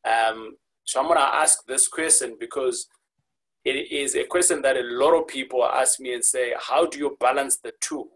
Um, 0.05 0.55
so 0.83 0.99
I'm 0.99 1.07
going 1.07 1.19
to 1.19 1.23
ask 1.23 1.65
this 1.65 1.87
question 1.87 2.37
because 2.39 2.87
it 3.67 3.91
is 3.91 4.15
a 4.15 4.23
question 4.23 4.61
that 4.61 4.77
a 4.77 4.83
lot 4.83 5.13
of 5.19 5.27
people 5.27 5.63
ask 5.63 5.99
me 5.99 6.13
and 6.13 6.23
say, 6.23 6.53
how 6.59 6.85
do 6.85 6.97
you 6.97 7.17
balance 7.19 7.57
the 7.57 7.73
two? 7.81 8.07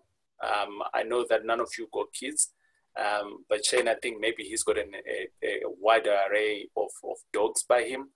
Um, 0.44 0.82
I 0.94 1.04
know 1.04 1.26
that 1.30 1.46
none 1.46 1.60
of 1.60 1.70
you 1.78 1.88
got 1.94 2.14
kids, 2.14 2.54
um, 3.00 3.46
but 3.50 3.66
Shane, 3.66 3.88
I 3.88 3.96
think 3.96 4.20
maybe 4.20 4.44
he's 4.44 4.64
got 4.64 4.78
an, 4.78 4.94
a, 4.96 5.28
a 5.46 5.62
wider 5.80 6.18
array 6.30 6.70
of, 6.76 6.90
of 7.04 7.18
dogs 7.34 7.64
by 7.64 7.84
him. 7.84 8.10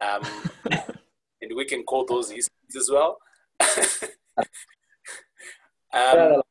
Um, 0.00 0.22
and 0.70 1.52
we 1.54 1.64
can 1.64 1.82
call 1.82 2.06
those 2.06 2.30
his 2.30 2.48
kids 2.48 2.76
as 2.76 2.90
well. 2.90 3.18
Um, 5.92 6.42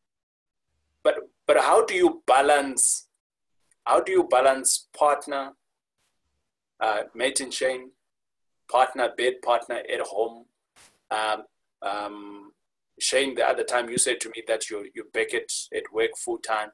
but 1.03 1.15
but 1.45 1.57
how 1.57 1.85
do 1.85 1.93
you 1.93 2.23
balance 2.25 3.07
how 3.85 3.99
do 3.99 4.11
you 4.11 4.23
balance 4.23 4.87
partner 4.97 5.51
uh, 6.79 7.03
Matt 7.13 7.39
and 7.39 7.53
Shane, 7.53 7.91
partner 8.71 9.09
bed 9.17 9.33
partner 9.43 9.81
at 9.91 10.01
home 10.01 10.45
um, 11.11 11.43
um, 11.81 12.51
Shane, 12.99 13.35
the 13.35 13.47
other 13.47 13.63
time 13.63 13.89
you 13.89 13.97
said 13.97 14.19
to 14.21 14.29
me 14.29 14.43
that 14.47 14.69
you 14.69 14.89
you 14.93 15.05
back 15.13 15.33
at, 15.33 15.51
at 15.75 15.91
work 15.93 16.11
full 16.17 16.37
time. 16.37 16.69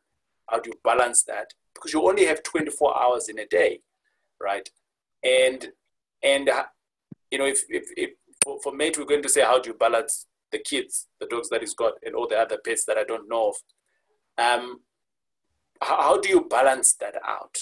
How 0.47 0.59
do 0.59 0.69
you 0.69 0.79
balance 0.83 1.23
that? 1.23 1.53
Because 1.73 1.93
you 1.93 2.07
only 2.07 2.25
have 2.25 2.43
24 2.43 3.01
hours 3.01 3.29
in 3.29 3.39
a 3.39 3.45
day, 3.45 3.81
right? 4.39 4.69
And 5.23 5.71
and 6.23 6.49
uh, 6.49 6.65
you 7.31 7.37
know, 7.37 7.45
if 7.45 7.63
if, 7.69 7.85
if 7.97 8.11
for, 8.43 8.59
for 8.61 8.73
Matt, 8.73 8.97
we're 8.97 9.05
going 9.05 9.23
to 9.23 9.29
say 9.29 9.41
how 9.41 9.59
do 9.59 9.71
you 9.71 9.75
balance 9.75 10.27
the 10.51 10.59
kids, 10.59 11.07
the 11.19 11.27
dogs 11.27 11.49
that 11.49 11.61
he's 11.61 11.73
got, 11.73 11.93
and 12.03 12.15
all 12.15 12.27
the 12.27 12.37
other 12.37 12.57
pets 12.63 12.85
that 12.85 12.97
I 12.97 13.03
don't 13.03 13.29
know 13.29 13.49
of. 13.49 13.55
Um, 14.37 14.81
how, 15.81 16.01
how 16.01 16.19
do 16.19 16.29
you 16.29 16.41
balance 16.41 16.93
that 16.95 17.15
out? 17.25 17.57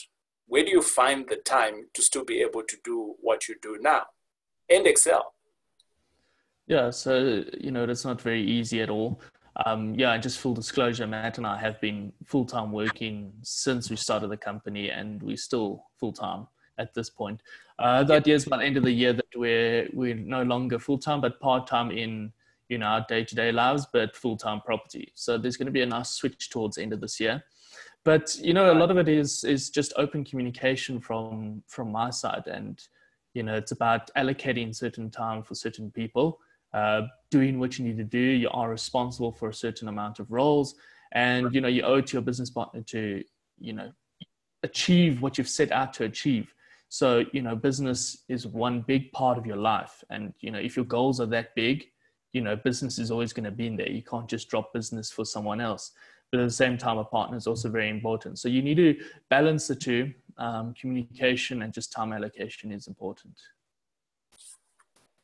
Where 0.47 0.63
do 0.63 0.71
you 0.71 0.81
find 0.81 1.27
the 1.29 1.35
time 1.37 1.87
to 1.93 2.01
still 2.01 2.25
be 2.25 2.41
able 2.41 2.63
to 2.63 2.77
do 2.83 3.15
what 3.21 3.47
you 3.47 3.55
do 3.61 3.77
now 3.79 4.07
and 4.69 4.87
excel? 4.87 5.33
Yeah, 6.67 6.91
so 6.91 7.43
you 7.59 7.71
know 7.71 7.85
that's 7.85 8.05
not 8.05 8.21
very 8.21 8.43
easy 8.43 8.81
at 8.81 8.89
all. 8.89 9.21
Um, 9.65 9.95
yeah, 9.95 10.15
just 10.17 10.39
full 10.39 10.53
disclosure, 10.53 11.07
Matt 11.07 11.37
and 11.37 11.47
I 11.47 11.57
have 11.57 11.81
been 11.81 12.13
full 12.25 12.45
time 12.45 12.71
working 12.71 13.33
since 13.41 13.89
we 13.89 13.95
started 13.95 14.29
the 14.29 14.37
company, 14.37 14.89
and 14.89 15.21
we're 15.21 15.37
still 15.37 15.85
full 15.99 16.13
time 16.13 16.47
at 16.77 16.93
this 16.93 17.09
point. 17.09 17.41
Uh, 17.79 18.03
the 18.03 18.13
idea 18.13 18.35
is 18.35 18.45
by 18.45 18.57
the 18.57 18.63
end 18.63 18.77
of 18.77 18.83
the 18.83 18.91
year 18.91 19.13
that 19.13 19.25
we're 19.35 19.89
we're 19.93 20.15
no 20.15 20.43
longer 20.43 20.77
full 20.77 20.99
time, 20.99 21.21
but 21.21 21.39
part 21.39 21.65
time 21.65 21.89
in 21.89 22.31
you 22.69 22.77
know 22.77 22.85
our 22.85 23.05
day 23.09 23.23
to 23.23 23.35
day 23.35 23.51
lives, 23.51 23.87
but 23.91 24.15
full 24.15 24.37
time 24.37 24.61
property. 24.61 25.11
So 25.15 25.37
there's 25.37 25.57
going 25.57 25.65
to 25.65 25.71
be 25.71 25.81
a 25.81 25.87
nice 25.87 26.11
switch 26.11 26.51
towards 26.51 26.75
the 26.75 26.83
end 26.83 26.93
of 26.93 27.01
this 27.01 27.19
year 27.19 27.43
but 28.05 28.37
you 28.41 28.53
know 28.53 28.71
a 28.71 28.79
lot 28.79 28.91
of 28.91 28.97
it 28.97 29.09
is 29.09 29.43
is 29.43 29.69
just 29.69 29.91
open 29.97 30.23
communication 30.23 30.99
from 31.01 31.61
from 31.67 31.91
my 31.91 32.09
side 32.09 32.47
and 32.47 32.87
you 33.33 33.43
know 33.43 33.55
it's 33.55 33.71
about 33.71 34.09
allocating 34.17 34.75
certain 34.75 35.09
time 35.09 35.43
for 35.43 35.55
certain 35.55 35.91
people 35.91 36.39
uh, 36.73 37.01
doing 37.31 37.59
what 37.59 37.77
you 37.77 37.85
need 37.85 37.97
to 37.97 38.03
do 38.03 38.19
you 38.19 38.49
are 38.49 38.69
responsible 38.69 39.31
for 39.31 39.49
a 39.49 39.53
certain 39.53 39.87
amount 39.87 40.19
of 40.19 40.29
roles 40.31 40.75
and 41.13 41.53
you 41.53 41.61
know 41.61 41.67
you 41.67 41.81
owe 41.83 41.95
it 41.95 42.07
to 42.07 42.13
your 42.13 42.21
business 42.21 42.49
partner 42.49 42.81
to 42.81 43.23
you 43.59 43.73
know 43.73 43.91
achieve 44.63 45.21
what 45.21 45.37
you've 45.37 45.49
set 45.49 45.71
out 45.71 45.93
to 45.93 46.05
achieve. 46.05 46.53
So, 46.89 47.25
you 47.33 47.41
know, 47.41 47.55
business 47.55 48.23
is 48.29 48.47
one 48.47 48.81
big 48.81 49.11
part 49.11 49.37
of 49.37 49.45
your 49.45 49.57
life. 49.57 50.03
And, 50.09 50.33
you 50.39 50.51
know, 50.51 50.59
if 50.59 50.75
your 50.75 50.85
goals 50.85 51.19
are 51.19 51.27
that 51.27 51.53
big, 51.55 51.85
you 52.33 52.41
know, 52.41 52.55
business 52.55 52.99
is 52.99 53.11
always 53.11 53.33
going 53.33 53.45
to 53.45 53.51
be 53.51 53.67
in 53.67 53.75
there. 53.75 53.89
You 53.89 54.03
can't 54.03 54.27
just 54.27 54.49
drop 54.49 54.73
business 54.73 55.11
for 55.11 55.25
someone 55.25 55.61
else. 55.61 55.91
But 56.31 56.41
at 56.41 56.47
the 56.47 56.53
same 56.53 56.77
time, 56.77 56.97
a 56.97 57.03
partner 57.03 57.37
is 57.37 57.47
also 57.47 57.69
very 57.69 57.89
important. 57.89 58.37
So 58.37 58.49
you 58.49 58.61
need 58.61 58.77
to 58.77 58.95
balance 59.29 59.67
the 59.67 59.75
two. 59.75 60.13
Um, 60.39 60.73
communication 60.73 61.61
and 61.63 61.73
just 61.73 61.91
time 61.91 62.13
allocation 62.13 62.71
is 62.71 62.87
important. 62.87 63.33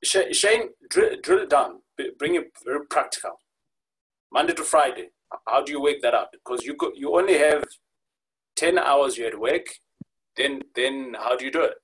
Shane, 0.04 0.70
drill, 0.90 1.16
drill 1.24 1.48
down, 1.48 1.82
bring 2.20 2.36
it 2.36 2.52
very 2.66 2.86
practical. 2.86 3.40
Monday 4.32 4.54
to 4.54 4.64
Friday, 4.64 5.10
how 5.48 5.64
do 5.64 5.72
you 5.72 5.80
wake 5.82 6.02
that 6.02 6.14
up? 6.14 6.32
Because 6.34 6.66
you 6.66 6.76
go, 6.76 6.92
you 6.94 7.16
only 7.16 7.38
have 7.38 7.64
10 8.58 8.78
hours 8.78 9.18
you're 9.18 9.30
at 9.30 9.40
work, 9.40 9.68
then 10.36 10.62
then 10.76 11.16
how 11.18 11.38
do 11.38 11.46
you 11.46 11.52
do 11.52 11.64
it? 11.64 11.76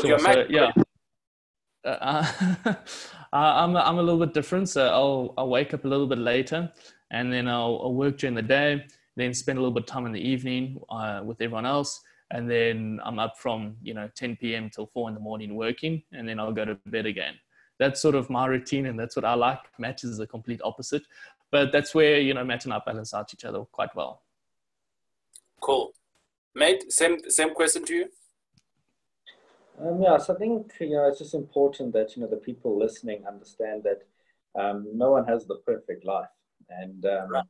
Sure, 0.00 0.18
so, 0.18 0.44
yeah. 0.48 0.72
Uh, 3.34 3.64
I'm, 3.64 3.76
I'm 3.76 3.98
a 3.98 4.02
little 4.02 4.24
bit 4.24 4.32
different. 4.32 4.68
So 4.68 4.86
I'll, 4.86 5.34
I'll 5.36 5.48
wake 5.48 5.74
up 5.74 5.84
a 5.84 5.88
little 5.88 6.06
bit 6.06 6.18
later 6.18 6.72
and 7.10 7.32
then 7.32 7.48
I'll, 7.48 7.80
I'll 7.82 7.92
work 7.92 8.16
during 8.18 8.36
the 8.36 8.42
day, 8.42 8.86
then 9.16 9.34
spend 9.34 9.58
a 9.58 9.60
little 9.60 9.74
bit 9.74 9.84
of 9.84 9.88
time 9.88 10.06
in 10.06 10.12
the 10.12 10.20
evening 10.20 10.80
uh, 10.90 11.22
with 11.24 11.40
everyone 11.40 11.66
else. 11.66 12.02
And 12.30 12.50
then 12.50 13.00
I'm 13.04 13.18
up 13.18 13.38
from, 13.38 13.76
you 13.82 13.94
know, 13.94 14.10
10 14.14 14.36
p.m. 14.36 14.70
till 14.70 14.86
four 14.86 15.08
in 15.08 15.14
the 15.14 15.20
morning 15.20 15.54
working, 15.54 16.02
and 16.12 16.28
then 16.28 16.40
I'll 16.40 16.52
go 16.52 16.64
to 16.64 16.74
bed 16.86 17.06
again. 17.06 17.34
That's 17.78 18.00
sort 18.00 18.14
of 18.14 18.30
my 18.30 18.46
routine, 18.46 18.86
and 18.86 18.98
that's 18.98 19.14
what 19.14 19.24
I 19.24 19.34
like. 19.34 19.60
Matt 19.78 20.04
is 20.04 20.16
the 20.16 20.26
complete 20.26 20.60
opposite, 20.64 21.02
but 21.50 21.70
that's 21.70 21.94
where, 21.94 22.18
you 22.18 22.34
know, 22.34 22.44
Matt 22.44 22.64
and 22.64 22.74
I 22.74 22.80
balance 22.84 23.14
out 23.14 23.34
each 23.34 23.44
other 23.44 23.60
quite 23.70 23.94
well. 23.94 24.22
Cool. 25.60 25.92
Matt, 26.54 26.90
same, 26.90 27.18
same 27.28 27.54
question 27.54 27.84
to 27.84 27.94
you? 27.94 28.08
Um, 29.80 30.00
yeah, 30.00 30.18
so 30.18 30.34
I 30.34 30.38
think 30.38 30.72
you 30.80 30.90
know 30.90 31.08
it's 31.08 31.18
just 31.18 31.34
important 31.34 31.92
that 31.94 32.14
you 32.14 32.22
know 32.22 32.28
the 32.28 32.36
people 32.36 32.78
listening 32.78 33.26
understand 33.26 33.82
that 33.82 34.02
um, 34.60 34.86
no 34.94 35.10
one 35.10 35.26
has 35.26 35.46
the 35.46 35.56
perfect 35.66 36.04
life, 36.04 36.28
and 36.68 37.04
um, 37.06 37.28
right. 37.28 37.44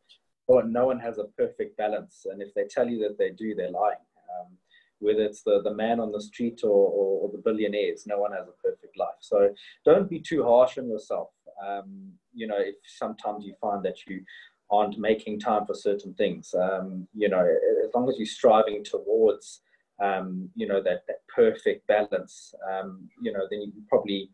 One, 0.47 0.73
no 0.73 0.87
one 0.87 0.99
has 1.01 1.19
a 1.19 1.25
perfect 1.37 1.77
balance. 1.77 2.27
And 2.31 2.43
if 2.43 2.53
they 2.55 2.65
tell 2.65 2.89
you 2.89 2.99
that 3.01 3.19
they 3.19 3.31
do, 3.31 3.55
they're 3.55 3.71
lying. 3.71 3.97
Um, 4.41 4.53
whether 5.01 5.23
it's 5.23 5.43
the, 5.43 5.61
the 5.63 5.75
man 5.75 6.01
on 6.01 6.13
the 6.13 6.21
street 6.21 6.61
or, 6.63 6.69
or, 6.69 7.21
or, 7.23 7.31
the 7.31 7.43
billionaires, 7.45 8.07
no 8.07 8.19
one 8.19 8.33
has 8.33 8.49
a 8.49 8.63
perfect 8.63 8.97
life. 8.99 9.21
So 9.21 9.51
don't 9.85 10.09
be 10.09 10.21
too 10.21 10.45
harsh 10.45 10.79
on 10.79 10.89
yourself. 10.89 11.29
Um, 11.67 12.13
you 12.33 12.47
know, 12.47 12.59
if 12.59 12.77
sometimes 12.87 13.45
you 13.45 13.55
find 13.61 13.85
that 13.85 13.97
you 14.07 14.23
aren't 14.71 14.99
making 14.99 15.41
time 15.41 15.67
for 15.67 15.75
certain 15.75 16.15
things, 16.15 16.55
um, 16.55 17.07
you 17.15 17.29
know, 17.29 17.47
as 17.85 17.91
long 17.95 18.09
as 18.09 18.17
you're 18.19 18.27
striving 18.27 18.83
towards 18.83 19.61
um, 20.03 20.49
you 20.55 20.67
know, 20.67 20.83
that, 20.83 21.05
that 21.07 21.27
perfect 21.35 21.87
balance, 21.87 22.55
um, 22.71 23.09
you 23.21 23.33
know, 23.33 23.47
then 23.51 23.61
you 23.63 23.73
probably 23.89 24.31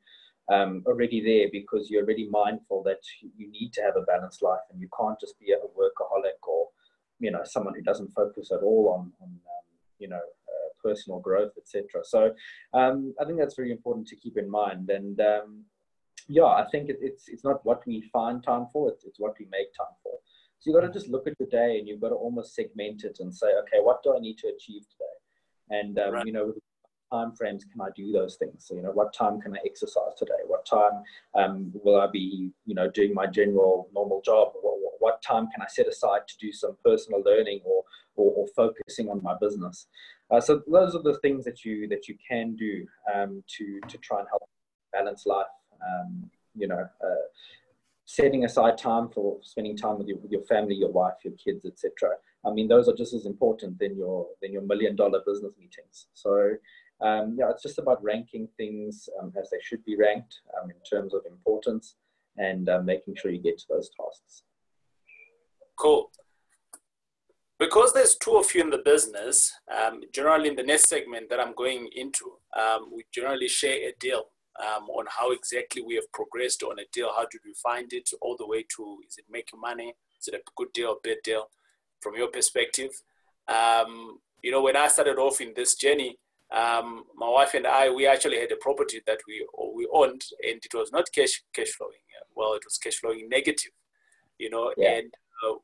um, 0.51 0.83
already 0.87 1.21
there 1.23 1.49
because 1.53 1.89
you're 1.89 2.03
already 2.03 2.29
mindful 2.29 2.83
that 2.83 3.01
you 3.37 3.51
need 3.51 3.73
to 3.75 3.83
have 3.83 3.97
a 3.97 4.03
balanced 4.03 4.43
life 4.43 4.61
and 4.71 4.81
you 4.81 4.89
can't 4.99 5.19
just 5.21 5.39
be 5.39 5.53
a 5.53 5.57
workaholic 5.57 6.47
or, 6.47 6.69
you 7.19 7.31
know, 7.31 7.43
someone 7.45 7.75
who 7.75 7.83
doesn't 7.83 8.13
focus 8.13 8.51
at 8.53 8.63
all 8.63 8.89
on, 8.89 9.13
on 9.23 9.29
um, 9.29 9.67
you 9.99 10.09
know, 10.09 10.17
uh, 10.17 10.69
personal 10.83 11.21
growth, 11.21 11.53
etc. 11.57 12.03
So 12.05 12.35
um, 12.75 13.15
I 13.21 13.25
think 13.25 13.39
that's 13.39 13.57
very 13.57 13.71
important 13.71 14.09
to 14.09 14.17
keep 14.17 14.37
in 14.37 14.51
mind. 14.51 14.91
And 14.91 15.21
um, 15.21 15.65
yeah, 16.29 16.45
I 16.45 16.67
think 16.71 16.89
it, 16.91 16.99
it's, 17.01 17.29
it's 17.29 17.45
not 17.45 17.65
what 17.65 17.87
we 17.87 18.03
find 18.13 18.43
time 18.43 18.67
for, 18.73 18.91
it's, 18.91 19.05
it's 19.05 19.21
what 19.21 19.35
we 19.39 19.47
make 19.51 19.73
time 19.75 19.95
for. 20.03 20.19
So 20.59 20.71
you've 20.71 20.81
got 20.81 20.87
to 20.87 20.93
just 20.93 21.11
look 21.11 21.27
at 21.27 21.39
the 21.39 21.47
day 21.47 21.79
and 21.79 21.89
you've 21.89 22.01
got 22.01 22.11
to 22.11 22.17
almost 22.17 22.55
segment 22.55 23.05
it 23.05 23.19
and 23.21 23.35
say, 23.35 23.47
okay, 23.63 23.79
what 23.81 24.03
do 24.03 24.15
I 24.15 24.21
need 24.21 24.37
to 24.39 24.49
achieve 24.49 24.83
today? 24.83 25.21
and 25.71 25.99
um, 25.99 26.13
right. 26.13 26.27
you 26.27 26.33
know 26.33 26.53
time 27.11 27.33
frames 27.33 27.65
can 27.65 27.81
I 27.81 27.89
do 27.97 28.13
those 28.13 28.37
things? 28.37 28.65
So, 28.67 28.75
you 28.75 28.83
know, 28.83 28.91
what 28.93 29.13
time 29.13 29.41
can 29.41 29.55
I 29.55 29.59
exercise 29.65 30.15
today? 30.17 30.43
What 30.47 30.67
time 30.67 31.03
um, 31.35 31.73
will 31.83 32.01
I 32.01 32.07
be, 32.13 32.51
you 32.67 32.75
know, 32.75 32.91
doing 32.91 33.15
my 33.15 33.27
general 33.27 33.89
normal 33.95 34.23
job? 34.25 34.53
What, 34.61 34.77
what, 34.99 35.23
time 35.23 35.49
can 35.49 35.63
I 35.63 35.67
set 35.69 35.87
aside 35.87 36.23
to 36.29 36.35
do 36.39 36.53
some 36.53 36.77
personal 36.85 37.23
learning 37.25 37.61
or, 37.65 37.85
or, 38.17 38.33
or 38.33 38.47
focusing 38.57 39.09
on 39.09 39.23
my 39.23 39.35
business? 39.41 39.87
Uh, 40.31 40.41
so 40.41 40.63
those 40.71 40.95
are 40.95 41.03
the 41.03 41.19
things 41.19 41.45
that 41.45 41.65
you 41.65 41.89
that 41.89 42.09
you 42.09 42.17
can 42.27 42.55
do 42.57 42.87
um, 43.13 43.43
to 43.49 43.81
to 43.89 43.99
try 43.99 44.21
and 44.21 44.29
help 44.29 44.43
balance 44.93 45.27
life. 45.27 45.47
Um, 45.83 46.31
you 46.55 46.69
know, 46.69 46.87
uh, 47.05 47.27
setting 48.05 48.45
aside 48.45 48.77
time 48.77 49.09
for 49.09 49.39
spending 49.43 49.77
time 49.77 49.97
with 49.97 50.09
your, 50.09 50.19
with 50.19 50.33
your 50.33 50.43
family, 50.43 50.75
your 50.75 50.91
wife, 50.91 51.15
your 51.25 51.35
kids, 51.35 51.65
etc. 51.65 52.11
I 52.45 52.51
mean, 52.51 52.67
those 52.67 52.89
are 52.89 52.95
just 52.95 53.15
as 53.15 53.25
important 53.27 53.79
than 53.79 53.97
your 53.97 54.27
than 54.43 54.53
your 54.53 54.63
million 54.63 54.97
dollar 54.97 55.21
business 55.27 55.53
meetings. 55.59 56.07
So 56.15 56.55
um, 57.03 57.37
yeah, 57.39 57.51
it's 57.51 57.63
just 57.63 57.79
about 57.79 58.03
ranking 58.03 58.49
things 58.57 59.09
um, 59.21 59.33
as 59.41 59.51
they 59.51 59.59
should 59.63 59.85
be 59.85 59.97
ranked 59.97 60.41
um, 60.61 60.71
in 60.71 60.77
terms 60.89 61.15
of 61.15 61.23
importance 61.27 61.97
and 62.37 62.69
uh, 62.69 62.81
making 62.83 63.17
sure 63.17 63.31
you 63.31 63.41
get 63.41 63.59
to 63.59 63.65
those 63.69 63.91
tasks. 63.91 64.43
Cool. 65.77 66.11
Because 67.59 67.93
there's 67.93 68.17
two 68.17 68.37
of 68.37 68.55
you 68.55 68.63
in 68.63 68.71
the 68.71 68.79
business, 68.79 69.53
um, 69.71 70.01
generally 70.15 70.49
in 70.49 70.57
the 70.57 70.63
next 70.63 70.89
segment 70.89 71.29
that 71.29 71.41
I'm 71.41 71.55
going 71.55 71.89
into, 71.95 72.33
um, 72.59 72.91
we 72.95 73.05
generally 73.13 73.49
share 73.49 73.77
a 73.89 73.93
deal 74.01 74.25
um, 74.59 74.89
on 74.89 75.05
how 75.09 75.33
exactly 75.33 75.83
we 75.83 75.97
have 75.97 76.11
progressed 76.13 76.63
on 76.63 76.79
a 76.79 76.85
deal. 76.93 77.11
How 77.15 77.27
did 77.31 77.43
we 77.45 77.53
find 77.63 77.93
it 77.93 78.09
all 78.23 78.37
the 78.39 78.47
way 78.47 78.65
to, 78.77 78.99
is 79.07 79.19
it 79.19 79.27
making 79.31 79.61
money? 79.61 79.95
Is 80.19 80.29
it 80.29 80.35
a 80.35 80.41
good 80.57 80.73
deal, 80.73 80.93
a 80.93 80.97
bad 81.03 81.19
deal? 81.23 81.49
from 82.01 82.17
your 82.17 82.29
perspective. 82.29 82.91
Um, 83.47 84.19
you 84.43 84.51
know, 84.51 84.63
when 84.63 84.77
I 84.77 84.89
started 84.89 85.19
off 85.19 85.41
in 85.41 85.53
this 85.55 85.75
journey, 85.75 86.19
um, 86.53 87.05
my 87.17 87.29
wife 87.29 87.55
and 87.55 87.67
I, 87.67 87.91
we 87.91 88.07
actually 88.07 88.39
had 88.41 88.51
a 88.53 88.57
property 88.57 89.01
that 89.07 89.21
we 89.27 89.47
we 89.75 89.89
owned, 89.93 90.25
and 90.47 90.61
it 90.65 90.75
was 90.75 90.91
not 90.93 91.13
cash 91.15 91.43
cash 91.55 91.71
flowing. 91.71 91.99
Well, 92.35 92.55
it 92.55 92.63
was 92.65 92.79
cash 92.79 92.97
flowing 92.97 93.29
negative. 93.29 93.73
You 94.39 94.51
know, 94.51 94.73
yeah. 94.77 94.99
and 94.99 95.15
uh, 95.45 95.55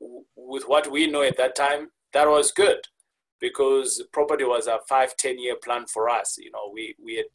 w- 0.00 0.24
with 0.36 0.64
what 0.64 0.90
we 0.90 1.06
know 1.06 1.22
at 1.22 1.36
that 1.36 1.54
time, 1.54 1.90
that 2.12 2.28
was 2.28 2.52
good 2.52 2.80
because 3.40 4.02
property 4.12 4.44
was 4.44 4.66
a 4.66 4.80
five 4.88 5.16
ten 5.16 5.38
year 5.38 5.56
plan 5.56 5.86
for 5.86 6.08
us. 6.08 6.36
You 6.38 6.50
know, 6.50 6.70
we 6.72 6.94
we 7.02 7.16
had 7.16 7.32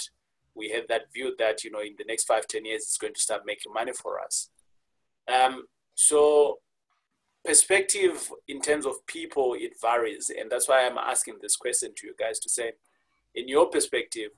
we 0.53 0.69
had 0.69 0.87
that 0.89 1.13
view 1.13 1.35
that 1.39 1.63
you 1.63 1.71
know 1.71 1.81
in 1.81 1.95
the 1.97 2.05
next 2.07 2.25
five 2.25 2.47
ten 2.47 2.65
years 2.65 2.83
it's 2.83 2.97
going 2.97 3.13
to 3.13 3.19
start 3.19 3.41
making 3.45 3.73
money 3.73 3.93
for 3.93 4.19
us. 4.19 4.49
Um, 5.27 5.65
so 5.95 6.59
perspective 7.47 8.31
in 8.49 8.59
terms 8.61 8.85
of 8.85 9.05
people, 9.07 9.55
it 9.57 9.71
varies. 9.81 10.29
And 10.37 10.51
that's 10.51 10.67
why 10.67 10.85
I'm 10.85 10.97
asking 10.97 11.35
this 11.41 11.55
question 11.55 11.91
to 11.95 12.07
you 12.07 12.13
guys 12.19 12.39
to 12.41 12.49
say, 12.49 12.73
in 13.33 13.47
your 13.47 13.69
perspective, 13.69 14.31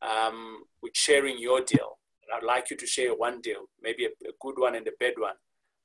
um, 0.00 0.64
with 0.82 0.96
sharing 0.96 1.38
your 1.38 1.60
deal, 1.60 1.98
I'd 2.34 2.42
like 2.42 2.70
you 2.70 2.76
to 2.78 2.86
share 2.86 3.14
one 3.14 3.42
deal, 3.42 3.68
maybe 3.82 4.06
a, 4.06 4.08
a 4.08 4.32
good 4.40 4.54
one 4.56 4.74
and 4.74 4.88
a 4.88 4.92
bad 4.98 5.12
one. 5.18 5.34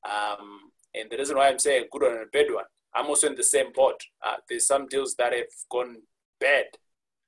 Um, 0.06 0.72
and 0.96 1.10
the 1.10 1.18
reason 1.18 1.38
why 1.38 1.50
I'm 1.50 1.60
saying 1.60 1.84
a 1.84 1.88
good 1.92 2.04
one 2.04 2.14
and 2.14 2.24
a 2.24 2.32
bad 2.32 2.48
one, 2.52 2.64
I'm 2.96 3.08
also 3.08 3.28
in 3.28 3.36
the 3.36 3.44
same 3.44 3.72
boat. 3.74 4.02
Uh, 4.26 4.38
there's 4.48 4.66
some 4.66 4.88
deals 4.88 5.16
that 5.16 5.34
have 5.34 5.54
gone 5.70 5.98
bad. 6.40 6.66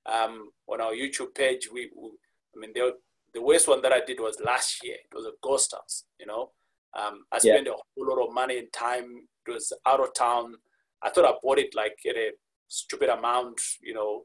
Um, 0.06 0.52
on 0.68 0.82
our 0.82 0.94
YouTube 0.94 1.36
page, 1.36 1.68
we, 1.72 1.90
we 1.96 2.10
I 2.56 2.60
mean, 2.60 2.72
the, 2.74 2.94
the 3.34 3.42
worst 3.42 3.68
one 3.68 3.82
that 3.82 3.92
I 3.92 4.02
did 4.04 4.20
was 4.20 4.38
last 4.44 4.84
year. 4.84 4.96
It 4.96 5.16
was 5.16 5.26
a 5.26 5.34
ghost 5.44 5.74
house, 5.74 6.06
you 6.20 6.26
know. 6.26 6.52
Um, 6.98 7.24
I 7.32 7.40
spent 7.40 7.68
yeah. 7.68 7.74
a 7.74 7.76
whole 7.76 8.16
lot 8.16 8.28
of 8.28 8.34
money 8.34 8.60
and 8.60 8.72
time 8.74 9.28
it 9.48 9.52
was 9.52 9.72
out 9.88 10.00
of 10.00 10.14
town. 10.14 10.56
I 11.02 11.10
thought 11.10 11.26
I 11.26 11.34
bought 11.42 11.60
it 11.60 11.74
like 11.76 11.98
at 12.08 12.16
a 12.16 12.32
stupid 12.68 13.10
amount, 13.10 13.60
you 13.82 13.94
know, 13.94 14.24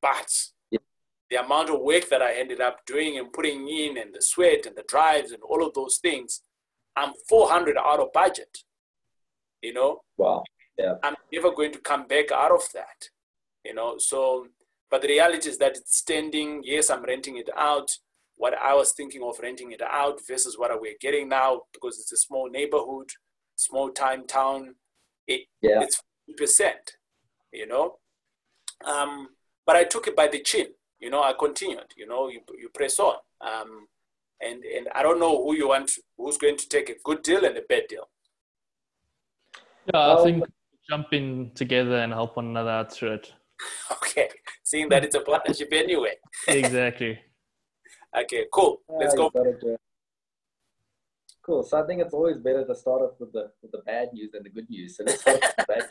but 0.00 0.30
yeah. 0.70 0.78
the 1.30 1.44
amount 1.44 1.70
of 1.70 1.80
work 1.80 2.08
that 2.08 2.22
I 2.22 2.34
ended 2.34 2.60
up 2.60 2.84
doing 2.86 3.18
and 3.18 3.32
putting 3.32 3.68
in 3.68 3.98
and 3.98 4.14
the 4.14 4.22
sweat 4.22 4.66
and 4.66 4.76
the 4.76 4.84
drives 4.88 5.32
and 5.32 5.42
all 5.42 5.66
of 5.66 5.74
those 5.74 5.98
things, 5.98 6.42
I'm 6.96 7.12
400 7.28 7.76
out 7.76 8.00
of 8.00 8.12
budget, 8.12 8.58
you 9.62 9.72
know? 9.72 10.02
Wow. 10.16 10.44
Yeah. 10.78 10.94
I'm 11.02 11.14
never 11.32 11.52
going 11.52 11.72
to 11.72 11.78
come 11.80 12.06
back 12.06 12.32
out 12.32 12.52
of 12.52 12.62
that, 12.74 13.08
you 13.64 13.74
know? 13.74 13.96
So, 13.98 14.46
but 14.90 15.02
the 15.02 15.08
reality 15.08 15.48
is 15.48 15.58
that 15.58 15.76
it's 15.76 15.96
standing. 15.96 16.62
Yes, 16.64 16.90
I'm 16.90 17.04
renting 17.04 17.36
it 17.36 17.50
out. 17.56 17.90
What 18.36 18.54
I 18.54 18.74
was 18.74 18.92
thinking 18.92 19.22
of 19.22 19.38
renting 19.40 19.72
it 19.72 19.82
out 19.82 20.20
versus 20.26 20.58
what 20.58 20.78
we're 20.80 20.96
getting 21.00 21.28
now 21.28 21.62
because 21.72 21.98
it's 21.98 22.12
a 22.12 22.16
small 22.16 22.50
neighborhood 22.50 23.10
small 23.56 23.90
time 23.90 24.26
town, 24.26 24.74
it, 25.26 25.42
yeah. 25.60 25.82
it's 25.82 26.00
percent, 26.36 26.92
you 27.52 27.66
know. 27.66 27.96
Um, 28.84 29.28
but 29.66 29.76
I 29.76 29.84
took 29.84 30.06
it 30.06 30.16
by 30.16 30.28
the 30.28 30.40
chin, 30.40 30.68
you 30.98 31.10
know. 31.10 31.22
I 31.22 31.32
continued, 31.38 31.92
you 31.96 32.06
know. 32.06 32.28
You 32.28 32.40
you 32.58 32.68
press 32.74 32.98
on, 32.98 33.16
um, 33.40 33.86
and 34.40 34.62
and 34.64 34.88
I 34.94 35.02
don't 35.02 35.20
know 35.20 35.42
who 35.42 35.54
you 35.54 35.68
want, 35.68 35.90
who's 36.18 36.36
going 36.36 36.56
to 36.58 36.68
take 36.68 36.90
a 36.90 36.94
good 37.04 37.22
deal 37.22 37.44
and 37.44 37.56
a 37.56 37.62
bad 37.62 37.84
deal. 37.88 38.08
Yeah, 39.92 40.00
I 40.00 40.14
um, 40.14 40.24
think 40.24 40.44
jumping 40.88 41.52
together 41.54 41.96
and 41.96 42.12
help 42.12 42.36
one 42.36 42.46
another 42.46 42.70
out 42.70 42.92
through 42.92 43.14
it. 43.14 43.32
Okay, 43.92 44.28
seeing 44.62 44.88
that 44.90 45.04
it's 45.04 45.14
a 45.14 45.20
partnership 45.20 45.68
anyway. 45.72 46.14
exactly. 46.48 47.18
okay, 48.16 48.46
cool. 48.52 48.80
Let's 48.88 49.14
go. 49.14 49.30
Cool. 51.42 51.62
So 51.62 51.82
I 51.82 51.86
think 51.86 52.00
it's 52.00 52.14
always 52.14 52.38
better 52.38 52.64
to 52.64 52.74
start 52.74 53.02
off 53.02 53.20
with 53.20 53.32
the 53.32 53.50
with 53.60 53.72
the 53.72 53.82
bad 53.84 54.08
news 54.12 54.30
than 54.32 54.42
the 54.42 54.48
good 54.48 54.68
news. 54.70 54.96
So 54.96 55.04
let's 55.04 55.20
start 55.20 55.40
with 55.42 55.56
the 55.56 55.64
bad 55.68 55.84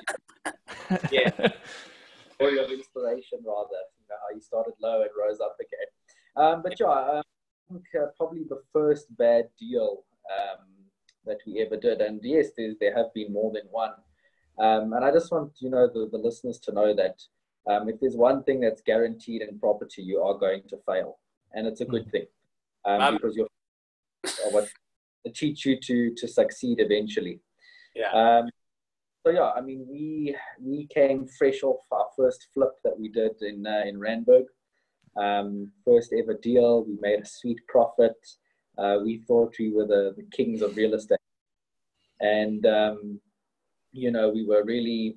news. 0.91 1.11
yeah. 1.11 1.29
Story 2.33 2.57
of 2.57 2.71
inspiration, 2.71 3.39
rather. 3.45 3.81
You 3.99 4.07
know, 4.09 4.15
how 4.21 4.35
you 4.35 4.41
started 4.41 4.73
low 4.81 5.01
and 5.01 5.11
rose 5.17 5.39
up 5.39 5.55
again. 5.59 5.89
Um, 6.35 6.63
but 6.63 6.79
yeah, 6.79 6.87
I 6.87 7.21
think 7.69 7.83
uh, 7.95 8.07
probably 8.17 8.43
the 8.49 8.63
first 8.73 9.15
bad 9.15 9.49
deal 9.59 10.03
um, 10.31 10.65
that 11.25 11.37
we 11.45 11.61
ever 11.61 11.77
did. 11.77 12.01
And 12.01 12.19
yes, 12.23 12.47
there 12.57 12.95
have 12.95 13.13
been 13.13 13.31
more 13.31 13.51
than 13.53 13.67
one. 13.69 13.93
Um, 14.59 14.93
and 14.93 15.05
I 15.05 15.11
just 15.11 15.31
want 15.31 15.51
you 15.59 15.69
know 15.69 15.87
the, 15.87 16.09
the 16.11 16.17
listeners 16.17 16.59
to 16.59 16.71
know 16.71 16.95
that 16.95 17.21
um, 17.67 17.89
if 17.89 17.99
there's 17.99 18.15
one 18.15 18.43
thing 18.43 18.59
that's 18.59 18.81
guaranteed 18.81 19.41
in 19.41 19.59
property, 19.59 20.03
you 20.03 20.19
are 20.21 20.37
going 20.37 20.63
to 20.69 20.77
fail, 20.85 21.19
and 21.53 21.67
it's 21.67 21.81
a 21.81 21.85
good 21.85 22.09
thing 22.11 22.25
um, 22.85 23.01
um, 23.01 23.13
because 23.15 23.35
you're 23.35 23.47
what 24.51 24.67
teach 25.33 25.65
you 25.65 25.79
to 25.79 26.13
to 26.15 26.27
succeed 26.27 26.79
eventually. 26.79 27.39
Yeah. 27.95 28.11
Um, 28.11 28.49
so 29.25 29.31
yeah, 29.31 29.51
I 29.55 29.61
mean, 29.61 29.85
we 29.89 30.35
we 30.61 30.87
came 30.93 31.27
fresh 31.27 31.63
off 31.63 31.81
our 31.91 32.07
first 32.17 32.47
flip 32.53 32.73
that 32.83 32.99
we 32.99 33.09
did 33.09 33.41
in 33.41 33.65
uh, 33.65 33.83
in 33.85 33.99
Randburg. 33.99 34.45
Um, 35.15 35.71
first 35.85 36.13
ever 36.13 36.33
deal, 36.41 36.83
we 36.83 36.97
made 36.99 37.21
a 37.21 37.25
sweet 37.25 37.59
profit. 37.67 38.15
Uh, 38.77 38.97
we 39.03 39.19
thought 39.27 39.53
we 39.59 39.71
were 39.71 39.85
the, 39.85 40.13
the 40.17 40.23
kings 40.35 40.61
of 40.61 40.75
real 40.75 40.95
estate, 40.95 41.19
and 42.19 42.65
um, 42.65 43.19
you 43.91 44.11
know 44.11 44.29
we 44.29 44.45
were 44.45 44.63
really 44.65 45.15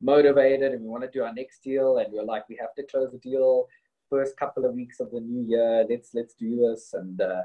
motivated, 0.00 0.72
and 0.72 0.82
we 0.82 0.88
want 0.88 1.02
to 1.02 1.10
do 1.10 1.24
our 1.24 1.34
next 1.34 1.62
deal, 1.62 1.98
and 1.98 2.12
we 2.12 2.18
are 2.18 2.24
like, 2.24 2.48
we 2.48 2.56
have 2.60 2.74
to 2.74 2.84
close 2.84 3.12
the 3.12 3.18
deal 3.18 3.66
first 4.12 4.36
couple 4.36 4.66
of 4.66 4.74
weeks 4.74 5.00
of 5.00 5.10
the 5.10 5.20
new 5.20 5.42
year. 5.48 5.86
Let's 5.88 6.10
let's 6.12 6.34
do 6.34 6.50
this, 6.64 6.90
and 6.92 7.18
uh, 7.20 7.42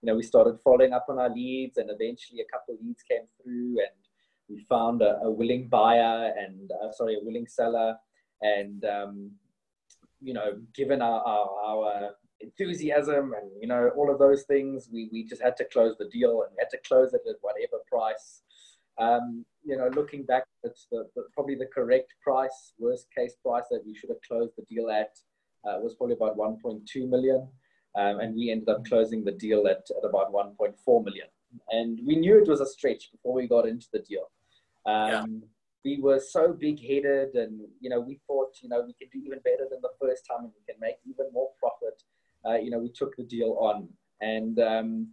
you 0.00 0.06
know 0.06 0.16
we 0.20 0.22
started 0.22 0.60
following 0.62 0.92
up 0.92 1.06
on 1.08 1.18
our 1.18 1.32
leads, 1.40 1.78
and 1.78 1.88
eventually 1.90 2.40
a 2.40 2.52
couple 2.52 2.74
of 2.74 2.80
leads 2.84 3.02
came 3.02 3.26
through, 3.42 3.70
and 3.86 4.00
we 4.50 4.66
found 4.68 5.00
a, 5.00 5.12
a 5.22 5.30
willing 5.30 5.68
buyer 5.68 6.32
and 6.42 6.70
uh, 6.72 6.92
sorry, 6.92 7.14
a 7.14 7.24
willing 7.24 7.46
seller, 7.46 7.96
and 8.42 8.84
um, 8.84 9.30
you 10.20 10.34
know, 10.34 10.60
given 10.74 11.00
our, 11.00 11.20
our, 11.22 11.48
our 11.64 12.10
enthusiasm 12.40 13.32
and 13.38 13.50
you 13.60 13.68
know 13.68 13.90
all 13.96 14.12
of 14.12 14.18
those 14.18 14.42
things, 14.44 14.88
we 14.92 15.08
we 15.12 15.24
just 15.24 15.42
had 15.42 15.56
to 15.56 15.64
close 15.64 15.94
the 15.98 16.08
deal 16.08 16.42
and 16.42 16.52
had 16.58 16.70
to 16.70 16.88
close 16.88 17.14
it 17.14 17.22
at 17.28 17.36
whatever 17.40 17.82
price. 17.90 18.42
Um, 18.98 19.46
you 19.64 19.76
know, 19.78 19.88
looking 19.94 20.24
back, 20.24 20.44
it's 20.62 20.86
the, 20.90 21.06
the, 21.14 21.22
probably 21.32 21.54
the 21.54 21.70
correct 21.74 22.12
price, 22.22 22.74
worst 22.78 23.06
case 23.16 23.34
price 23.42 23.64
that 23.70 23.82
we 23.86 23.94
should 23.94 24.10
have 24.10 24.20
closed 24.26 24.52
the 24.58 24.64
deal 24.74 24.90
at 24.90 25.12
uh, 25.64 25.78
was 25.80 25.94
probably 25.94 26.16
about 26.16 26.36
1.2 26.36 27.08
million. 27.08 27.48
Um, 27.96 28.20
and 28.20 28.36
we 28.36 28.50
ended 28.50 28.68
up 28.68 28.84
closing 28.84 29.24
the 29.24 29.32
deal 29.32 29.66
at, 29.66 29.88
at 29.90 30.08
about 30.08 30.32
1.4 30.32 31.04
million. 31.04 31.26
And 31.70 31.98
we 32.06 32.16
knew 32.16 32.38
it 32.38 32.48
was 32.48 32.60
a 32.60 32.66
stretch 32.66 33.10
before 33.10 33.34
we 33.34 33.48
got 33.48 33.66
into 33.66 33.88
the 33.92 33.98
deal. 34.00 34.30
Um, 34.86 35.10
yeah. 35.10 35.24
We 35.82 35.98
were 36.00 36.20
so 36.20 36.52
big 36.52 36.78
headed, 36.78 37.34
and 37.34 37.62
you 37.80 37.88
know, 37.88 38.00
we 38.00 38.20
thought, 38.26 38.50
you 38.60 38.68
know, 38.68 38.82
we 38.86 38.92
can 38.92 39.08
do 39.10 39.26
even 39.26 39.38
better 39.42 39.66
than 39.70 39.80
the 39.80 39.88
first 39.98 40.26
time, 40.30 40.44
and 40.44 40.52
we 40.54 40.72
can 40.72 40.78
make 40.78 40.96
even 41.08 41.32
more 41.32 41.48
profit. 41.58 42.02
Uh, 42.46 42.62
you 42.62 42.70
know, 42.70 42.78
we 42.78 42.90
took 42.90 43.16
the 43.16 43.22
deal 43.22 43.56
on, 43.58 43.88
and 44.20 44.58
um, 44.60 45.08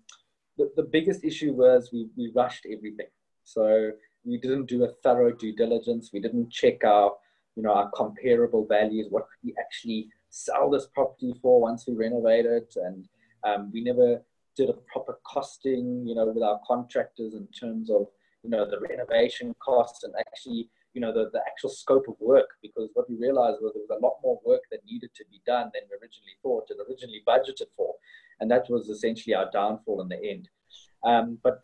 the, 0.57 0.69
the 0.75 0.83
biggest 0.83 1.23
issue 1.23 1.53
was 1.53 1.89
we, 1.93 2.09
we 2.17 2.31
rushed 2.35 2.65
everything. 2.69 3.07
So 3.43 3.91
we 4.25 4.37
didn't 4.37 4.65
do 4.65 4.83
a 4.83 4.89
thorough 5.03 5.31
due 5.31 5.55
diligence. 5.55 6.09
We 6.11 6.19
didn't 6.19 6.51
check 6.51 6.83
our, 6.83 7.13
you 7.55 7.63
know, 7.63 7.73
our 7.73 7.89
comparable 7.91 8.65
values. 8.65 9.07
What 9.09 9.23
could 9.23 9.47
we 9.47 9.55
actually 9.57 10.09
sell 10.29 10.69
this 10.69 10.87
property 10.93 11.33
for 11.41 11.61
once 11.61 11.85
we 11.87 11.95
renovate 11.95 12.45
it? 12.45 12.73
And 12.75 13.07
um, 13.43 13.71
we 13.73 13.83
never 13.83 14.21
did 14.55 14.69
a 14.69 14.73
proper 14.91 15.19
costing, 15.23 16.05
you 16.07 16.15
know, 16.15 16.25
with 16.25 16.43
our 16.43 16.59
contractors 16.67 17.33
in 17.33 17.47
terms 17.47 17.89
of 17.89 18.07
you 18.47 18.49
know, 18.49 18.65
the 18.69 18.79
renovation 18.79 19.53
costs 19.59 20.03
and 20.03 20.13
actually, 20.19 20.69
you 20.93 21.01
know, 21.01 21.13
the, 21.13 21.29
the 21.33 21.41
actual 21.47 21.69
scope 21.69 22.07
of 22.07 22.15
work. 22.19 22.47
Because 22.61 22.89
what 22.93 23.09
we 23.09 23.15
realized 23.17 23.57
was 23.61 23.73
there 23.73 23.83
was 23.87 23.97
a 23.99 24.05
lot 24.05 24.15
more 24.23 24.39
work 24.45 24.61
that 24.71 24.85
needed 24.85 25.09
to 25.15 25.25
be 25.29 25.41
done 25.45 25.69
than 25.73 25.83
we 25.89 25.95
originally 25.95 26.37
thought 26.41 26.69
and 26.69 26.79
originally 26.87 27.21
budgeted 27.27 27.67
for. 27.75 27.93
And 28.39 28.49
that 28.51 28.69
was 28.69 28.87
essentially 28.87 29.35
our 29.35 29.49
downfall 29.51 30.01
in 30.01 30.07
the 30.07 30.23
end. 30.23 30.49
Um, 31.03 31.39
but 31.43 31.63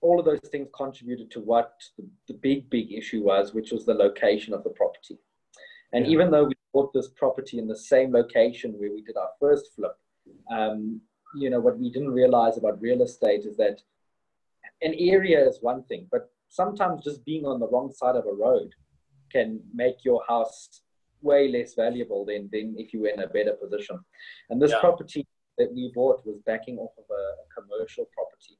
all 0.00 0.18
of 0.18 0.26
those 0.26 0.40
things 0.50 0.68
contributed 0.76 1.30
to 1.30 1.40
what 1.40 1.74
the, 1.96 2.06
the, 2.28 2.34
big, 2.34 2.68
big 2.68 2.92
issue 2.92 3.22
was, 3.22 3.54
which 3.54 3.70
was 3.70 3.86
the 3.86 3.94
location 3.94 4.52
of 4.52 4.64
the 4.64 4.70
property. 4.70 5.18
And 5.92 6.04
yeah. 6.04 6.12
even 6.12 6.30
though 6.30 6.44
we 6.44 6.54
bought 6.72 6.92
this 6.92 7.08
property 7.08 7.58
in 7.58 7.66
the 7.66 7.76
same 7.76 8.12
location 8.12 8.72
where 8.72 8.90
we 8.90 9.02
did 9.02 9.16
our 9.16 9.30
first 9.40 9.74
flip, 9.74 9.96
um, 10.50 11.00
you 11.34 11.50
know, 11.50 11.60
what 11.60 11.78
we 11.78 11.90
didn't 11.90 12.12
realize 12.12 12.56
about 12.56 12.80
real 12.80 13.02
estate 13.02 13.44
is 13.44 13.56
that 13.56 13.80
an 14.82 14.94
area 14.98 15.46
is 15.46 15.58
one 15.60 15.82
thing, 15.84 16.06
but 16.10 16.30
sometimes 16.48 17.04
just 17.04 17.24
being 17.24 17.44
on 17.44 17.60
the 17.60 17.68
wrong 17.68 17.92
side 17.92 18.16
of 18.16 18.26
a 18.26 18.32
road 18.32 18.74
can 19.30 19.60
make 19.72 20.04
your 20.04 20.22
house 20.28 20.82
way 21.22 21.48
less 21.48 21.74
valuable 21.74 22.24
than, 22.24 22.48
than 22.52 22.74
if 22.76 22.92
you 22.92 23.00
were 23.00 23.08
in 23.08 23.20
a 23.20 23.28
better 23.28 23.52
position. 23.52 23.98
And 24.50 24.60
this 24.60 24.72
yeah. 24.72 24.80
property 24.80 25.26
that 25.58 25.72
we 25.72 25.90
bought 25.94 26.26
was 26.26 26.38
backing 26.44 26.78
off 26.78 26.92
of 26.98 27.04
a, 27.10 27.14
a, 27.14 27.62
commercial 27.62 28.06
property. 28.14 28.58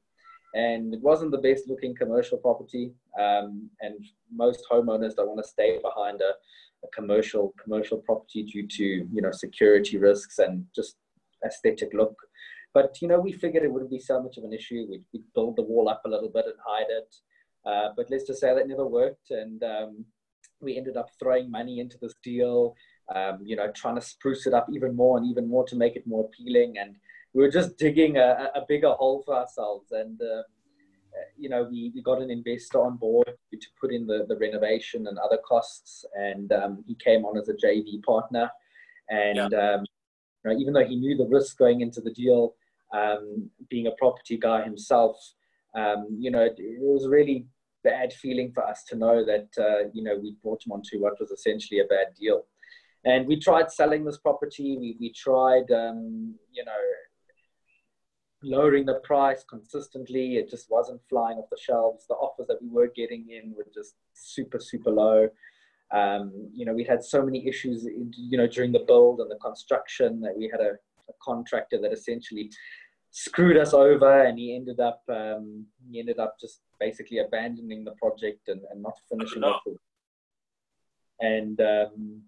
And 0.53 0.93
it 0.93 1.01
wasn't 1.01 1.31
the 1.31 1.39
best 1.39 1.67
looking 1.67 1.95
commercial 1.95 2.37
property. 2.37 2.93
Um, 3.19 3.69
and 3.81 3.95
most 4.31 4.63
homeowners 4.71 5.15
don't 5.15 5.29
want 5.29 5.43
to 5.43 5.49
stay 5.49 5.79
behind 5.81 6.21
a, 6.21 6.33
a 6.85 6.89
commercial 6.93 7.53
commercial 7.61 7.97
property 7.97 8.43
due 8.43 8.67
to 8.67 8.83
you 8.83 9.21
know 9.21 9.31
security 9.31 9.97
risks 9.97 10.39
and 10.39 10.65
just 10.75 10.97
aesthetic 11.45 11.89
look. 11.93 12.15
But 12.73 12.97
you 13.01 13.07
know, 13.07 13.19
we 13.19 13.31
figured 13.31 13.63
it 13.63 13.71
wouldn't 13.71 13.91
be 13.91 13.99
so 13.99 14.21
much 14.21 14.37
of 14.37 14.43
an 14.43 14.53
issue. 14.53 14.85
We'd, 14.89 15.03
we'd 15.13 15.33
build 15.35 15.55
the 15.55 15.63
wall 15.63 15.89
up 15.89 16.01
a 16.05 16.09
little 16.09 16.29
bit 16.29 16.45
and 16.45 16.55
hide 16.65 16.89
it. 16.89 17.15
Uh, 17.65 17.89
but 17.95 18.09
let's 18.09 18.25
just 18.25 18.41
say 18.41 18.53
that 18.53 18.67
never 18.67 18.85
worked, 18.85 19.31
and 19.31 19.63
um, 19.63 20.05
we 20.59 20.77
ended 20.77 20.97
up 20.97 21.09
throwing 21.17 21.49
money 21.49 21.79
into 21.79 21.97
this 22.01 22.15
deal. 22.23 22.75
Um, 23.13 23.39
you 23.43 23.55
know, 23.55 23.69
trying 23.71 23.95
to 23.95 24.01
spruce 24.01 24.47
it 24.47 24.53
up 24.53 24.67
even 24.71 24.95
more 24.95 25.17
and 25.17 25.27
even 25.27 25.47
more 25.47 25.65
to 25.65 25.75
make 25.75 25.95
it 25.97 26.07
more 26.07 26.25
appealing. 26.25 26.77
And 26.77 26.95
we 27.33 27.41
were 27.41 27.51
just 27.51 27.77
digging 27.77 28.17
a, 28.17 28.51
a 28.55 28.61
bigger 28.67 28.91
hole 28.91 29.23
for 29.25 29.35
ourselves. 29.35 29.91
And 29.91 30.21
um, 30.21 30.43
you 31.37 31.49
know, 31.49 31.67
we, 31.69 31.91
we 31.93 32.01
got 32.01 32.21
an 32.21 32.31
investor 32.31 32.79
on 32.79 32.97
board 32.97 33.27
to 33.51 33.67
put 33.79 33.93
in 33.93 34.05
the, 34.07 34.25
the 34.27 34.37
renovation 34.37 35.07
and 35.07 35.17
other 35.17 35.37
costs, 35.37 36.05
and 36.15 36.51
um, 36.51 36.83
he 36.87 36.95
came 36.95 37.25
on 37.25 37.37
as 37.37 37.49
a 37.49 37.53
JV 37.53 38.01
partner. 38.03 38.49
And 39.09 39.51
yeah. 39.51 39.73
um, 39.75 39.85
you 40.43 40.51
know, 40.51 40.57
even 40.57 40.73
though 40.73 40.85
he 40.85 40.95
knew 40.95 41.17
the 41.17 41.27
risk 41.27 41.57
going 41.57 41.81
into 41.81 42.01
the 42.01 42.11
deal, 42.11 42.55
um, 42.93 43.49
being 43.69 43.87
a 43.87 43.91
property 43.97 44.37
guy 44.37 44.63
himself, 44.63 45.17
um, 45.75 46.07
you 46.19 46.31
know, 46.31 46.41
it, 46.41 46.55
it, 46.57 46.79
was 46.79 47.07
really 47.07 47.47
bad 47.83 48.13
feeling 48.13 48.51
for 48.53 48.65
us 48.65 48.83
to 48.87 48.95
know 48.95 49.25
that, 49.25 49.47
uh, 49.57 49.89
you 49.93 50.03
know, 50.03 50.15
we 50.15 50.35
brought 50.43 50.65
him 50.65 50.71
onto 50.71 51.01
what 51.01 51.19
was 51.19 51.31
essentially 51.31 51.79
a 51.79 51.85
bad 51.85 52.07
deal. 52.19 52.43
And 53.05 53.27
we 53.27 53.39
tried 53.39 53.71
selling 53.71 54.05
this 54.05 54.17
property. 54.17 54.77
We, 54.79 54.95
we 54.99 55.11
tried, 55.11 55.71
um, 55.71 56.35
you 56.51 56.63
know, 56.63 56.71
lowering 58.43 58.85
the 58.85 58.95
price 58.95 59.43
consistently. 59.43 60.37
It 60.37 60.49
just 60.49 60.69
wasn't 60.69 61.01
flying 61.09 61.37
off 61.37 61.49
the 61.49 61.57
shelves. 61.59 62.05
The 62.07 62.15
offers 62.15 62.47
that 62.47 62.61
we 62.61 62.69
were 62.69 62.91
getting 62.95 63.29
in 63.29 63.53
were 63.55 63.67
just 63.73 63.95
super, 64.13 64.59
super 64.59 64.91
low. 64.91 65.29
Um, 65.91 66.49
you 66.53 66.65
know, 66.65 66.73
we 66.73 66.83
had 66.83 67.03
so 67.03 67.23
many 67.23 67.47
issues, 67.47 67.85
you 67.85 68.37
know, 68.37 68.47
during 68.47 68.71
the 68.71 68.83
build 68.87 69.19
and 69.19 69.29
the 69.29 69.37
construction 69.37 70.21
that 70.21 70.35
we 70.35 70.49
had 70.49 70.59
a, 70.59 70.71
a 71.09 71.13
contractor 71.21 71.79
that 71.81 71.93
essentially 71.93 72.49
screwed 73.11 73.57
us 73.57 73.75
over 73.75 74.23
and 74.23 74.39
he 74.39 74.55
ended 74.55 74.79
up 74.79 75.03
um, 75.07 75.67
he 75.91 75.99
ended 75.99 76.17
up 76.17 76.35
just 76.41 76.61
basically 76.79 77.19
abandoning 77.19 77.83
the 77.83 77.91
project 77.91 78.47
and, 78.47 78.61
and 78.71 78.81
not 78.81 78.93
finishing 79.07 79.43
it. 79.43 79.79
And 81.19 81.61
um, 81.61 82.23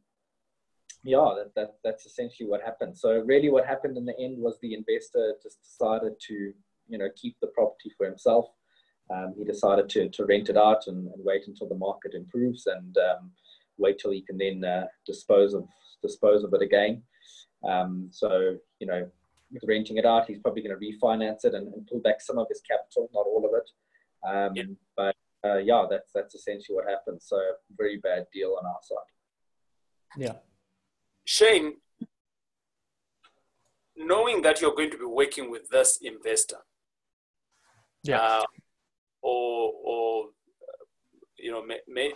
yeah, 1.06 1.36
that, 1.38 1.54
that, 1.56 1.76
that's 1.84 2.06
essentially 2.08 2.50
what 2.50 2.64
happened. 2.64 2.98
So 2.98 3.20
really 3.20 3.50
what 3.50 3.66
happened 3.66 3.96
in 3.96 4.06
the 4.06 4.20
end 4.20 4.40
was 4.40 4.58
the 4.60 4.74
investor 4.74 5.36
just 5.42 5.62
decided 5.62 6.14
to, 6.28 6.54
you 6.88 6.98
know, 6.98 7.10
keep 7.16 7.38
the 7.40 7.48
property 7.48 7.92
for 7.96 8.08
himself. 8.08 8.48
Um, 9.14 9.36
he 9.38 9.46
decided 9.46 9.88
to, 9.90 10.10
to 10.10 10.26
rent 10.26 10.50
it 10.50 10.58
out 10.58 10.88
and, 10.88 11.08
and, 11.08 11.24
wait 11.24 11.44
until 11.46 11.70
the 11.70 11.76
market 11.76 12.16
improves 12.16 12.66
and 12.66 12.98
um, 12.98 13.32
wait 13.78 14.00
till 14.00 14.10
he 14.10 14.22
can 14.22 14.36
then 14.40 14.66
uh, 14.66 14.88
dispose 15.06 15.54
of 15.54 15.68
dispose 16.02 16.44
of 16.44 16.56
it 16.56 16.64
again. 16.64 17.04
Um, 17.64 18.08
so 18.12 18.58
you 18.80 18.88
know, 18.88 19.08
with 19.52 19.64
renting 19.68 19.98
it 19.98 20.08
out, 20.08 20.26
he's 20.26 20.40
probably 20.40 20.64
going 20.64 20.76
to 20.80 20.84
refinance 20.84 21.46
it 21.46 21.54
and, 21.54 21.72
and, 21.72 21.86
pull 21.86 22.00
back 22.00 22.20
some 22.20 22.40
of 22.40 22.48
his 22.50 22.62
capital, 22.62 23.12
not 23.14 23.28
all 23.28 23.46
of 23.46 23.52
it. 23.54 23.70
Um, 24.28 24.56
yeah. 24.56 24.64
But 24.98 25.16
uh, 25.48 25.58
yeah, 25.58 25.86
that's 25.88 26.12
that's 26.12 26.34
essentially 26.34 26.76
what 26.76 26.90
happened. 26.90 27.22
So 27.22 27.40
very 27.78 27.98
bad 27.98 28.26
deal 28.34 28.58
on 28.60 28.66
our 28.66 28.80
side. 28.82 30.18
Yeah. 30.18 30.34
Shane, 31.26 31.78
knowing 33.98 34.42
that 34.44 34.62
you're 34.62 34.76
going 34.76 34.92
to 34.92 34.98
be 34.98 35.06
working 35.06 35.52
with 35.52 35.68
this 35.70 35.98
investor, 36.02 36.60
yeah, 38.04 38.22
uh, 38.22 38.44
or 39.22 39.72
or 39.84 40.26
you 41.38 41.52
know, 41.52 41.64
may, 41.64 41.80
may, 41.88 42.12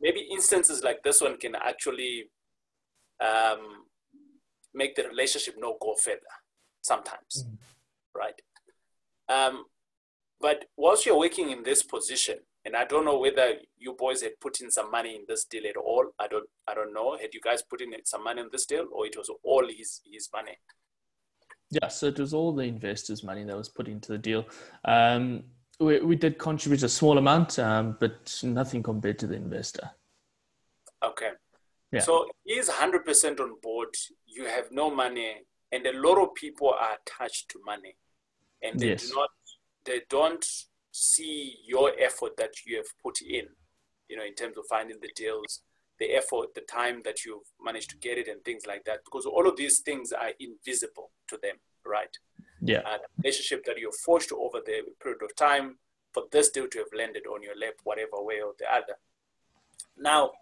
maybe 0.00 0.20
instances 0.32 0.82
like 0.82 1.02
this 1.02 1.20
one 1.20 1.36
can 1.36 1.54
actually 1.54 2.30
um, 3.20 3.84
make 4.72 4.94
the 4.94 5.06
relationship 5.06 5.54
no 5.58 5.76
go 5.80 5.94
further 5.94 6.20
sometimes, 6.80 7.44
mm-hmm. 7.44 7.54
right? 8.18 8.40
Um, 9.28 9.64
but 10.40 10.64
whilst 10.76 11.04
you're 11.04 11.18
working 11.18 11.50
in 11.50 11.62
this 11.62 11.82
position, 11.82 12.38
and 12.64 12.76
I 12.76 12.84
don't 12.84 13.04
know 13.04 13.18
whether 13.18 13.54
you 13.78 13.94
boys 13.94 14.22
had 14.22 14.38
put 14.40 14.60
in 14.60 14.70
some 14.70 14.90
money 14.90 15.14
in 15.16 15.22
this 15.26 15.44
deal 15.44 15.66
at 15.66 15.76
all. 15.76 16.06
I 16.18 16.28
don't 16.28 16.48
I 16.68 16.74
don't 16.74 16.92
know. 16.92 17.16
Had 17.18 17.34
you 17.34 17.40
guys 17.42 17.62
put 17.62 17.80
in 17.80 17.92
some 18.04 18.24
money 18.24 18.40
in 18.42 18.48
this 18.52 18.66
deal, 18.66 18.86
or 18.92 19.06
it 19.06 19.16
was 19.16 19.30
all 19.42 19.66
his 19.68 20.00
his 20.10 20.28
money? 20.32 20.56
Yeah, 21.70 21.88
so 21.88 22.06
it 22.06 22.18
was 22.18 22.34
all 22.34 22.52
the 22.52 22.64
investors' 22.64 23.22
money 23.22 23.44
that 23.44 23.56
was 23.56 23.68
put 23.68 23.86
into 23.88 24.12
the 24.12 24.18
deal. 24.18 24.44
Um, 24.84 25.44
we, 25.78 26.00
we 26.00 26.16
did 26.16 26.36
contribute 26.38 26.82
a 26.82 26.88
small 26.88 27.16
amount, 27.16 27.58
um, 27.60 27.96
but 28.00 28.38
nothing 28.42 28.82
compared 28.82 29.18
to 29.20 29.26
the 29.28 29.36
investor. 29.36 29.90
Okay. 31.02 31.30
Yeah. 31.92 32.00
So 32.00 32.26
he's 32.44 32.68
100% 32.68 33.40
on 33.40 33.54
board. 33.62 33.94
You 34.26 34.46
have 34.46 34.70
no 34.72 34.90
money, 34.90 35.36
and 35.72 35.86
a 35.86 35.92
lot 35.98 36.20
of 36.20 36.34
people 36.34 36.70
are 36.70 36.98
attached 37.00 37.48
to 37.50 37.60
money, 37.64 37.96
and 38.62 38.78
they 38.78 38.88
Yes. 38.90 39.08
do 39.08 39.14
not, 39.14 39.30
they 39.84 40.02
don't 40.10 40.44
see 40.92 41.56
your 41.66 41.92
effort 41.98 42.36
that 42.36 42.66
you 42.66 42.76
have 42.76 42.86
put 43.02 43.20
in, 43.22 43.46
you 44.08 44.16
know, 44.16 44.24
in 44.24 44.34
terms 44.34 44.56
of 44.56 44.64
finding 44.68 44.98
the 45.00 45.10
deals, 45.14 45.62
the 45.98 46.12
effort, 46.12 46.54
the 46.54 46.62
time 46.62 47.02
that 47.04 47.24
you've 47.24 47.46
managed 47.62 47.90
to 47.90 47.96
get 47.98 48.18
it, 48.18 48.28
and 48.28 48.44
things 48.44 48.64
like 48.66 48.84
that. 48.84 49.04
Because 49.04 49.26
all 49.26 49.46
of 49.46 49.56
these 49.56 49.80
things 49.80 50.12
are 50.12 50.32
invisible 50.40 51.10
to 51.28 51.38
them, 51.42 51.56
right? 51.84 52.16
Yeah. 52.62 52.80
uh, 52.80 52.98
relationship 53.22 53.64
that 53.64 53.78
you've 53.78 53.94
forged 53.94 54.32
over 54.32 54.60
the 54.64 54.82
period 55.02 55.22
of 55.22 55.34
time 55.34 55.78
for 56.12 56.24
this 56.30 56.50
deal 56.50 56.68
to 56.68 56.78
have 56.78 56.88
landed 56.96 57.26
on 57.26 57.42
your 57.42 57.56
lap, 57.56 57.74
whatever 57.84 58.22
way 58.22 58.40
or 58.44 58.52
the 58.58 58.66
other. 58.70 58.98
Now, 59.96 60.32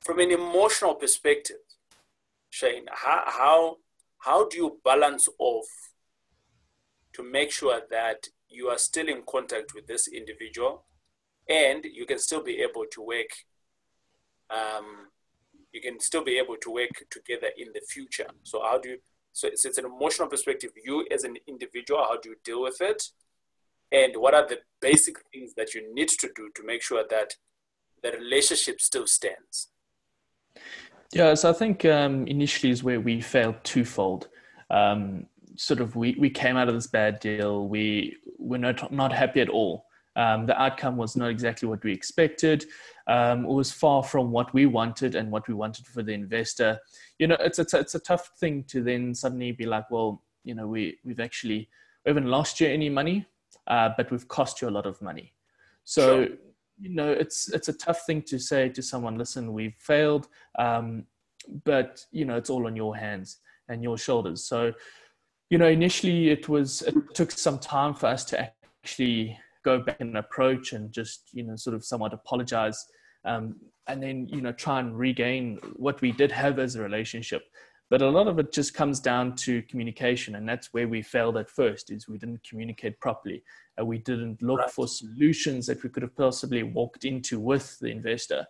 from 0.00 0.20
an 0.20 0.30
emotional 0.30 0.94
perspective, 0.94 1.56
Shane, 2.50 2.86
how, 2.90 3.24
how, 3.26 3.76
how 4.18 4.48
do 4.48 4.56
you 4.56 4.80
balance 4.84 5.28
off 5.38 5.66
to 7.14 7.22
make 7.22 7.50
sure 7.50 7.80
that 7.90 8.28
you 8.48 8.68
are 8.68 8.78
still 8.78 9.08
in 9.08 9.22
contact 9.28 9.74
with 9.74 9.86
this 9.86 10.08
individual 10.08 10.84
and 11.48 11.84
you 11.84 12.06
can 12.06 12.18
still 12.18 12.42
be 12.42 12.60
able 12.60 12.84
to 12.90 13.02
work 13.02 13.30
um, 14.50 15.08
you 15.74 15.80
can 15.80 15.98
still 15.98 16.22
be 16.22 16.38
able 16.38 16.56
to 16.62 16.70
work 16.70 17.04
together 17.10 17.48
in 17.58 17.68
the 17.74 17.80
future. 17.80 18.28
So 18.44 18.62
how 18.62 18.78
do 18.78 18.90
you 18.90 18.98
so 19.32 19.48
it's, 19.48 19.64
it's 19.64 19.78
an 19.78 19.84
emotional 19.84 20.28
perspective. 20.28 20.70
You 20.84 21.04
as 21.10 21.24
an 21.24 21.36
individual 21.48 22.00
how 22.08 22.18
do 22.20 22.30
you 22.30 22.36
deal 22.44 22.62
with 22.62 22.80
it? 22.80 23.02
And 23.90 24.16
what 24.16 24.34
are 24.34 24.46
the 24.46 24.58
basic 24.80 25.16
things 25.32 25.54
that 25.56 25.74
you 25.74 25.92
need 25.92 26.08
to 26.08 26.30
do 26.34 26.50
to 26.54 26.64
make 26.64 26.82
sure 26.82 27.04
that 27.10 27.34
the 28.02 28.12
relationship 28.12 28.80
still 28.80 29.06
stands? 29.06 29.68
Yeah, 31.12 31.34
so 31.34 31.50
I 31.50 31.52
think 31.52 31.84
um, 31.84 32.26
initially 32.26 32.70
is 32.70 32.82
where 32.82 33.00
we 33.00 33.20
failed 33.20 33.56
twofold. 33.62 34.28
Um, 34.70 35.26
sort 35.56 35.80
of, 35.80 35.96
we, 35.96 36.16
we 36.18 36.30
came 36.30 36.56
out 36.56 36.68
of 36.68 36.74
this 36.74 36.86
bad 36.86 37.20
deal. 37.20 37.68
We 37.68 38.16
were 38.38 38.58
not, 38.58 38.92
not 38.92 39.12
happy 39.12 39.40
at 39.40 39.48
all. 39.48 39.86
Um, 40.16 40.46
the 40.46 40.60
outcome 40.60 40.96
was 40.96 41.16
not 41.16 41.30
exactly 41.30 41.68
what 41.68 41.82
we 41.82 41.92
expected. 41.92 42.66
Um, 43.08 43.44
it 43.44 43.50
was 43.50 43.72
far 43.72 44.02
from 44.02 44.30
what 44.30 44.54
we 44.54 44.66
wanted 44.66 45.14
and 45.16 45.30
what 45.30 45.48
we 45.48 45.54
wanted 45.54 45.86
for 45.86 46.02
the 46.02 46.12
investor. 46.12 46.78
You 47.18 47.26
know, 47.26 47.36
it's, 47.40 47.58
it's, 47.58 47.74
it's 47.74 47.94
a 47.94 48.00
tough 48.00 48.30
thing 48.38 48.64
to 48.68 48.82
then 48.82 49.14
suddenly 49.14 49.52
be 49.52 49.66
like, 49.66 49.90
well, 49.90 50.22
you 50.44 50.54
know, 50.54 50.68
we, 50.68 50.98
we've 51.04 51.20
actually, 51.20 51.68
we 52.04 52.10
haven't 52.10 52.26
lost 52.26 52.60
you 52.60 52.68
any 52.68 52.88
money, 52.88 53.26
uh, 53.66 53.90
but 53.96 54.10
we've 54.10 54.28
cost 54.28 54.62
you 54.62 54.68
a 54.68 54.70
lot 54.70 54.86
of 54.86 55.00
money. 55.02 55.32
So, 55.84 56.26
Sure. 56.26 56.36
you 56.78 56.90
know, 56.90 57.10
it's, 57.10 57.52
it's 57.52 57.68
a 57.68 57.72
tough 57.72 58.06
thing 58.06 58.22
to 58.22 58.38
say 58.38 58.68
to 58.68 58.82
someone, 58.82 59.18
listen, 59.18 59.52
we've 59.52 59.76
failed. 59.78 60.28
Um, 60.58 61.06
but 61.64 62.04
you 62.10 62.24
know 62.24 62.36
it's 62.36 62.50
all 62.50 62.66
on 62.66 62.76
your 62.76 62.96
hands 62.96 63.38
and 63.68 63.82
your 63.82 63.96
shoulders 63.98 64.44
so 64.44 64.72
you 65.50 65.58
know 65.58 65.68
initially 65.68 66.30
it 66.30 66.48
was 66.48 66.82
it 66.82 66.94
took 67.14 67.30
some 67.30 67.58
time 67.58 67.94
for 67.94 68.06
us 68.06 68.24
to 68.24 68.50
actually 68.82 69.38
go 69.64 69.78
back 69.78 70.00
and 70.00 70.16
approach 70.16 70.72
and 70.72 70.92
just 70.92 71.30
you 71.32 71.42
know 71.42 71.56
sort 71.56 71.74
of 71.74 71.84
somewhat 71.84 72.12
apologize 72.12 72.86
um, 73.24 73.56
and 73.86 74.02
then 74.02 74.28
you 74.28 74.40
know 74.40 74.52
try 74.52 74.80
and 74.80 74.98
regain 74.98 75.58
what 75.76 76.00
we 76.00 76.12
did 76.12 76.30
have 76.32 76.58
as 76.58 76.76
a 76.76 76.82
relationship. 76.82 77.42
But 77.90 78.00
a 78.00 78.08
lot 78.08 78.28
of 78.28 78.38
it 78.38 78.50
just 78.50 78.72
comes 78.74 78.98
down 78.98 79.36
to 79.36 79.62
communication 79.62 80.36
and 80.36 80.48
that's 80.48 80.72
where 80.72 80.88
we 80.88 81.02
failed 81.02 81.36
at 81.36 81.50
first 81.50 81.90
is 81.90 82.08
we 82.08 82.18
didn't 82.18 82.42
communicate 82.48 82.98
properly. 82.98 83.42
Uh, 83.78 83.84
we 83.84 83.98
didn't 83.98 84.42
look 84.42 84.60
Right. 84.60 84.70
for 84.70 84.88
solutions 84.88 85.66
that 85.66 85.82
we 85.82 85.90
could 85.90 86.02
have 86.02 86.16
possibly 86.16 86.62
walked 86.62 87.04
into 87.04 87.38
with 87.38 87.78
the 87.80 87.90
investor. 87.90 88.46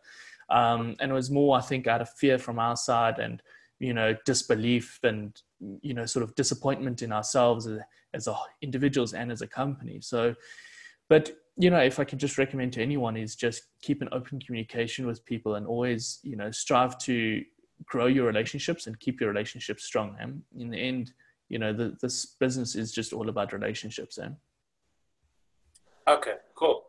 Um, 0.51 0.95
and 1.01 1.11
it 1.11 1.15
was 1.15 1.31
more 1.31 1.57
i 1.57 1.63
think 1.63 1.87
out 1.87 2.03
of 2.03 2.11
fear 2.11 2.37
from 2.39 2.59
our 2.59 2.77
side 2.77 3.19
and 3.19 3.43
you 3.85 3.95
know 3.95 4.17
disbelief 4.25 4.99
and 5.03 5.43
you 5.83 5.95
know 5.95 6.07
sort 6.07 6.23
of 6.23 6.35
disappointment 6.35 7.03
in 7.03 7.13
ourselves 7.13 7.67
as, 7.67 7.81
as 8.15 8.27
a, 8.27 8.35
individuals 8.63 9.13
and 9.13 9.31
as 9.31 9.43
a 9.43 9.47
company 9.47 10.01
so 10.01 10.35
but 11.09 11.33
you 11.57 11.71
know 11.71 11.83
if 11.91 11.99
i 11.99 12.05
can 12.05 12.19
just 12.19 12.39
recommend 12.39 12.73
to 12.73 12.83
anyone 12.83 13.17
is 13.17 13.37
just 13.37 13.61
keep 13.83 14.01
an 14.03 14.09
open 14.13 14.41
communication 14.41 15.07
with 15.07 15.25
people 15.25 15.57
and 15.57 15.67
always 15.67 16.19
you 16.23 16.37
know 16.37 16.51
strive 16.51 16.97
to 16.99 17.43
grow 17.85 18.07
your 18.07 18.27
relationships 18.27 18.87
and 18.87 18.99
keep 19.01 19.21
your 19.21 19.31
relationships 19.31 19.85
strong 19.85 20.17
and 20.21 20.43
in 20.57 20.71
the 20.71 20.79
end 20.79 21.13
you 21.49 21.59
know 21.59 21.73
the, 21.73 21.97
this 22.01 22.37
business 22.41 22.75
is 22.75 22.91
just 22.93 23.13
all 23.13 23.29
about 23.29 23.53
relationships 23.53 24.19
and 24.19 24.37
Okay, 26.07 26.35
cool. 26.55 26.85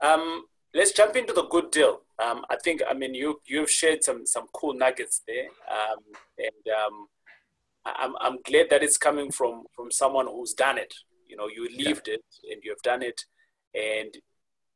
Um, 0.00 0.44
let's 0.74 0.92
jump 0.92 1.16
into 1.16 1.32
the 1.32 1.44
good 1.44 1.70
deal. 1.70 2.00
Um, 2.22 2.44
I 2.48 2.56
think, 2.62 2.82
I 2.88 2.94
mean, 2.94 3.14
you 3.14 3.40
you've 3.46 3.70
shared 3.70 4.02
some 4.02 4.24
some 4.26 4.46
cool 4.52 4.74
nuggets 4.74 5.22
there, 5.26 5.48
um, 5.70 5.98
and 6.38 6.74
um, 6.74 7.08
I'm 7.84 8.14
I'm 8.20 8.38
glad 8.42 8.70
that 8.70 8.82
it's 8.82 8.96
coming 8.96 9.30
from 9.30 9.64
from 9.74 9.90
someone 9.90 10.26
who's 10.26 10.54
done 10.54 10.78
it. 10.78 10.94
You 11.28 11.36
know, 11.36 11.48
you 11.48 11.68
lived 11.76 12.08
it 12.08 12.24
and 12.50 12.60
you 12.62 12.70
have 12.70 12.82
done 12.82 13.02
it, 13.02 13.20
and 13.74 14.16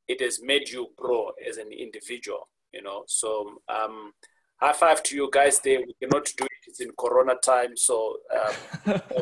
it 0.07 0.21
has 0.21 0.41
made 0.43 0.69
you 0.69 0.89
grow 0.97 1.31
as 1.49 1.57
an 1.57 1.73
individual. 1.73 2.49
You 2.73 2.83
know, 2.83 3.05
so 3.07 3.59
um, 3.69 4.13
high 4.61 4.73
five 4.73 5.03
to 5.05 5.17
you 5.17 5.29
guys 5.33 5.61
there. 5.61 5.81
We 5.81 5.95
cannot 6.01 6.27
do 6.37 6.45
it; 6.45 6.67
it's 6.67 6.81
in 6.81 6.91
Corona 6.99 7.37
time, 7.43 7.77
so 7.77 8.17
um, 8.35 8.55
okay, 8.87 9.01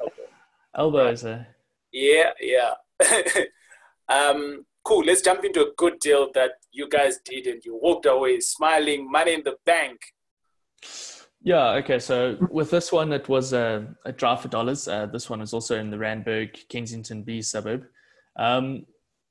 okay. 0.00 0.26
elbows 0.74 1.24
uh, 1.24 1.44
Yeah, 1.92 2.30
yeah. 2.40 2.74
um, 4.08 4.64
cool. 4.82 5.04
Let's 5.04 5.22
jump 5.22 5.44
into 5.44 5.60
a 5.60 5.72
good 5.76 6.00
deal 6.00 6.30
that 6.34 6.52
you 6.72 6.88
guys 6.88 7.18
did 7.24 7.46
and 7.46 7.64
you 7.64 7.78
walked 7.80 8.06
away 8.06 8.40
smiling, 8.40 9.10
money 9.10 9.34
in 9.34 9.42
the 9.44 9.56
bank. 9.64 10.00
Yeah. 11.42 11.70
Okay. 11.72 11.98
So 11.98 12.36
with 12.50 12.70
this 12.70 12.92
one, 12.92 13.12
it 13.12 13.28
was 13.28 13.52
a, 13.52 13.94
a 14.04 14.12
draft 14.12 14.42
for 14.42 14.48
dollars. 14.48 14.86
Uh, 14.86 15.06
this 15.06 15.30
one 15.30 15.40
is 15.40 15.54
also 15.54 15.78
in 15.78 15.90
the 15.90 15.96
Randburg 15.96 16.68
Kensington 16.68 17.22
B 17.22 17.40
suburb. 17.40 17.86
Um, 18.36 18.86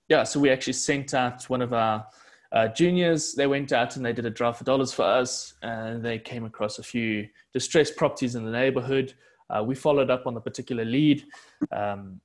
yeah. 0.08 0.24
So 0.24 0.40
we 0.40 0.50
actually 0.50 0.74
sent 0.74 1.14
out 1.14 1.48
one 1.50 1.62
of 1.62 1.72
our 1.72 2.08
uh, 2.52 2.68
juniors. 2.70 3.34
They 3.36 3.48
went 3.48 3.72
out 3.72 3.96
and 3.96 4.06
they 4.06 4.14
did 4.14 4.26
a 4.26 4.32
draft 4.32 4.58
for 4.58 4.64
dollars 4.64 4.92
for 4.92 5.04
us, 5.04 5.54
and 5.62 6.04
they 6.04 6.18
came 6.18 6.46
across 6.46 6.80
a 6.80 6.84
few 6.84 7.28
distressed 7.54 7.96
properties 7.96 8.36
in 8.36 8.44
the 8.44 8.52
neighborhood. 8.52 9.14
Uh, 9.50 9.64
we 9.64 9.76
followed 9.76 10.10
up 10.10 10.26
on 10.26 10.34
the 10.34 10.42
particular 10.42 10.86
lead. 10.86 11.24
Um, 11.72 12.22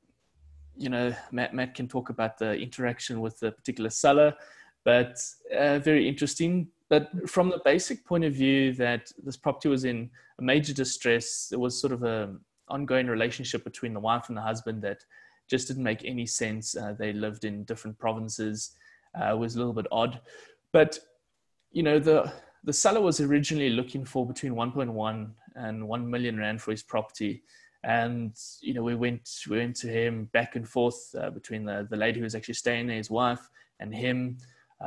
you 0.77 0.89
know, 0.89 1.15
Matt, 1.31 1.55
Matt 1.55 1.75
can 1.75 1.89
talk 1.89 2.11
about 2.11 2.39
the 2.39 2.55
interaction 2.55 3.21
with 3.21 3.39
the 3.39 3.53
particular 3.53 3.91
seller, 3.91 4.35
but 4.85 5.19
uh, 5.57 5.79
very 5.79 6.09
interesting. 6.09 6.69
But 6.89 7.29
from 7.29 7.51
the 7.51 7.61
basic 7.65 8.05
point 8.05 8.25
of 8.25 8.35
view 8.35 8.73
that 8.75 9.11
this 9.23 9.37
property 9.37 9.69
was 9.69 9.85
in 9.85 10.11
a 10.39 10.43
major 10.43 10.75
distress, 10.75 11.49
there 11.51 11.59
was 11.59 11.81
sort 11.81 11.93
of 11.93 12.03
a 12.03 12.35
ongoing 12.69 13.07
relationship 13.07 13.65
between 13.65 13.95
the 13.95 14.01
wife 14.01 14.29
and 14.29 14.37
the 14.37 14.43
husband 14.43 14.83
that 14.83 15.05
just 15.49 15.69
didn't 15.69 15.83
make 15.83 16.05
any 16.05 16.27
sense. 16.27 16.77
Uh, 16.77 16.95
they 16.99 17.13
lived 17.13 17.45
in 17.45 17.65
different 17.65 17.99
provinces. 17.99 18.73
Uh, 19.15 19.37
was 19.37 19.55
a 19.55 19.59
little 19.59 19.73
bit 19.73 19.87
odd, 19.93 20.21
but 20.73 20.99
you 21.71 21.83
know 21.83 21.99
the 21.99 22.33
the 22.65 22.73
seller 22.73 23.01
was 23.01 23.21
originally 23.21 23.71
looking 23.71 24.05
for 24.05 24.27
between 24.27 24.55
1.1 24.55 25.31
and 25.57 25.87
1 25.87 26.11
million 26.11 26.39
rand 26.39 26.61
for 26.61 26.71
his 26.71 26.83
property 26.83 27.43
and 27.85 28.35
you 28.61 28.73
know 28.73 28.83
we 28.83 28.95
went 28.95 29.29
we 29.49 29.59
went 29.59 29.77
to 29.77 29.89
him 29.89 30.25
back 30.33 30.57
and 30.57 30.69
forth 30.69 31.15
uh, 31.21 31.31
between 31.31 31.65
the 31.65 31.87
the 31.91 31.97
lady 31.97 32.19
who 32.19 32.25
was 32.25 32.35
actually 32.35 32.55
staying 32.55 32.87
there 32.87 32.97
his 32.97 33.11
wife 33.11 33.51
and 33.81 33.95
him 33.95 34.39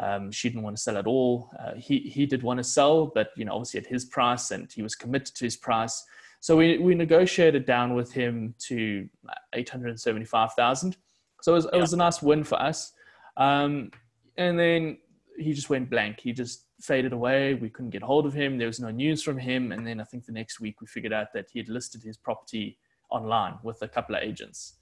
um, 0.02 0.32
she 0.32 0.50
didn't 0.50 0.64
want 0.64 0.76
to 0.76 0.82
sell 0.82 0.98
at 0.98 1.08
all 1.08 1.50
uh, 1.60 1.74
he 1.76 2.00
he 2.00 2.26
did 2.26 2.44
want 2.44 2.58
to 2.58 2.64
sell 2.64 3.08
but 3.08 3.30
you 3.36 3.46
know 3.46 3.54
obviously 3.54 3.80
at 3.80 3.88
his 3.88 4.06
price 4.06 4.52
and 4.52 4.72
he 4.72 4.82
was 4.82 4.96
committed 4.96 5.36
to 5.36 5.46
his 5.46 5.56
price 5.56 6.04
so 6.40 6.56
we 6.56 6.78
we 6.78 6.94
negotiated 6.94 7.66
down 7.66 7.96
with 7.96 8.12
him 8.12 8.54
to 8.60 9.08
875,000 9.54 10.98
so 11.42 11.52
it 11.52 11.56
was, 11.56 11.66
it 11.74 11.78
was 11.78 11.94
a 11.94 11.98
nice 11.98 12.22
win 12.22 12.44
for 12.44 12.62
us 12.62 12.94
um, 13.38 13.92
and 14.38 14.58
then 14.58 14.98
he 15.38 15.54
just 15.54 15.70
went 15.70 15.90
blank 15.90 16.20
he 16.20 16.34
just 16.34 16.68
faded 16.82 17.14
away. 17.14 17.56
We 17.56 17.70
couldn't 17.70 17.92
get 17.92 18.04
hold 18.04 18.26
of 18.26 18.34
him. 18.34 18.58
There 18.58 18.68
was 18.68 18.80
no 18.80 18.92
news 18.92 19.24
from 19.24 19.38
him. 19.38 19.72
And 19.72 19.86
then 19.86 20.00
I 20.00 20.04
think 20.04 20.26
the 20.26 20.32
next 20.32 20.60
week 20.60 20.82
we 20.82 20.88
figured 20.88 21.14
out 21.14 21.34
that 21.34 21.48
he 21.52 21.60
had 21.60 21.70
listed 21.70 22.04
his 22.04 22.18
property 22.18 22.78
online 23.10 23.58
with 23.64 23.82
a 23.82 23.88
couple 23.88 24.16
of 24.16 24.24
agents. 24.24 24.77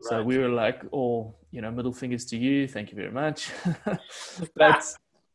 So 0.00 0.22
we 0.22 0.38
were 0.38 0.48
like, 0.48 0.82
oh, 0.92 1.34
you 1.50 1.60
know, 1.60 1.70
middle 1.70 1.92
fingers 1.92 2.24
to 2.26 2.36
you. 2.36 2.68
Thank 2.68 2.90
you 2.90 2.96
very 2.96 3.10
much. 3.10 3.50
That's, 4.56 4.96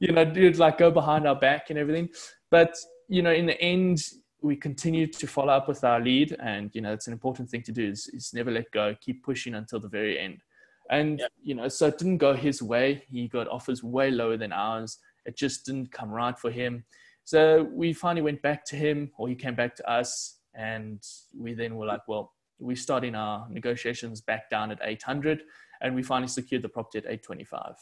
you 0.00 0.12
know, 0.12 0.24
dude, 0.24 0.58
like 0.58 0.78
go 0.78 0.90
behind 0.90 1.26
our 1.26 1.34
back 1.34 1.70
and 1.70 1.78
everything. 1.78 2.08
But, 2.50 2.76
you 3.08 3.22
know, 3.22 3.32
in 3.32 3.46
the 3.46 3.60
end, 3.60 4.02
we 4.40 4.54
continued 4.54 5.12
to 5.14 5.26
follow 5.26 5.52
up 5.52 5.66
with 5.66 5.82
our 5.82 6.00
lead. 6.00 6.36
And, 6.40 6.70
you 6.74 6.80
know, 6.80 6.92
it's 6.92 7.06
an 7.06 7.12
important 7.12 7.50
thing 7.50 7.62
to 7.62 7.72
do 7.72 7.88
is, 7.88 8.08
is 8.12 8.32
never 8.32 8.50
let 8.50 8.70
go, 8.70 8.94
keep 9.00 9.24
pushing 9.24 9.54
until 9.54 9.80
the 9.80 9.88
very 9.88 10.18
end. 10.18 10.42
And 10.90 11.18
Yeah. 11.18 11.26
you 11.42 11.54
know, 11.54 11.68
so 11.68 11.86
it 11.88 11.98
didn't 11.98 12.18
go 12.18 12.34
his 12.34 12.62
way. 12.62 13.02
He 13.08 13.28
got 13.28 13.48
offers 13.48 13.82
way 13.82 14.10
lower 14.10 14.36
than 14.36 14.52
ours. 14.52 14.98
It 15.26 15.36
just 15.36 15.66
didn't 15.66 15.90
come 15.92 16.10
right 16.10 16.38
for 16.38 16.50
him. 16.50 16.84
So 17.24 17.64
we 17.72 17.92
finally 17.92 18.22
went 18.22 18.40
back 18.40 18.64
to 18.66 18.76
him, 18.76 19.10
or 19.18 19.28
he 19.28 19.34
came 19.34 19.54
back 19.54 19.74
to 19.76 19.90
us, 19.90 20.38
and 20.54 21.02
we 21.36 21.52
then 21.52 21.76
were 21.76 21.84
like, 21.84 22.00
well, 22.08 22.32
we 22.58 22.74
starting 22.74 23.14
our 23.14 23.46
negotiations 23.50 24.20
back 24.20 24.50
down 24.50 24.70
at 24.70 24.78
800, 24.82 25.42
and 25.80 25.94
we 25.94 26.02
finally 26.02 26.28
secured 26.28 26.62
the 26.62 26.68
property 26.68 26.98
at 26.98 27.04
825. 27.04 27.74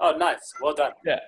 Oh, 0.00 0.16
nice. 0.16 0.52
Well 0.60 0.74
done. 0.74 0.92
Yeah. 1.04 1.20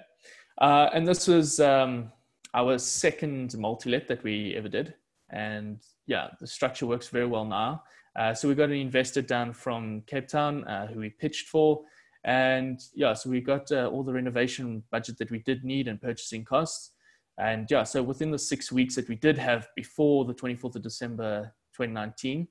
Uh, 0.59 0.89
and 0.93 1.07
this 1.07 1.29
was 1.29 1.61
um, 1.61 2.11
our 2.55 2.79
second 2.79 3.57
multi-let 3.59 4.09
that 4.09 4.23
we 4.23 4.55
ever 4.57 4.69
did. 4.69 4.95
And 5.31 5.81
yeah, 6.07 6.29
the 6.41 6.47
structure 6.47 6.87
works 6.87 7.09
very 7.09 7.27
well 7.27 7.45
now. 7.45 7.83
Uh, 8.17 8.35
so 8.35 8.49
we 8.49 8.55
got 8.55 8.69
an 8.69 8.77
investor 8.77 9.23
down 9.23 9.53
from 9.53 10.03
Cape 10.07 10.29
Town 10.29 10.65
uh, 10.65 10.87
who 10.87 11.01
we 11.01 11.11
pitched 11.11 11.49
for. 11.49 11.83
And 12.25 12.81
yeah, 12.95 13.15
so 13.15 13.31
we 13.31 13.41
got 13.41 13.71
uh, 13.73 13.89
all 13.89 14.03
the 14.03 14.13
renovation 14.13 14.83
budget 14.91 15.19
that 15.19 15.31
we 15.31 15.39
did 15.41 15.65
need 15.65 15.89
and 15.89 16.01
purchasing 16.01 16.45
costs. 16.45 16.93
And 17.39 17.67
yeah, 17.71 17.83
so 17.85 18.03
within 18.03 18.31
the 18.31 18.39
six 18.39 18.71
weeks 18.71 18.95
that 18.95 19.09
we 19.09 19.17
did 19.17 19.39
have 19.39 19.69
before 19.75 20.25
the 20.27 20.35
24th 20.35 20.77
of 20.77 20.83
December 20.83 21.53
2019, 21.73 22.49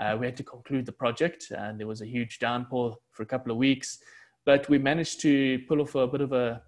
uh, 0.00 0.16
we 0.18 0.26
had 0.26 0.36
to 0.36 0.44
conclude 0.44 0.86
the 0.86 0.92
project. 0.92 1.50
And 1.50 1.78
there 1.78 1.86
was 1.86 2.02
a 2.02 2.06
huge 2.06 2.38
downpour 2.38 2.96
for 3.10 3.22
a 3.22 3.26
couple 3.26 3.52
of 3.52 3.58
weeks. 3.58 3.98
But 4.44 4.68
we 4.68 4.78
managed 4.78 5.20
to 5.22 5.60
pull 5.68 5.80
off 5.80 5.94
a 5.94 6.06
bit 6.06 6.20
of 6.20 6.32
a, 6.32 6.62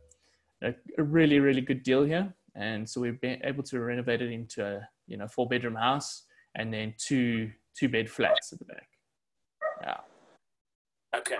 a, 0.62 0.74
a 0.98 1.02
really, 1.02 1.40
really 1.40 1.60
good 1.60 1.82
deal 1.82 2.04
here. 2.04 2.32
And 2.54 2.88
so 2.88 3.00
we've 3.00 3.20
been 3.20 3.40
able 3.44 3.64
to 3.64 3.80
renovate 3.80 4.22
it 4.22 4.30
into 4.30 4.64
a 4.64 4.88
you 5.06 5.16
know 5.16 5.26
four 5.26 5.48
bedroom 5.48 5.74
house 5.74 6.24
and 6.54 6.72
then 6.72 6.94
two 6.98 7.50
two 7.76 7.88
bed 7.88 8.08
flats 8.08 8.52
at 8.52 8.58
the 8.58 8.64
back. 8.64 8.88
Yeah. 9.82 9.96
Okay. 11.16 11.36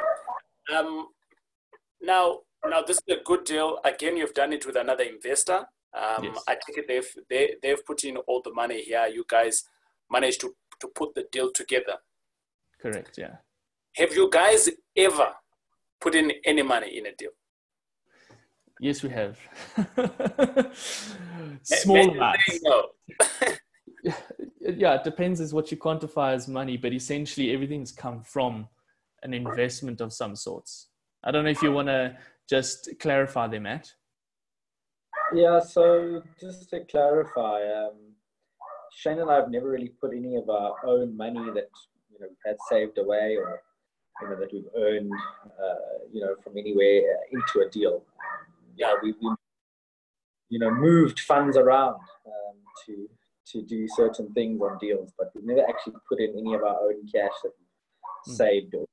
Um, 0.77 1.09
now, 2.03 2.41
now 2.67 2.83
this 2.83 2.97
is 3.07 3.17
a 3.17 3.23
good 3.25 3.45
deal. 3.45 3.79
Again, 3.85 4.17
you've 4.17 4.35
done 4.35 4.53
it 4.53 4.67
with 4.67 4.77
another 4.77 5.05
investor. 5.05 5.67
Um, 5.97 6.25
Yes. 6.25 6.43
I 6.49 6.57
think 6.57 6.87
they've 6.89 7.15
they, 7.31 7.55
they've 7.63 7.85
put 7.87 8.03
in 8.05 8.17
all 8.17 8.43
the 8.43 8.53
money 8.53 8.83
here. 8.83 9.07
You 9.07 9.25
guys 9.29 9.63
managed 10.17 10.41
to 10.43 10.55
to 10.81 10.89
put 10.89 11.15
the 11.15 11.25
deal 11.31 11.51
together. 11.53 11.97
Correct. 12.83 13.15
Yeah. 13.17 13.37
Have 13.97 14.13
you 14.15 14.29
guys 14.31 14.69
ever 14.97 15.29
put 16.01 16.15
in 16.15 16.33
any 16.45 16.63
money 16.63 16.99
in 16.99 17.07
a 17.07 17.15
deal? 17.15 17.31
Yes, 18.81 19.03
we 19.03 19.11
have. 19.11 19.39
Small 21.63 22.11
amounts. 22.11 22.45
they 22.51 22.59
know. 22.69 22.83
Yeah, 24.61 24.95
it 24.95 25.05
depends 25.05 25.41
as 25.41 25.55
what 25.55 25.71
you 25.71 25.77
quantify 25.77 26.35
as 26.35 26.49
money, 26.49 26.77
but 26.77 26.93
essentially 26.93 27.53
everything's 27.53 27.93
come 27.93 28.23
from 28.23 28.69
an 29.23 29.33
investment 29.33 30.01
of 30.01 30.13
some 30.13 30.35
sorts. 30.35 30.89
I 31.23 31.31
don't 31.31 31.45
know 31.45 31.51
if 31.51 31.63
you 31.63 31.73
want 31.73 31.89
to 31.89 32.17
just 32.49 32.89
clarify 33.01 33.47
there, 33.47 33.61
Matt. 33.61 33.93
Yeah, 35.33 35.61
so 35.61 36.23
just 36.41 36.69
to 36.71 36.85
clarify, 36.85 37.63
um, 37.81 38.14
Shane 38.95 39.19
and 39.19 39.31
I 39.31 39.35
have 39.35 39.51
never 39.51 39.69
really 39.69 39.89
put 40.01 40.13
any 40.15 40.37
of 40.37 40.49
our 40.49 40.75
own 40.87 41.17
money 41.17 41.41
that 41.55 41.69
you 42.11 42.19
know 42.21 42.27
we've 42.29 42.47
had 42.47 42.57
saved 42.69 42.99
away 42.99 43.37
or 43.37 43.61
you 44.23 44.29
know 44.29 44.37
that 44.39 44.53
we've 44.53 44.69
earned, 44.77 45.13
uh, 45.61 45.99
you 46.13 46.21
know, 46.21 46.37
from 46.43 46.57
anywhere 46.57 47.01
uh, 47.17 47.23
into 47.39 47.67
a 47.67 47.71
deal. 47.71 48.05
Yeah, 48.77 48.95
we, 49.03 49.13
we 49.21 49.35
you 50.51 50.59
know 50.59 50.71
moved 50.71 51.21
funds 51.21 51.57
around 51.57 51.97
um, 52.27 52.57
to 52.87 53.09
to 53.47 53.63
do 53.63 53.87
certain 53.89 54.33
things 54.33 54.61
on 54.63 54.79
deals, 54.79 55.13
but 55.19 55.31
we've 55.35 55.45
never 55.45 55.69
actually 55.69 55.95
put 56.09 56.21
in 56.21 56.31
any 56.39 56.55
of 56.55 56.63
our 56.63 56.81
own 56.81 57.07
cash 57.13 57.33
that 57.43 57.53
we've 57.59 57.69
Hmm. 58.27 58.33
saved. 58.33 58.75
Or, 58.75 58.87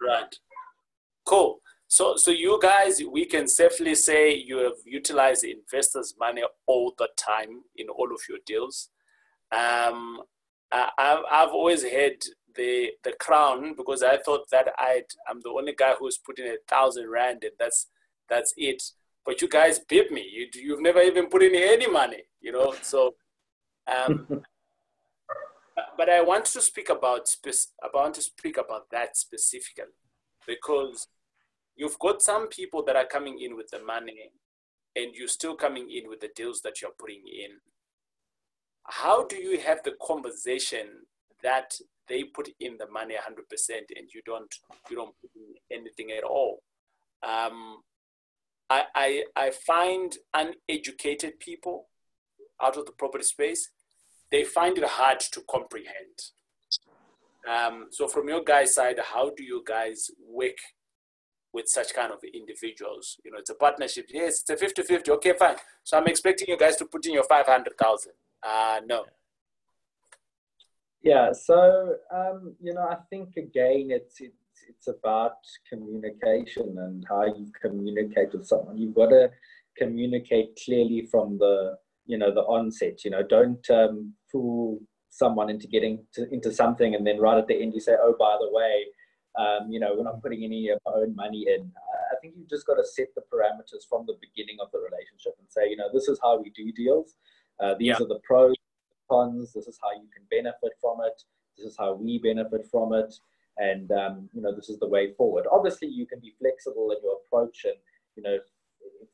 Right. 0.00 0.34
Cool. 1.24 1.60
So, 1.92 2.16
so 2.16 2.30
you 2.30 2.58
guys, 2.58 3.02
we 3.06 3.26
can 3.26 3.46
safely 3.46 3.94
say 3.94 4.34
you 4.34 4.56
have 4.60 4.78
utilized 4.86 5.44
investors' 5.44 6.14
money 6.18 6.42
all 6.64 6.94
the 6.96 7.10
time 7.18 7.64
in 7.76 7.90
all 7.90 8.10
of 8.14 8.22
your 8.30 8.38
deals. 8.46 8.88
Um, 9.54 10.22
I, 10.72 10.88
I've, 10.96 11.24
I've 11.30 11.50
always 11.50 11.82
had 11.82 12.14
the 12.54 12.92
the 13.04 13.12
crown 13.20 13.74
because 13.76 14.02
I 14.02 14.16
thought 14.16 14.48
that 14.52 14.68
I 14.78 15.02
I'm 15.28 15.42
the 15.42 15.50
only 15.50 15.74
guy 15.76 15.92
who's 15.98 16.16
putting 16.16 16.46
a 16.46 16.56
thousand 16.66 17.10
rand 17.10 17.44
and 17.44 17.52
that's 17.58 17.88
that's 18.26 18.54
it. 18.56 18.82
But 19.26 19.42
you 19.42 19.48
guys 19.50 19.78
beat 19.78 20.10
me. 20.10 20.26
You 20.32 20.48
you've 20.54 20.80
never 20.80 21.02
even 21.02 21.26
put 21.26 21.42
in 21.42 21.54
any 21.54 21.88
money, 21.88 22.22
you 22.40 22.52
know. 22.52 22.74
So, 22.80 23.16
um, 23.86 24.26
but 25.98 26.08
I 26.08 26.22
want 26.22 26.46
to 26.46 26.62
speak 26.62 26.88
about 26.88 27.28
I 27.46 27.88
want 27.92 28.14
to 28.14 28.22
speak 28.22 28.56
about 28.56 28.90
that 28.92 29.14
specifically 29.14 29.92
because 30.46 31.08
you've 31.76 31.98
got 31.98 32.22
some 32.22 32.48
people 32.48 32.82
that 32.84 32.96
are 32.96 33.06
coming 33.06 33.40
in 33.40 33.56
with 33.56 33.68
the 33.70 33.82
money 33.82 34.30
and 34.96 35.14
you're 35.14 35.28
still 35.28 35.56
coming 35.56 35.90
in 35.90 36.08
with 36.08 36.20
the 36.20 36.30
deals 36.36 36.60
that 36.62 36.80
you're 36.80 36.98
putting 36.98 37.22
in. 37.26 37.50
How 38.84 39.24
do 39.26 39.36
you 39.36 39.58
have 39.60 39.82
the 39.82 39.94
conversation 40.02 40.88
that 41.42 41.74
they 42.08 42.24
put 42.24 42.48
in 42.60 42.76
the 42.78 42.88
money 42.90 43.14
100% 43.14 43.70
and 43.96 44.08
you 44.14 44.20
don't 44.26 44.52
you 44.90 44.96
don't 44.96 45.14
put 45.20 45.30
in 45.36 45.54
anything 45.78 46.10
at 46.10 46.24
all? 46.24 46.62
Um, 47.22 47.78
I, 48.68 48.84
I, 48.94 49.24
I 49.36 49.50
find 49.50 50.16
uneducated 50.34 51.38
people 51.38 51.88
out 52.60 52.76
of 52.76 52.86
the 52.86 52.92
property 52.92 53.24
space 53.24 53.68
they 54.32 54.44
find 54.44 54.78
it 54.78 54.84
hard 54.84 55.20
to 55.20 55.42
comprehend. 55.48 56.16
Um, 57.48 57.88
so, 57.90 58.08
from 58.08 58.28
your 58.28 58.42
guys' 58.42 58.74
side, 58.74 58.98
how 58.98 59.30
do 59.30 59.44
you 59.44 59.62
guys 59.66 60.10
work 60.26 60.56
with 61.52 61.68
such 61.68 61.94
kind 61.94 62.12
of 62.12 62.18
individuals? 62.34 63.18
You 63.24 63.32
know, 63.32 63.38
it's 63.38 63.50
a 63.50 63.54
partnership. 63.54 64.06
Yes, 64.08 64.40
it's 64.40 64.50
a 64.50 64.56
50 64.56 64.82
50. 64.82 65.10
Okay, 65.12 65.32
fine. 65.38 65.56
So, 65.84 65.98
I'm 65.98 66.06
expecting 66.06 66.48
you 66.48 66.56
guys 66.56 66.76
to 66.76 66.86
put 66.86 67.06
in 67.06 67.12
your 67.12 67.24
500,000. 67.24 68.12
Uh, 68.42 68.80
no. 68.86 69.04
Yeah, 71.02 71.32
so 71.32 71.96
um, 72.14 72.54
you 72.60 72.72
know, 72.74 72.82
I 72.82 72.96
think 73.10 73.36
again, 73.36 73.88
it's 73.90 74.20
it's 74.20 74.36
it's 74.68 74.86
about 74.86 75.36
communication 75.68 76.76
and 76.78 77.04
how 77.08 77.24
you 77.24 77.50
communicate 77.60 78.32
with 78.32 78.46
someone. 78.46 78.78
You've 78.78 78.94
got 78.94 79.08
to 79.08 79.30
communicate 79.76 80.58
clearly 80.64 81.08
from 81.10 81.38
the 81.38 81.76
you 82.06 82.18
know 82.18 82.32
the 82.32 82.42
onset. 82.42 83.04
You 83.04 83.10
know, 83.10 83.22
don't 83.22 83.68
um, 83.70 84.14
fool 84.30 84.80
someone 85.10 85.50
into 85.50 85.66
getting 85.66 86.04
to, 86.14 86.28
into 86.32 86.50
something 86.50 86.94
and 86.94 87.06
then 87.06 87.18
right 87.18 87.36
at 87.36 87.46
the 87.46 87.60
end 87.60 87.74
you 87.74 87.80
say, 87.80 87.92
oh, 88.00 88.14
by 88.18 88.36
the 88.40 88.48
way, 88.50 88.86
um, 89.38 89.70
you 89.70 89.80
know, 89.80 89.94
we're 89.96 90.04
not 90.04 90.22
putting 90.22 90.44
any 90.44 90.68
of 90.68 90.78
our 90.86 91.02
own 91.02 91.14
money 91.14 91.46
in. 91.48 91.70
I 92.12 92.16
think 92.20 92.34
you've 92.36 92.50
just 92.50 92.66
got 92.66 92.74
to 92.74 92.84
set 92.84 93.08
the 93.14 93.22
parameters 93.32 93.88
from 93.88 94.04
the 94.06 94.16
beginning 94.20 94.58
of 94.60 94.70
the 94.72 94.78
relationship 94.78 95.34
and 95.38 95.48
say, 95.48 95.70
you 95.70 95.76
know, 95.76 95.88
this 95.92 96.08
is 96.08 96.18
how 96.22 96.40
we 96.40 96.50
do 96.50 96.70
deals. 96.72 97.16
Uh, 97.60 97.74
these 97.74 97.88
Yeah. 97.88 98.02
are 98.02 98.06
the 98.06 98.20
pros, 98.20 98.54
cons. 99.10 99.52
This 99.52 99.66
is 99.66 99.78
how 99.82 99.92
you 99.92 100.08
can 100.14 100.24
benefit 100.30 100.72
from 100.80 101.00
it. 101.02 101.22
This 101.56 101.66
is 101.66 101.76
how 101.76 101.94
we 101.94 102.18
benefit 102.18 102.66
from 102.70 102.92
it. 102.92 103.14
And, 103.58 103.90
um, 103.92 104.30
you 104.32 104.40
know, 104.40 104.54
this 104.54 104.68
is 104.70 104.78
the 104.78 104.88
way 104.88 105.12
forward. 105.12 105.46
Obviously, 105.50 105.88
you 105.88 106.06
can 106.06 106.20
be 106.20 106.34
flexible 106.38 106.90
in 106.90 106.98
your 107.02 107.18
approach 107.24 107.64
and, 107.64 107.76
you 108.16 108.22
know, 108.22 108.38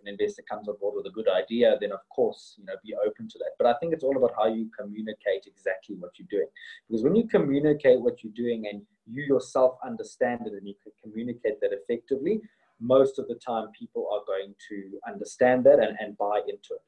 investor 0.09 0.43
comes 0.49 0.69
on 0.69 0.77
board 0.81 0.95
with 0.97 1.07
a 1.07 1.15
good 1.15 1.29
idea, 1.29 1.77
then 1.81 1.93
of 1.93 2.01
course, 2.09 2.55
you 2.59 2.65
know, 2.65 2.75
be 2.85 2.95
open 3.07 3.29
to 3.29 3.39
that. 3.39 3.53
But 3.59 3.67
I 3.67 3.75
think 3.79 3.93
it's 3.93 4.05
all 4.05 4.17
about 4.17 4.35
how 4.37 4.47
you 4.47 4.71
communicate 4.79 5.45
exactly 5.47 5.97
what 5.97 6.13
you're 6.19 6.29
doing. 6.31 6.49
Because 6.89 7.03
when 7.05 7.15
you 7.15 7.27
communicate 7.29 8.01
what 8.01 8.23
you're 8.23 8.33
doing 8.35 8.67
and 8.71 8.83
you 9.07 9.23
yourself 9.23 9.79
understand 9.85 10.43
it 10.47 10.53
and 10.53 10.67
you 10.67 10.75
can 10.83 10.93
communicate 11.03 11.61
that 11.61 11.71
effectively, 11.73 12.41
most 12.81 13.19
of 13.19 13.27
the 13.29 13.35
time 13.35 13.69
people 13.79 14.09
are 14.13 14.23
going 14.27 14.55
to 14.69 14.99
understand 15.11 15.65
that 15.65 15.79
and, 15.81 15.97
and 16.01 16.17
buy 16.17 16.41
into 16.47 16.75
it. 16.75 16.83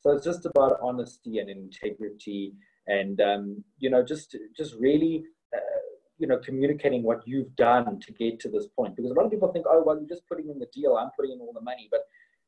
So 0.00 0.10
it's 0.12 0.24
just 0.24 0.46
about 0.46 0.78
honesty 0.82 1.38
and 1.38 1.48
integrity 1.48 2.52
and, 2.86 3.20
um, 3.20 3.64
you 3.78 3.90
know, 3.90 4.04
just, 4.04 4.36
just 4.56 4.74
really, 4.74 5.24
uh, 5.54 5.80
you 6.18 6.26
know, 6.26 6.38
communicating 6.38 7.02
what 7.02 7.26
you've 7.26 7.54
done 7.56 8.00
to 8.00 8.12
get 8.12 8.40
to 8.40 8.48
this 8.48 8.66
point. 8.68 8.96
Because 8.96 9.10
a 9.10 9.14
lot 9.14 9.26
of 9.26 9.30
people 9.30 9.52
think, 9.52 9.66
oh, 9.68 9.82
well, 9.84 9.96
you're 9.98 10.08
just 10.08 10.26
putting 10.28 10.48
in 10.48 10.58
the 10.58 10.68
deal, 10.72 10.96
I'm 10.96 11.10
putting 11.16 11.32
in 11.32 11.40
all 11.40 11.52
the 11.52 11.60
money. 11.60 11.88
But 11.90 12.00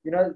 you 0.05 0.11
know, 0.11 0.35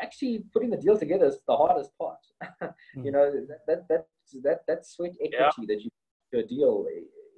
actually 0.00 0.44
putting 0.52 0.70
the 0.70 0.76
deal 0.76 0.98
together 0.98 1.26
is 1.26 1.38
the 1.46 1.56
hardest 1.56 1.90
part. 1.98 2.18
you 2.96 3.12
know, 3.12 3.30
that, 3.48 3.60
that, 3.66 3.88
that, 3.88 4.06
that, 4.42 4.60
that 4.66 4.86
sweat 4.86 5.12
equity 5.20 5.66
that 5.66 5.82
you 5.82 5.90
put 6.30 6.38
to 6.38 6.44
a 6.44 6.46
deal 6.46 6.86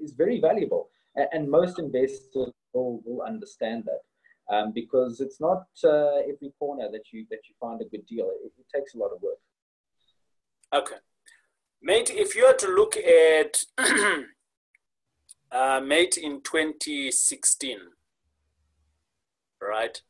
is 0.02 0.12
very 0.12 0.40
valuable. 0.40 0.90
And, 1.16 1.28
and 1.32 1.50
most 1.50 1.78
investors 1.78 2.52
will, 2.72 3.02
will 3.04 3.22
understand 3.22 3.84
that 3.86 4.54
um, 4.54 4.72
because 4.72 5.20
it's 5.20 5.40
not 5.40 5.66
uh, 5.84 6.18
every 6.28 6.52
corner 6.58 6.88
that 6.90 7.12
you, 7.12 7.26
that 7.30 7.40
you 7.48 7.54
find 7.60 7.80
a 7.80 7.84
good 7.84 8.06
deal. 8.06 8.30
It, 8.44 8.52
it 8.58 8.66
takes 8.74 8.94
a 8.94 8.98
lot 8.98 9.12
of 9.14 9.22
work. 9.22 9.38
Okay. 10.74 10.96
Matt, 11.82 12.10
if 12.10 12.36
you 12.36 12.46
were 12.46 12.56
to 12.56 12.68
look 12.68 12.96
at, 12.96 13.64
uh, 15.50 15.80
Matt, 15.80 16.16
in 16.16 16.40
2016, 16.42 17.78
right, 19.60 20.00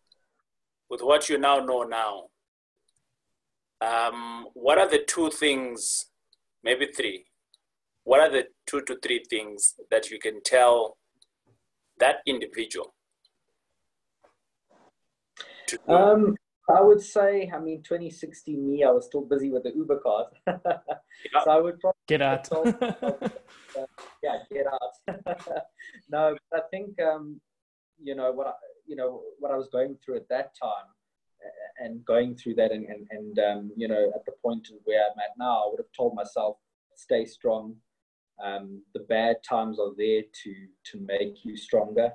with 0.93 1.01
what 1.01 1.31
you 1.31 1.39
now 1.39 1.59
know 1.59 1.85
now, 1.85 2.25
um, 3.81 4.47
what 4.53 4.77
are 4.77 4.91
the 4.91 5.03
two 5.09 5.31
things, 5.31 6.11
maybe 6.63 6.87
three, 6.95 7.25
what 8.05 8.21
are 8.21 8.31
the 8.31 8.45
two 8.67 8.83
to 8.83 8.99
three 9.03 9.25
things 9.31 9.75
that 9.91 10.11
you 10.11 10.19
can 10.19 10.43
tell 10.43 10.99
that 11.99 12.17
individual? 12.27 12.95
Um, 15.89 16.37
I 16.69 16.83
would 16.83 17.01
say, 17.01 17.51
I 17.55 17.59
mean, 17.59 17.83
2016 17.83 18.69
me, 18.69 18.85
I 18.85 18.91
was 18.91 19.07
still 19.07 19.23
busy 19.23 19.49
with 19.49 19.63
the 19.63 19.73
Uber 19.75 19.99
cars. 20.01 20.27
So 21.45 21.51
I 21.51 21.61
would 21.61 21.79
probably 21.79 22.01
get 22.09 22.21
out. 22.21 22.49
yeah, 24.25 24.39
get 24.51 24.67
out. 24.67 25.23
no, 26.11 26.37
I 26.53 26.61
think 26.71 27.01
um, 27.01 27.41
you 28.03 28.17
know 28.17 28.33
what 28.33 28.49
I, 28.49 28.53
you 28.87 28.97
know 28.97 29.23
what 29.39 29.51
I 29.51 29.57
was 29.57 29.69
going 29.71 29.97
through 30.05 30.17
at 30.17 30.29
that 30.29 30.53
time, 30.61 30.89
and 31.79 32.05
going 32.05 32.37
through 32.37 32.55
that, 32.57 32.73
and 32.73 32.87
and, 32.87 33.07
and 33.11 33.39
um, 33.39 33.73
you 33.77 33.89
know 33.89 34.13
at 34.15 34.25
the 34.25 34.33
point 34.43 34.69
of 34.71 34.79
where 34.85 35.01
I'm 35.01 35.19
at 35.19 35.37
now, 35.39 35.65
I 35.65 35.69
would 35.71 35.81
have 35.81 35.93
told 35.97 36.15
myself, 36.15 36.57
stay 36.97 37.25
strong. 37.25 37.77
Um, 38.43 38.83
the 38.95 39.01
bad 39.01 39.37
times 39.49 39.79
are 39.79 39.93
there 39.97 40.23
to 40.23 40.55
to 40.93 41.01
make 41.01 41.45
you 41.45 41.57
stronger 41.57 42.13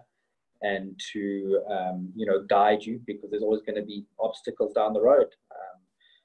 and 0.61 0.99
to 1.13 1.61
um, 1.69 2.11
you 2.15 2.25
know 2.25 2.43
guide 2.49 2.83
you 2.83 2.99
because 3.05 3.29
there's 3.29 3.43
always 3.43 3.61
going 3.61 3.75
to 3.75 3.85
be 3.85 4.05
obstacles 4.19 4.73
down 4.73 4.93
the 4.93 5.01
road. 5.01 5.27
Um, 5.51 5.81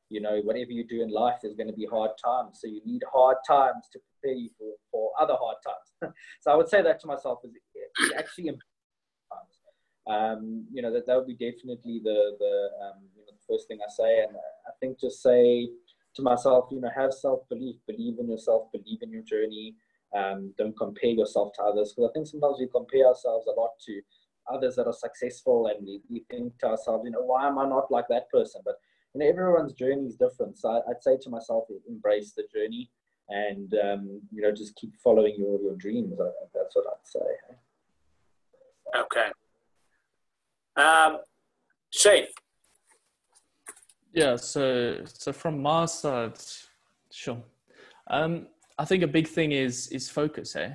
you 0.08 0.20
know 0.20 0.40
whatever 0.44 0.70
you 0.70 0.84
do 0.84 1.02
in 1.02 1.10
life 1.10 1.36
there's 1.42 1.54
going 1.54 1.68
to 1.68 1.72
be 1.72 1.86
hard 1.86 2.10
times. 2.22 2.58
So 2.60 2.68
you 2.68 2.80
need 2.84 3.02
hard 3.10 3.38
times 3.46 3.88
to 3.92 3.98
prepare 3.98 4.36
you 4.36 4.50
for, 4.58 4.72
for 4.90 5.10
other 5.20 5.34
hard 5.38 5.56
times. 5.64 6.14
So 6.40 6.50
i 6.50 6.56
would 6.56 6.68
say 6.68 6.82
that 6.82 7.00
to 7.00 7.06
myself 7.06 7.38
is, 7.44 8.12
actually 8.16 8.48
um, 10.06 10.66
you 10.72 10.82
know 10.82 10.92
that, 10.92 11.06
that 11.06 11.16
would 11.16 11.26
be 11.26 11.34
definitely 11.34 12.00
the 12.02 12.36
the, 12.38 12.68
um, 12.84 13.02
you 13.16 13.22
know, 13.22 13.32
the 13.32 13.54
first 13.54 13.68
thing 13.68 13.78
i 13.86 13.90
say 13.90 14.22
and 14.22 14.36
i 14.66 14.72
think 14.80 14.98
just 14.98 15.22
say 15.22 15.68
to 16.14 16.22
myself 16.22 16.68
you 16.70 16.80
know 16.80 16.90
have 16.94 17.12
self-belief 17.12 17.76
believe 17.86 18.18
in 18.18 18.28
yourself 18.28 18.70
believe 18.72 19.02
in 19.02 19.10
your 19.10 19.22
journey 19.22 19.74
um, 20.14 20.52
don't 20.58 20.76
compare 20.76 21.10
yourself 21.10 21.52
to 21.54 21.62
others 21.62 21.92
because 21.92 22.10
i 22.10 22.12
think 22.12 22.26
sometimes 22.26 22.56
we 22.58 22.68
compare 22.68 23.06
ourselves 23.06 23.46
a 23.46 23.58
lot 23.58 23.70
to 23.86 24.00
others 24.50 24.76
that 24.76 24.86
are 24.86 24.92
successful 24.92 25.68
and 25.68 25.86
we, 25.86 26.00
we 26.10 26.24
think 26.30 26.58
to 26.58 26.66
ourselves, 26.68 27.04
you 27.04 27.10
know, 27.10 27.22
why 27.22 27.46
am 27.46 27.58
I 27.58 27.68
not 27.68 27.90
like 27.90 28.06
that 28.08 28.30
person? 28.30 28.62
But 28.64 28.76
you 29.14 29.20
know, 29.20 29.26
everyone's 29.26 29.72
journey 29.72 30.06
is 30.06 30.16
different. 30.16 30.58
So 30.58 30.70
I, 30.70 30.80
would 30.86 31.02
say 31.02 31.18
to 31.22 31.30
myself, 31.30 31.64
embrace 31.88 32.32
the 32.32 32.44
journey 32.52 32.90
and 33.28 33.72
um, 33.84 34.20
you 34.32 34.42
know, 34.42 34.52
just 34.52 34.74
keep 34.76 34.94
following 35.02 35.34
your, 35.36 35.60
your 35.60 35.76
dreams. 35.76 36.18
I 36.20 36.24
that's 36.54 36.74
what 36.74 36.86
I'd 36.88 37.06
say. 37.06 37.20
Okay. 39.00 39.30
Um, 40.76 41.18
Shane. 41.90 42.26
Yeah, 44.14 44.36
so 44.36 44.98
so 45.04 45.32
from 45.32 45.62
my 45.62 45.86
side, 45.86 46.38
sure. 47.10 47.42
Um, 48.10 48.48
I 48.78 48.84
think 48.84 49.02
a 49.02 49.06
big 49.06 49.26
thing 49.26 49.52
is 49.52 49.88
is 49.88 50.10
focus, 50.10 50.56
eh? 50.56 50.72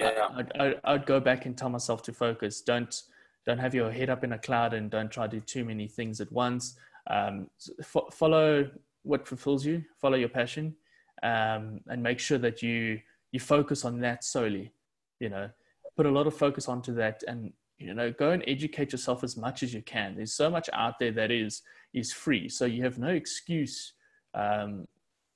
yeah. 0.00 0.28
I'd, 0.34 0.52
I'd, 0.60 0.80
I'd, 0.84 1.06
go 1.06 1.20
back 1.20 1.46
and 1.46 1.56
tell 1.56 1.68
myself 1.68 2.02
to 2.04 2.12
focus. 2.12 2.60
Don't 2.60 3.02
don't 3.46 3.58
have 3.58 3.74
your 3.74 3.90
head 3.90 4.10
up 4.10 4.24
in 4.24 4.32
a 4.32 4.38
cloud 4.38 4.74
and 4.74 4.90
don't 4.90 5.10
try 5.10 5.26
to 5.26 5.36
do 5.36 5.40
too 5.40 5.64
many 5.64 5.88
things 5.88 6.20
at 6.20 6.30
once. 6.32 6.76
Um, 7.08 7.48
f- 7.80 8.12
follow 8.12 8.70
what 9.02 9.26
fulfills 9.26 9.64
you. 9.64 9.84
Follow 10.00 10.16
your 10.16 10.28
passion, 10.28 10.74
um, 11.22 11.80
and 11.88 12.02
make 12.02 12.18
sure 12.18 12.38
that 12.38 12.62
you 12.62 13.00
you 13.32 13.40
focus 13.40 13.84
on 13.84 14.00
that 14.00 14.24
solely. 14.24 14.72
You 15.20 15.30
know, 15.30 15.50
put 15.96 16.06
a 16.06 16.10
lot 16.10 16.26
of 16.26 16.36
focus 16.36 16.68
onto 16.68 16.94
that, 16.94 17.22
and 17.26 17.52
you 17.80 17.94
know, 17.94 18.12
go 18.12 18.30
and 18.30 18.44
educate 18.46 18.92
yourself 18.92 19.24
as 19.24 19.36
much 19.36 19.62
as 19.62 19.74
you 19.74 19.82
can. 19.82 20.14
There's 20.14 20.34
so 20.34 20.50
much 20.50 20.68
out 20.72 20.98
there 20.98 21.12
that 21.12 21.30
is 21.30 21.62
is 21.92 22.12
free, 22.12 22.48
so 22.48 22.66
you 22.66 22.84
have 22.84 22.98
no 22.98 23.08
excuse. 23.08 23.94
Um, 24.34 24.86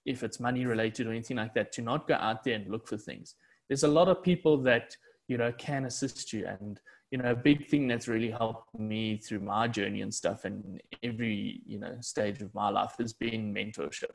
if 0.07 0.23
it's 0.23 0.39
money 0.39 0.67
related 0.67 1.07
or 1.07 1.11
anything 1.11 1.39
like 1.39 1.55
that, 1.55 1.73
to 1.73 1.83
not 1.83 2.07
go 2.07 2.15
out 2.15 2.45
there 2.45 2.55
and 2.55 2.71
look 2.71 2.87
for 2.87 2.99
things 2.99 3.35
there's 3.69 3.83
a 3.83 3.89
lot 3.89 4.09
of 4.09 4.23
people 4.23 4.57
that 4.59 4.97
you 5.29 5.37
know 5.37 5.53
can 5.53 5.87
assist 5.87 6.33
you 6.33 6.47
and 6.47 6.81
you 7.11 7.19
know 7.19 7.31
a 7.31 7.37
big 7.37 7.67
thing 7.69 7.87
that's 7.89 8.09
really 8.09 8.31
helped 8.31 8.79
me 8.79 9.17
through 9.17 9.41
my 9.41 9.67
journey 9.69 10.03
and 10.03 10.13
stuff 10.13 10.45
and 10.45 10.81
every 11.03 11.61
you 11.67 11.79
know 11.79 11.97
stage 12.01 12.41
of 12.43 12.55
my 12.55 12.69
life 12.69 12.95
has 12.99 13.13
been 13.13 13.55
mentorship 13.55 14.15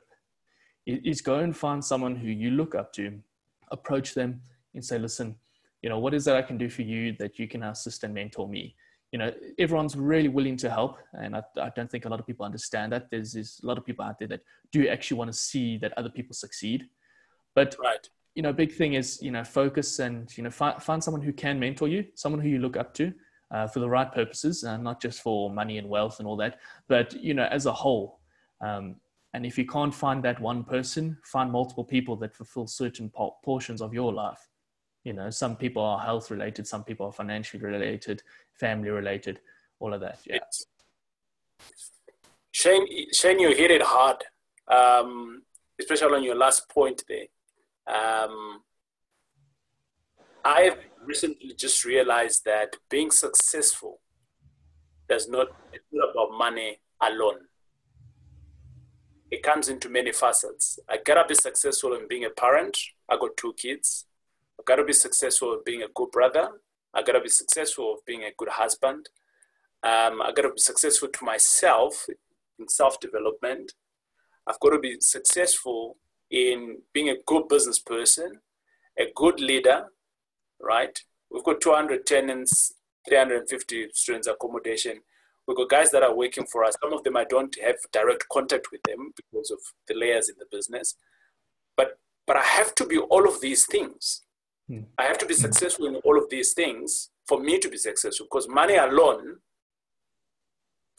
is 0.85 1.21
go 1.21 1.39
and 1.39 1.55
find 1.55 1.83
someone 1.83 2.15
who 2.15 2.27
you 2.27 2.51
look 2.51 2.73
up 2.73 2.91
to 2.93 3.19
approach 3.71 4.13
them 4.13 4.41
and 4.73 4.83
say 4.83 4.97
listen 4.97 5.35
you 5.81 5.89
know 5.89 5.99
what 5.99 6.13
is 6.13 6.25
that 6.25 6.35
i 6.35 6.41
can 6.41 6.57
do 6.57 6.69
for 6.69 6.81
you 6.81 7.13
that 7.13 7.39
you 7.39 7.47
can 7.47 7.63
assist 7.63 8.03
and 8.03 8.13
mentor 8.13 8.47
me 8.47 8.75
you 9.11 9.19
know 9.19 9.31
everyone's 9.57 9.95
really 9.95 10.29
willing 10.29 10.57
to 10.57 10.69
help 10.69 10.97
and 11.13 11.35
i, 11.35 11.41
I 11.61 11.69
don't 11.75 11.89
think 11.89 12.05
a 12.05 12.09
lot 12.09 12.19
of 12.19 12.27
people 12.27 12.45
understand 12.45 12.91
that 12.91 13.09
there's, 13.09 13.33
there's 13.33 13.59
a 13.63 13.67
lot 13.67 13.77
of 13.77 13.85
people 13.85 14.05
out 14.05 14.19
there 14.19 14.27
that 14.29 14.41
do 14.71 14.87
actually 14.87 15.17
want 15.17 15.31
to 15.31 15.37
see 15.37 15.77
that 15.77 15.93
other 15.97 16.09
people 16.09 16.33
succeed 16.33 16.87
but 17.55 17.75
right 17.83 18.09
you 18.35 18.43
know, 18.43 18.53
big 18.53 18.71
thing 18.71 18.93
is, 18.93 19.21
you 19.21 19.31
know, 19.31 19.43
focus 19.43 19.99
and, 19.99 20.35
you 20.37 20.43
know, 20.43 20.49
find, 20.49 20.81
find 20.81 21.03
someone 21.03 21.21
who 21.21 21.33
can 21.33 21.59
mentor 21.59 21.87
you, 21.87 22.05
someone 22.15 22.41
who 22.41 22.47
you 22.47 22.59
look 22.59 22.77
up 22.77 22.93
to 22.93 23.13
uh, 23.51 23.67
for 23.67 23.79
the 23.79 23.89
right 23.89 24.11
purposes, 24.11 24.63
uh, 24.63 24.77
not 24.77 25.01
just 25.01 25.21
for 25.21 25.49
money 25.49 25.77
and 25.77 25.89
wealth 25.89 26.19
and 26.19 26.27
all 26.27 26.37
that, 26.37 26.59
but, 26.87 27.13
you 27.13 27.33
know, 27.33 27.45
as 27.51 27.65
a 27.65 27.73
whole. 27.73 28.19
Um, 28.61 28.95
and 29.33 29.45
if 29.45 29.57
you 29.57 29.65
can't 29.65 29.93
find 29.93 30.23
that 30.23 30.39
one 30.39 30.63
person, 30.63 31.17
find 31.23 31.51
multiple 31.51 31.83
people 31.83 32.15
that 32.17 32.35
fulfill 32.35 32.67
certain 32.67 33.09
po- 33.09 33.37
portions 33.43 33.81
of 33.81 33.93
your 33.93 34.13
life. 34.13 34.48
You 35.03 35.13
know, 35.13 35.29
some 35.29 35.55
people 35.55 35.83
are 35.83 35.99
health 35.99 36.29
related, 36.29 36.67
some 36.67 36.83
people 36.83 37.05
are 37.07 37.11
financially 37.11 37.63
related, 37.63 38.21
family 38.53 38.89
related, 38.89 39.39
all 39.79 39.93
of 39.93 40.01
that. 40.01 40.19
Yeah. 40.25 40.39
Shane, 42.51 42.85
Shane, 43.13 43.39
you 43.39 43.55
hit 43.55 43.71
it 43.71 43.81
hard, 43.81 44.17
um, 44.67 45.43
especially 45.79 46.15
on 46.15 46.23
your 46.23 46.35
last 46.35 46.67
point 46.69 47.03
there 47.07 47.27
um, 47.89 48.61
I've 50.45 50.77
recently 51.03 51.53
just 51.55 51.83
realized 51.85 52.45
that 52.45 52.75
being 52.89 53.11
successful 53.11 53.99
does 55.07 55.27
not, 55.27 55.47
it's 55.73 55.85
not 55.91 56.11
about 56.11 56.37
money 56.37 56.79
alone. 57.01 57.47
It 59.31 59.43
comes 59.43 59.69
into 59.69 59.89
many 59.89 60.11
facets. 60.11 60.79
I 60.87 60.97
gotta 61.03 61.25
be 61.27 61.35
successful 61.35 61.95
in 61.95 62.07
being 62.07 62.25
a 62.25 62.29
parent. 62.29 62.77
I 63.09 63.17
got 63.17 63.37
two 63.37 63.53
kids. 63.53 64.05
I 64.59 64.61
gotta 64.65 64.83
be 64.83 64.93
successful 64.93 65.53
in 65.53 65.59
being 65.65 65.83
a 65.83 65.87
good 65.95 66.11
brother. 66.11 66.49
I've 66.93 67.05
gotta 67.05 67.21
be 67.21 67.29
successful 67.29 67.93
of 67.93 68.05
being 68.05 68.23
a 68.23 68.31
good 68.37 68.49
husband. 68.49 69.09
Um, 69.81 70.21
I 70.21 70.31
gotta 70.35 70.49
be 70.49 70.59
successful 70.59 71.07
to 71.07 71.25
myself 71.25 72.05
in 72.59 72.67
self 72.67 72.99
development. 72.99 73.73
I've 74.49 74.59
got 74.59 74.71
to 74.71 74.79
be 74.79 74.97
successful 74.99 75.97
in 76.31 76.79
being 76.93 77.09
a 77.09 77.17
good 77.27 77.47
business 77.47 77.77
person, 77.77 78.39
a 78.97 79.05
good 79.15 79.39
leader, 79.39 79.85
right? 80.59 80.99
We've 81.29 81.43
got 81.43 81.61
200 81.61 82.05
tenants, 82.05 82.73
350 83.07 83.89
students 83.93 84.27
accommodation. 84.27 85.01
We've 85.47 85.57
got 85.57 85.69
guys 85.69 85.91
that 85.91 86.03
are 86.03 86.15
working 86.15 86.45
for 86.45 86.63
us. 86.63 86.75
Some 86.81 86.93
of 86.93 87.03
them 87.03 87.15
I 87.15 87.25
don't 87.25 87.55
have 87.63 87.75
direct 87.91 88.25
contact 88.31 88.71
with 88.71 88.81
them 88.83 89.13
because 89.15 89.51
of 89.51 89.59
the 89.87 89.93
layers 89.93 90.29
in 90.29 90.35
the 90.39 90.45
business. 90.51 90.95
But 91.77 91.99
but 92.25 92.37
I 92.37 92.43
have 92.43 92.75
to 92.75 92.85
be 92.85 92.97
all 92.97 93.27
of 93.27 93.41
these 93.41 93.65
things. 93.65 94.21
Hmm. 94.69 94.81
I 94.99 95.03
have 95.05 95.17
to 95.17 95.25
be 95.25 95.33
successful 95.33 95.87
in 95.87 95.95
all 95.95 96.17
of 96.17 96.29
these 96.29 96.53
things 96.53 97.09
for 97.27 97.39
me 97.39 97.57
to 97.59 97.69
be 97.69 97.77
successful. 97.77 98.27
Because 98.27 98.47
money 98.47 98.75
alone, 98.75 99.37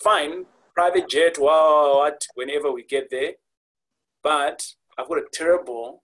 fine, 0.02 0.46
private 0.74 1.08
jet, 1.08 1.38
wow, 1.38 1.98
what, 1.98 2.26
whenever 2.34 2.72
we 2.72 2.82
get 2.82 3.10
there. 3.10 3.32
But 4.22 4.66
I've 4.98 5.08
got 5.08 5.18
a 5.18 5.26
terrible, 5.32 6.02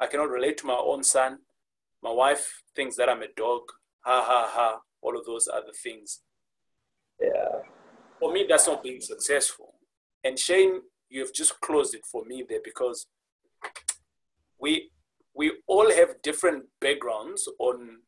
I 0.00 0.06
cannot 0.06 0.30
relate 0.30 0.58
to 0.58 0.66
my 0.66 0.76
own 0.76 1.04
son. 1.04 1.38
My 2.02 2.12
wife 2.12 2.62
thinks 2.74 2.96
that 2.96 3.08
I'm 3.08 3.22
a 3.22 3.28
dog. 3.36 3.62
Ha 4.00 4.24
ha 4.26 4.50
ha. 4.52 4.80
All 5.00 5.16
of 5.16 5.24
those 5.24 5.48
other 5.52 5.72
things. 5.72 6.22
Yeah. 7.20 7.60
For 8.18 8.32
me, 8.32 8.46
that's 8.48 8.66
not 8.66 8.82
being 8.82 9.00
successful. 9.00 9.74
And 10.24 10.38
Shane, 10.38 10.80
you 11.08 11.20
have 11.20 11.32
just 11.32 11.60
closed 11.60 11.94
it 11.94 12.04
for 12.04 12.24
me 12.24 12.44
there 12.48 12.60
because 12.64 13.06
we 14.58 14.90
we 15.36 15.52
all 15.66 15.90
have 15.90 16.22
different 16.22 16.64
backgrounds 16.80 17.48
on 17.58 17.98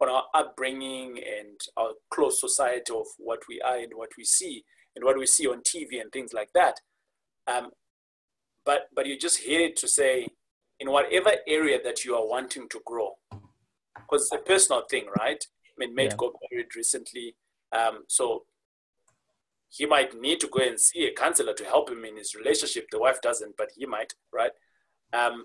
on 0.00 0.08
our 0.08 0.24
upbringing 0.32 1.18
and 1.18 1.60
our 1.76 1.90
close 2.10 2.40
society 2.40 2.92
of 2.94 3.06
what 3.18 3.40
we 3.48 3.60
are 3.60 3.76
and 3.76 3.92
what 3.94 4.08
we 4.16 4.24
see 4.24 4.64
and 4.96 5.04
what 5.04 5.18
we 5.18 5.26
see 5.26 5.46
on 5.46 5.60
TV 5.60 6.00
and 6.00 6.10
things 6.10 6.32
like 6.32 6.48
that. 6.54 6.80
Um, 7.46 7.70
but 8.64 8.88
but 8.94 9.06
you 9.06 9.18
just 9.18 9.38
hear 9.38 9.60
it 9.60 9.76
to 9.76 9.88
say 9.88 10.26
in 10.78 10.90
whatever 10.90 11.32
area 11.46 11.78
that 11.82 12.04
you 12.04 12.14
are 12.14 12.26
wanting 12.26 12.68
to 12.70 12.80
grow 12.86 13.10
because 13.30 14.22
it's 14.22 14.32
a 14.32 14.38
personal 14.38 14.82
thing 14.90 15.06
right 15.18 15.44
i 15.66 15.74
mean 15.78 15.94
Matt 15.94 16.06
yeah. 16.06 16.16
got 16.16 16.32
married 16.50 16.74
recently 16.76 17.36
um, 17.72 18.04
so 18.08 18.44
he 19.68 19.86
might 19.86 20.18
need 20.20 20.40
to 20.40 20.48
go 20.48 20.60
and 20.60 20.80
see 20.80 21.06
a 21.06 21.14
counselor 21.14 21.54
to 21.54 21.64
help 21.64 21.90
him 21.90 22.04
in 22.04 22.16
his 22.16 22.34
relationship 22.34 22.86
the 22.90 22.98
wife 22.98 23.20
doesn't 23.20 23.56
but 23.56 23.70
he 23.76 23.86
might 23.86 24.12
right 24.32 24.52
um, 25.12 25.44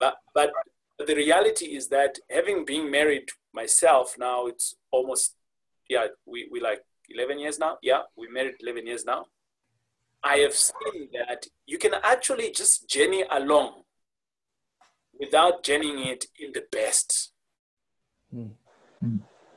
but 0.00 0.16
but 0.34 0.50
the 1.06 1.14
reality 1.14 1.66
is 1.66 1.88
that 1.88 2.18
having 2.28 2.64
been 2.64 2.90
married 2.90 3.28
myself 3.54 4.16
now 4.18 4.46
it's 4.46 4.74
almost 4.90 5.34
yeah 5.88 6.06
we, 6.26 6.48
we 6.50 6.60
like 6.60 6.82
11 7.08 7.38
years 7.38 7.58
now 7.58 7.78
yeah 7.82 8.02
we 8.16 8.28
married 8.28 8.54
11 8.60 8.86
years 8.86 9.04
now 9.04 9.26
I 10.22 10.38
have 10.38 10.54
seen 10.54 11.08
that 11.12 11.46
you 11.66 11.78
can 11.78 11.94
actually 12.02 12.50
just 12.50 12.88
journey 12.88 13.24
along 13.30 13.82
without 15.18 15.62
journeying 15.62 16.06
it 16.06 16.26
in 16.38 16.52
the 16.52 16.64
best. 16.70 17.32
Mm. 18.34 18.50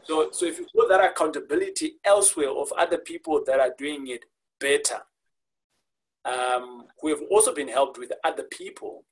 So, 0.04 0.30
so 0.32 0.46
if 0.46 0.60
you 0.60 0.68
put 0.76 0.90
that 0.90 1.04
accountability 1.04 1.96
elsewhere 2.04 2.50
of 2.50 2.72
other 2.78 2.98
people 2.98 3.42
that 3.46 3.60
are 3.60 3.74
doing 3.78 4.08
it 4.08 4.26
better, 4.60 5.02
um, 6.26 6.86
who 7.02 7.10
have 7.10 7.22
also 7.30 7.54
been 7.54 7.68
helped 7.68 7.98
with 7.98 8.12
other 8.24 8.44
people, 8.44 9.06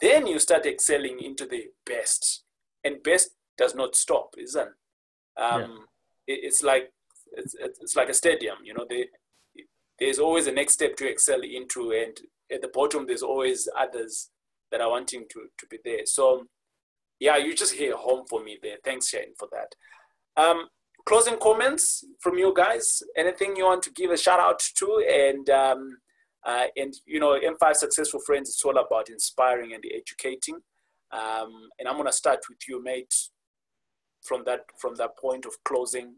then 0.00 0.26
you 0.26 0.38
start 0.38 0.66
excelling 0.66 1.20
into 1.20 1.46
the 1.46 1.66
best. 1.84 2.44
And 2.84 3.02
best 3.02 3.30
does 3.58 3.74
not 3.74 3.96
stop, 3.96 4.34
isn't 4.38 4.70
um, 5.36 5.86
yeah. 6.26 6.34
it, 6.34 6.40
it's 6.44 6.62
like 6.62 6.92
it's, 7.32 7.54
it's 7.58 7.96
like 7.96 8.08
a 8.08 8.14
stadium, 8.14 8.56
you 8.64 8.74
know. 8.74 8.86
They, 8.88 9.06
there's 9.98 10.18
always 10.18 10.46
a 10.46 10.52
next 10.52 10.74
step 10.74 10.96
to 10.96 11.08
excel 11.08 11.40
into, 11.42 11.92
and 11.92 12.16
at 12.52 12.62
the 12.62 12.70
bottom 12.72 13.06
there's 13.06 13.22
always 13.22 13.68
others 13.78 14.30
that 14.70 14.80
are 14.80 14.90
wanting 14.90 15.24
to 15.30 15.46
to 15.58 15.66
be 15.66 15.78
there. 15.84 16.06
So, 16.06 16.46
yeah, 17.18 17.36
you 17.36 17.54
just 17.54 17.74
hit 17.74 17.92
home 17.92 18.24
for 18.28 18.42
me 18.42 18.58
there. 18.62 18.76
Thanks, 18.84 19.08
Shane, 19.08 19.34
for 19.38 19.48
that. 19.52 19.74
Um, 20.42 20.68
closing 21.06 21.38
comments 21.38 22.04
from 22.20 22.38
you 22.38 22.52
guys. 22.54 23.02
Anything 23.16 23.56
you 23.56 23.64
want 23.64 23.82
to 23.84 23.92
give 23.92 24.10
a 24.10 24.16
shout 24.16 24.40
out 24.40 24.62
to, 24.76 25.04
and 25.10 25.50
um, 25.50 25.98
uh, 26.46 26.66
and 26.76 26.94
you 27.06 27.20
know, 27.20 27.38
M5 27.38 27.74
Successful 27.74 28.20
Friends. 28.24 28.50
is 28.50 28.62
all 28.64 28.78
about 28.78 29.10
inspiring 29.10 29.74
and 29.74 29.84
educating. 29.94 30.60
Um, 31.12 31.68
and 31.78 31.88
I'm 31.88 31.96
gonna 31.96 32.12
start 32.12 32.40
with 32.48 32.58
you, 32.68 32.82
mate. 32.82 33.12
From 34.22 34.42
that 34.44 34.60
from 34.80 34.94
that 34.96 35.16
point 35.18 35.44
of 35.46 35.52
closing, 35.64 36.16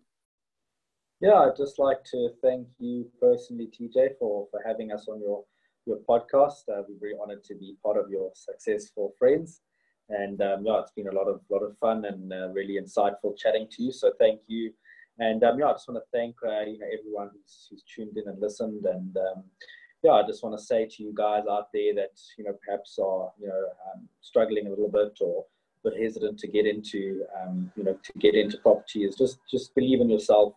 yeah, 1.20 1.34
I'd 1.34 1.56
just 1.56 1.80
like 1.80 2.04
to 2.12 2.30
thank 2.42 2.68
you 2.78 3.10
personally, 3.20 3.68
TJ, 3.68 4.18
for, 4.20 4.46
for 4.52 4.62
having 4.64 4.92
us 4.92 5.06
on 5.08 5.20
your, 5.20 5.42
your 5.84 5.98
podcast. 6.08 6.62
Uh, 6.68 6.82
we're 6.88 7.00
very 7.00 7.14
honored 7.20 7.42
to 7.44 7.56
be 7.56 7.74
part 7.84 7.96
of 7.96 8.08
your 8.08 8.30
successful 8.34 9.14
friends. 9.18 9.62
And 10.10 10.40
um, 10.40 10.64
yeah, 10.64 10.78
it's 10.80 10.92
been 10.92 11.08
a 11.08 11.12
lot 11.12 11.26
of 11.26 11.40
lot 11.50 11.62
of 11.62 11.76
fun 11.78 12.04
and 12.04 12.32
uh, 12.32 12.48
really 12.50 12.78
insightful 12.80 13.36
chatting 13.36 13.66
to 13.72 13.82
you. 13.82 13.92
So 13.92 14.12
thank 14.18 14.40
you. 14.46 14.72
And 15.18 15.42
um, 15.42 15.58
yeah, 15.58 15.66
I 15.66 15.72
just 15.72 15.88
want 15.88 16.00
to 16.00 16.16
thank 16.16 16.36
uh, 16.46 16.64
you 16.70 16.78
know 16.78 16.86
everyone 16.98 17.30
who's, 17.32 17.66
who's 17.68 17.82
tuned 17.94 18.16
in 18.16 18.28
and 18.28 18.40
listened. 18.40 18.84
And 18.86 19.16
um, 19.16 19.44
yeah, 20.02 20.12
I 20.12 20.26
just 20.26 20.44
want 20.44 20.56
to 20.58 20.64
say 20.64 20.86
to 20.86 21.02
you 21.02 21.12
guys 21.14 21.44
out 21.50 21.68
there 21.72 21.94
that 21.94 22.12
you 22.36 22.44
know 22.44 22.56
perhaps 22.64 22.98
are 22.98 23.32
you 23.40 23.48
know 23.48 23.64
um, 23.92 24.08
struggling 24.20 24.66
a 24.66 24.70
little 24.70 24.88
bit 24.88 25.18
or 25.20 25.44
but 25.82 25.94
hesitant 25.96 26.38
to 26.38 26.48
get 26.48 26.66
into 26.66 27.24
um, 27.40 27.72
you 27.76 27.84
know 27.84 27.98
to 28.02 28.12
get 28.18 28.34
into 28.34 28.58
property 28.58 29.04
is 29.04 29.16
just 29.16 29.38
just 29.50 29.74
believe 29.74 30.00
in 30.00 30.08
yourself 30.08 30.54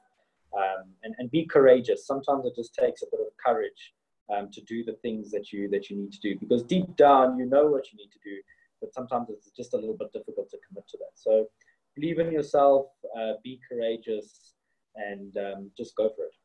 um, 0.55 0.89
and, 1.03 1.15
and 1.17 1.31
be 1.31 1.45
courageous. 1.45 2.05
Sometimes 2.05 2.45
it 2.45 2.55
just 2.55 2.75
takes 2.75 3.01
a 3.01 3.05
bit 3.11 3.19
of 3.21 3.27
courage 3.43 3.93
um, 4.33 4.49
to 4.51 4.61
do 4.61 4.83
the 4.83 4.93
things 5.01 5.31
that 5.31 5.51
you 5.51 5.67
that 5.69 5.89
you 5.89 5.97
need 5.97 6.11
to 6.11 6.19
do 6.19 6.37
because 6.37 6.63
deep 6.63 6.95
down 6.95 7.37
you 7.37 7.45
know 7.45 7.65
what 7.65 7.91
you 7.91 7.97
need 7.97 8.11
to 8.11 8.19
do, 8.23 8.37
but 8.79 8.93
sometimes 8.93 9.29
it's 9.29 9.49
just 9.51 9.73
a 9.73 9.77
little 9.77 9.97
bit 9.97 10.13
difficult 10.13 10.49
to 10.51 10.57
commit 10.67 10.87
to 10.89 10.97
that. 10.97 11.13
So 11.15 11.47
believe 11.95 12.19
in 12.19 12.31
yourself, 12.31 12.87
uh, 13.17 13.33
be 13.43 13.59
courageous, 13.67 14.53
and 14.95 15.35
um, 15.37 15.71
just 15.75 15.95
go 15.95 16.09
for 16.15 16.25
it. 16.25 16.35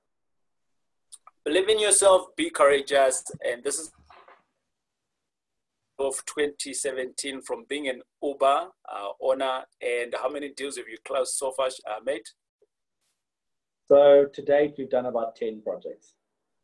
Believe 1.46 1.68
in 1.68 1.78
yourself, 1.78 2.34
be 2.36 2.50
courageous, 2.50 3.22
and 3.48 3.62
this 3.62 3.78
is 3.78 3.92
of 5.96 6.16
2017 6.26 7.40
from 7.42 7.64
being 7.68 7.86
an 7.88 8.02
Uber 8.20 8.66
uh, 8.92 9.08
owner. 9.22 9.62
And 9.80 10.12
how 10.20 10.28
many 10.28 10.52
deals 10.52 10.76
have 10.76 10.88
you 10.88 10.98
closed 11.06 11.34
so 11.34 11.52
far, 11.52 11.66
uh, 11.66 12.00
mate? 12.04 12.28
So 13.86 14.26
to 14.34 14.42
date, 14.42 14.74
we've 14.76 14.90
done 14.90 15.06
about 15.06 15.36
10 15.36 15.62
projects. 15.62 16.14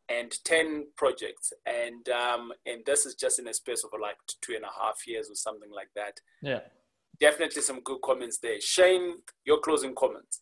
And 0.08 0.32
10 0.44 0.88
projects. 0.96 1.52
And 1.64 2.08
um, 2.08 2.52
and 2.66 2.82
this 2.84 3.06
is 3.06 3.14
just 3.14 3.38
in 3.38 3.46
a 3.46 3.54
space 3.54 3.84
of 3.84 3.90
like 4.02 4.16
two 4.44 4.54
and 4.56 4.64
a 4.64 4.82
half 4.82 5.06
years 5.06 5.30
or 5.30 5.36
something 5.36 5.70
like 5.72 5.90
that. 5.94 6.18
Yeah. 6.42 6.58
Definitely 7.20 7.62
some 7.62 7.82
good 7.84 8.00
comments 8.02 8.38
there. 8.42 8.60
Shane, 8.60 9.18
your 9.44 9.60
closing 9.60 9.94
comments. 9.94 10.40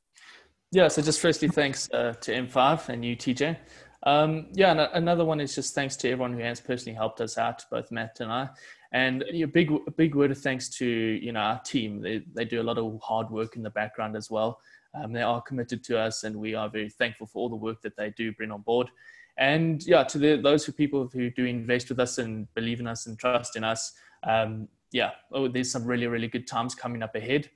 Yeah, 0.72 0.88
so 0.88 1.02
just 1.02 1.20
firstly, 1.20 1.48
thanks 1.48 1.90
uh, 1.92 2.14
to 2.22 2.32
M5 2.32 2.88
and 2.88 3.04
you, 3.04 3.16
TJ. 3.16 3.58
Um, 4.04 4.46
yeah, 4.52 4.70
and 4.70 4.80
another 4.94 5.24
one 5.24 5.40
is 5.40 5.54
just 5.54 5.74
thanks 5.74 5.96
to 5.96 6.10
everyone 6.10 6.32
who 6.32 6.40
has 6.40 6.60
personally 6.60 6.96
helped 6.96 7.20
us 7.20 7.36
out, 7.36 7.64
both 7.70 7.92
Matt 7.92 8.20
and 8.20 8.32
I. 8.32 8.48
And 8.92 9.22
a 9.22 9.44
big, 9.44 9.70
a 9.86 9.90
big 9.90 10.14
word 10.14 10.30
of 10.30 10.38
thanks 10.38 10.68
to 10.78 10.86
you 10.86 11.32
know 11.32 11.40
our 11.40 11.60
team. 11.60 12.00
They, 12.00 12.22
they 12.34 12.44
do 12.44 12.60
a 12.60 12.64
lot 12.64 12.78
of 12.78 13.00
hard 13.02 13.30
work 13.30 13.56
in 13.56 13.62
the 13.62 13.70
background 13.70 14.16
as 14.16 14.30
well. 14.30 14.60
Um, 14.94 15.12
they 15.12 15.22
are 15.22 15.40
committed 15.42 15.84
to 15.84 15.98
us, 15.98 16.24
and 16.24 16.34
we 16.34 16.54
are 16.54 16.68
very 16.68 16.90
thankful 16.90 17.26
for 17.26 17.38
all 17.38 17.48
the 17.48 17.56
work 17.56 17.82
that 17.82 17.96
they 17.96 18.10
do 18.10 18.32
bring 18.32 18.50
on 18.50 18.62
board. 18.62 18.90
And 19.36 19.82
yeah, 19.86 20.02
to 20.04 20.18
the, 20.18 20.36
those 20.36 20.64
who 20.64 20.72
people 20.72 21.08
who 21.12 21.30
do 21.30 21.44
invest 21.44 21.88
with 21.88 22.00
us 22.00 22.18
and 22.18 22.52
believe 22.54 22.80
in 22.80 22.86
us 22.86 23.06
and 23.06 23.18
trust 23.18 23.56
in 23.56 23.64
us, 23.64 23.92
um, 24.24 24.68
yeah, 24.92 25.10
oh, 25.32 25.46
there's 25.46 25.70
some 25.70 25.84
really 25.84 26.06
really 26.06 26.28
good 26.28 26.46
times 26.46 26.74
coming 26.74 27.02
up 27.02 27.14
ahead. 27.14 27.48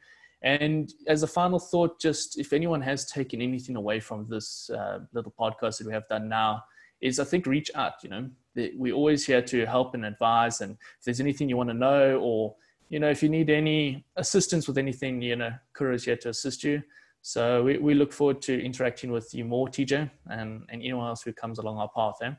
And 0.45 0.93
as 1.09 1.23
a 1.23 1.27
final 1.27 1.59
thought, 1.59 1.99
just 1.99 2.39
if 2.39 2.53
anyone 2.53 2.83
has 2.83 3.11
taken 3.11 3.41
anything 3.41 3.77
away 3.77 3.99
from 3.99 4.27
this 4.29 4.69
uh, 4.71 4.99
little 5.15 5.33
podcast 5.41 5.79
that 5.79 5.87
we 5.87 5.93
have 5.95 6.07
done 6.09 6.29
now, 6.29 6.63
is 7.01 7.19
I 7.19 7.25
think 7.25 7.47
reach 7.47 7.71
out. 7.75 7.95
You 8.03 8.11
know, 8.11 8.31
we're 8.77 8.95
always 8.95 9.25
here 9.25 9.41
to 9.41 9.65
help 9.65 9.95
and 9.95 10.05
advise. 10.05 10.61
And 10.61 10.73
if 10.73 11.05
there's 11.05 11.21
anything 11.21 11.49
you 11.49 11.57
want 11.57 11.71
to 11.71 11.75
know, 11.75 12.21
or 12.21 12.55
you 12.91 13.01
know, 13.01 13.09
if 13.09 13.23
you 13.23 13.31
need 13.31 13.49
any 13.49 14.05
assistance 14.17 14.69
with 14.69 14.77
anything, 14.77 15.23
you 15.23 15.35
know, 15.35 15.51
Kura 15.73 15.95
is 15.95 16.05
here 16.05 16.17
to 16.17 16.29
assist 16.29 16.63
you. 16.63 16.83
So 17.23 17.63
we, 17.63 17.79
we 17.79 17.95
look 17.95 18.13
forward 18.13 18.43
to 18.43 18.63
interacting 18.63 19.11
with 19.11 19.33
you 19.33 19.47
more, 19.47 19.69
TJ, 19.69 20.11
and, 20.27 20.63
and 20.69 20.83
anyone 20.83 21.09
else 21.09 21.23
who 21.23 21.33
comes 21.33 21.59
along 21.59 21.79
our 21.79 21.89
path, 21.97 22.17
eh? 22.23 22.33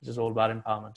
Which 0.00 0.10
is 0.10 0.18
all 0.18 0.30
about 0.30 0.50
empowerment. 0.50 0.96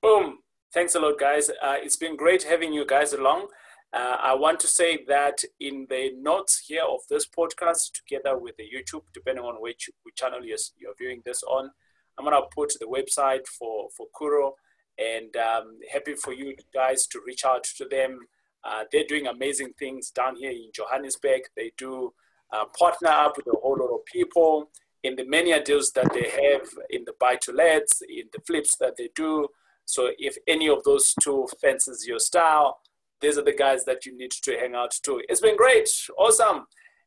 Boom. 0.00 0.38
Thanks 0.72 0.94
a 0.94 1.00
lot, 1.00 1.18
guys. 1.18 1.50
Uh, 1.50 1.76
it's 1.76 1.96
been 1.96 2.16
great 2.16 2.44
having 2.44 2.72
you 2.72 2.86
guys 2.86 3.12
along. 3.12 3.48
Uh, 3.92 4.16
I 4.20 4.34
want 4.34 4.60
to 4.60 4.66
say 4.66 5.04
that 5.08 5.42
in 5.60 5.86
the 5.88 6.12
notes 6.18 6.64
here 6.66 6.84
of 6.84 7.00
this 7.08 7.26
podcast, 7.26 7.92
together 7.92 8.36
with 8.36 8.56
the 8.56 8.64
YouTube, 8.64 9.02
depending 9.14 9.44
on 9.44 9.54
which, 9.62 9.88
which 10.02 10.16
channel 10.16 10.44
you're, 10.44 10.58
you're 10.78 10.94
viewing 10.98 11.22
this 11.24 11.42
on, 11.42 11.70
I'm 12.18 12.24
going 12.24 12.36
to 12.36 12.48
put 12.54 12.74
the 12.78 12.86
website 12.86 13.46
for, 13.46 13.88
for 13.96 14.06
Kura 14.14 14.50
and 14.98 15.34
um, 15.36 15.78
happy 15.90 16.14
for 16.14 16.32
you 16.34 16.54
guys 16.74 17.06
to 17.06 17.20
reach 17.26 17.44
out 17.44 17.64
to 17.64 17.86
them. 17.86 18.26
Uh, 18.64 18.84
they're 18.92 19.06
doing 19.08 19.26
amazing 19.26 19.72
things 19.78 20.10
down 20.10 20.36
here 20.36 20.50
in 20.50 20.70
Johannesburg. 20.74 21.42
They 21.56 21.72
do 21.78 22.12
uh, 22.52 22.64
partner 22.78 23.08
up 23.08 23.36
with 23.36 23.46
a 23.46 23.56
whole 23.56 23.78
lot 23.78 23.94
of 23.94 24.04
people 24.04 24.70
in 25.04 25.16
the 25.16 25.24
many 25.24 25.58
deals 25.62 25.92
that 25.92 26.12
they 26.12 26.28
have 26.28 26.68
in 26.90 27.04
the 27.04 27.14
buy 27.20 27.36
to 27.42 27.52
lets, 27.52 28.02
in 28.02 28.24
the 28.32 28.40
flips 28.46 28.76
that 28.78 28.96
they 28.96 29.08
do. 29.14 29.48
So 29.84 30.10
if 30.18 30.36
any 30.46 30.68
of 30.68 30.82
those 30.84 31.14
two 31.22 31.46
fences 31.60 32.04
your 32.06 32.18
style, 32.18 32.80
these 33.20 33.38
are 33.38 33.44
the 33.44 33.52
guys 33.52 33.84
that 33.84 34.06
you 34.06 34.16
need 34.16 34.30
to 34.30 34.56
hang 34.58 34.74
out 34.74 34.92
to. 35.04 35.22
It's 35.28 35.40
been 35.40 35.56
great, 35.56 35.88
awesome. 36.18 36.66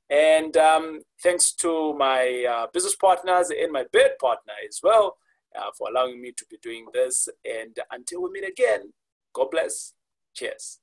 And 0.09 0.57
um, 0.57 1.01
thanks 1.23 1.53
to 1.53 1.93
my 1.93 2.45
uh, 2.49 2.67
business 2.73 2.95
partners 2.95 3.49
and 3.49 3.71
my 3.71 3.85
bed 3.93 4.11
partner 4.19 4.53
as 4.67 4.79
well 4.83 5.17
uh, 5.57 5.71
for 5.77 5.89
allowing 5.89 6.21
me 6.21 6.33
to 6.35 6.45
be 6.49 6.57
doing 6.61 6.85
this. 6.93 7.29
And 7.45 7.77
until 7.91 8.23
we 8.23 8.31
meet 8.31 8.47
again, 8.47 8.91
God 9.33 9.47
bless. 9.51 9.93
Cheers. 10.33 10.79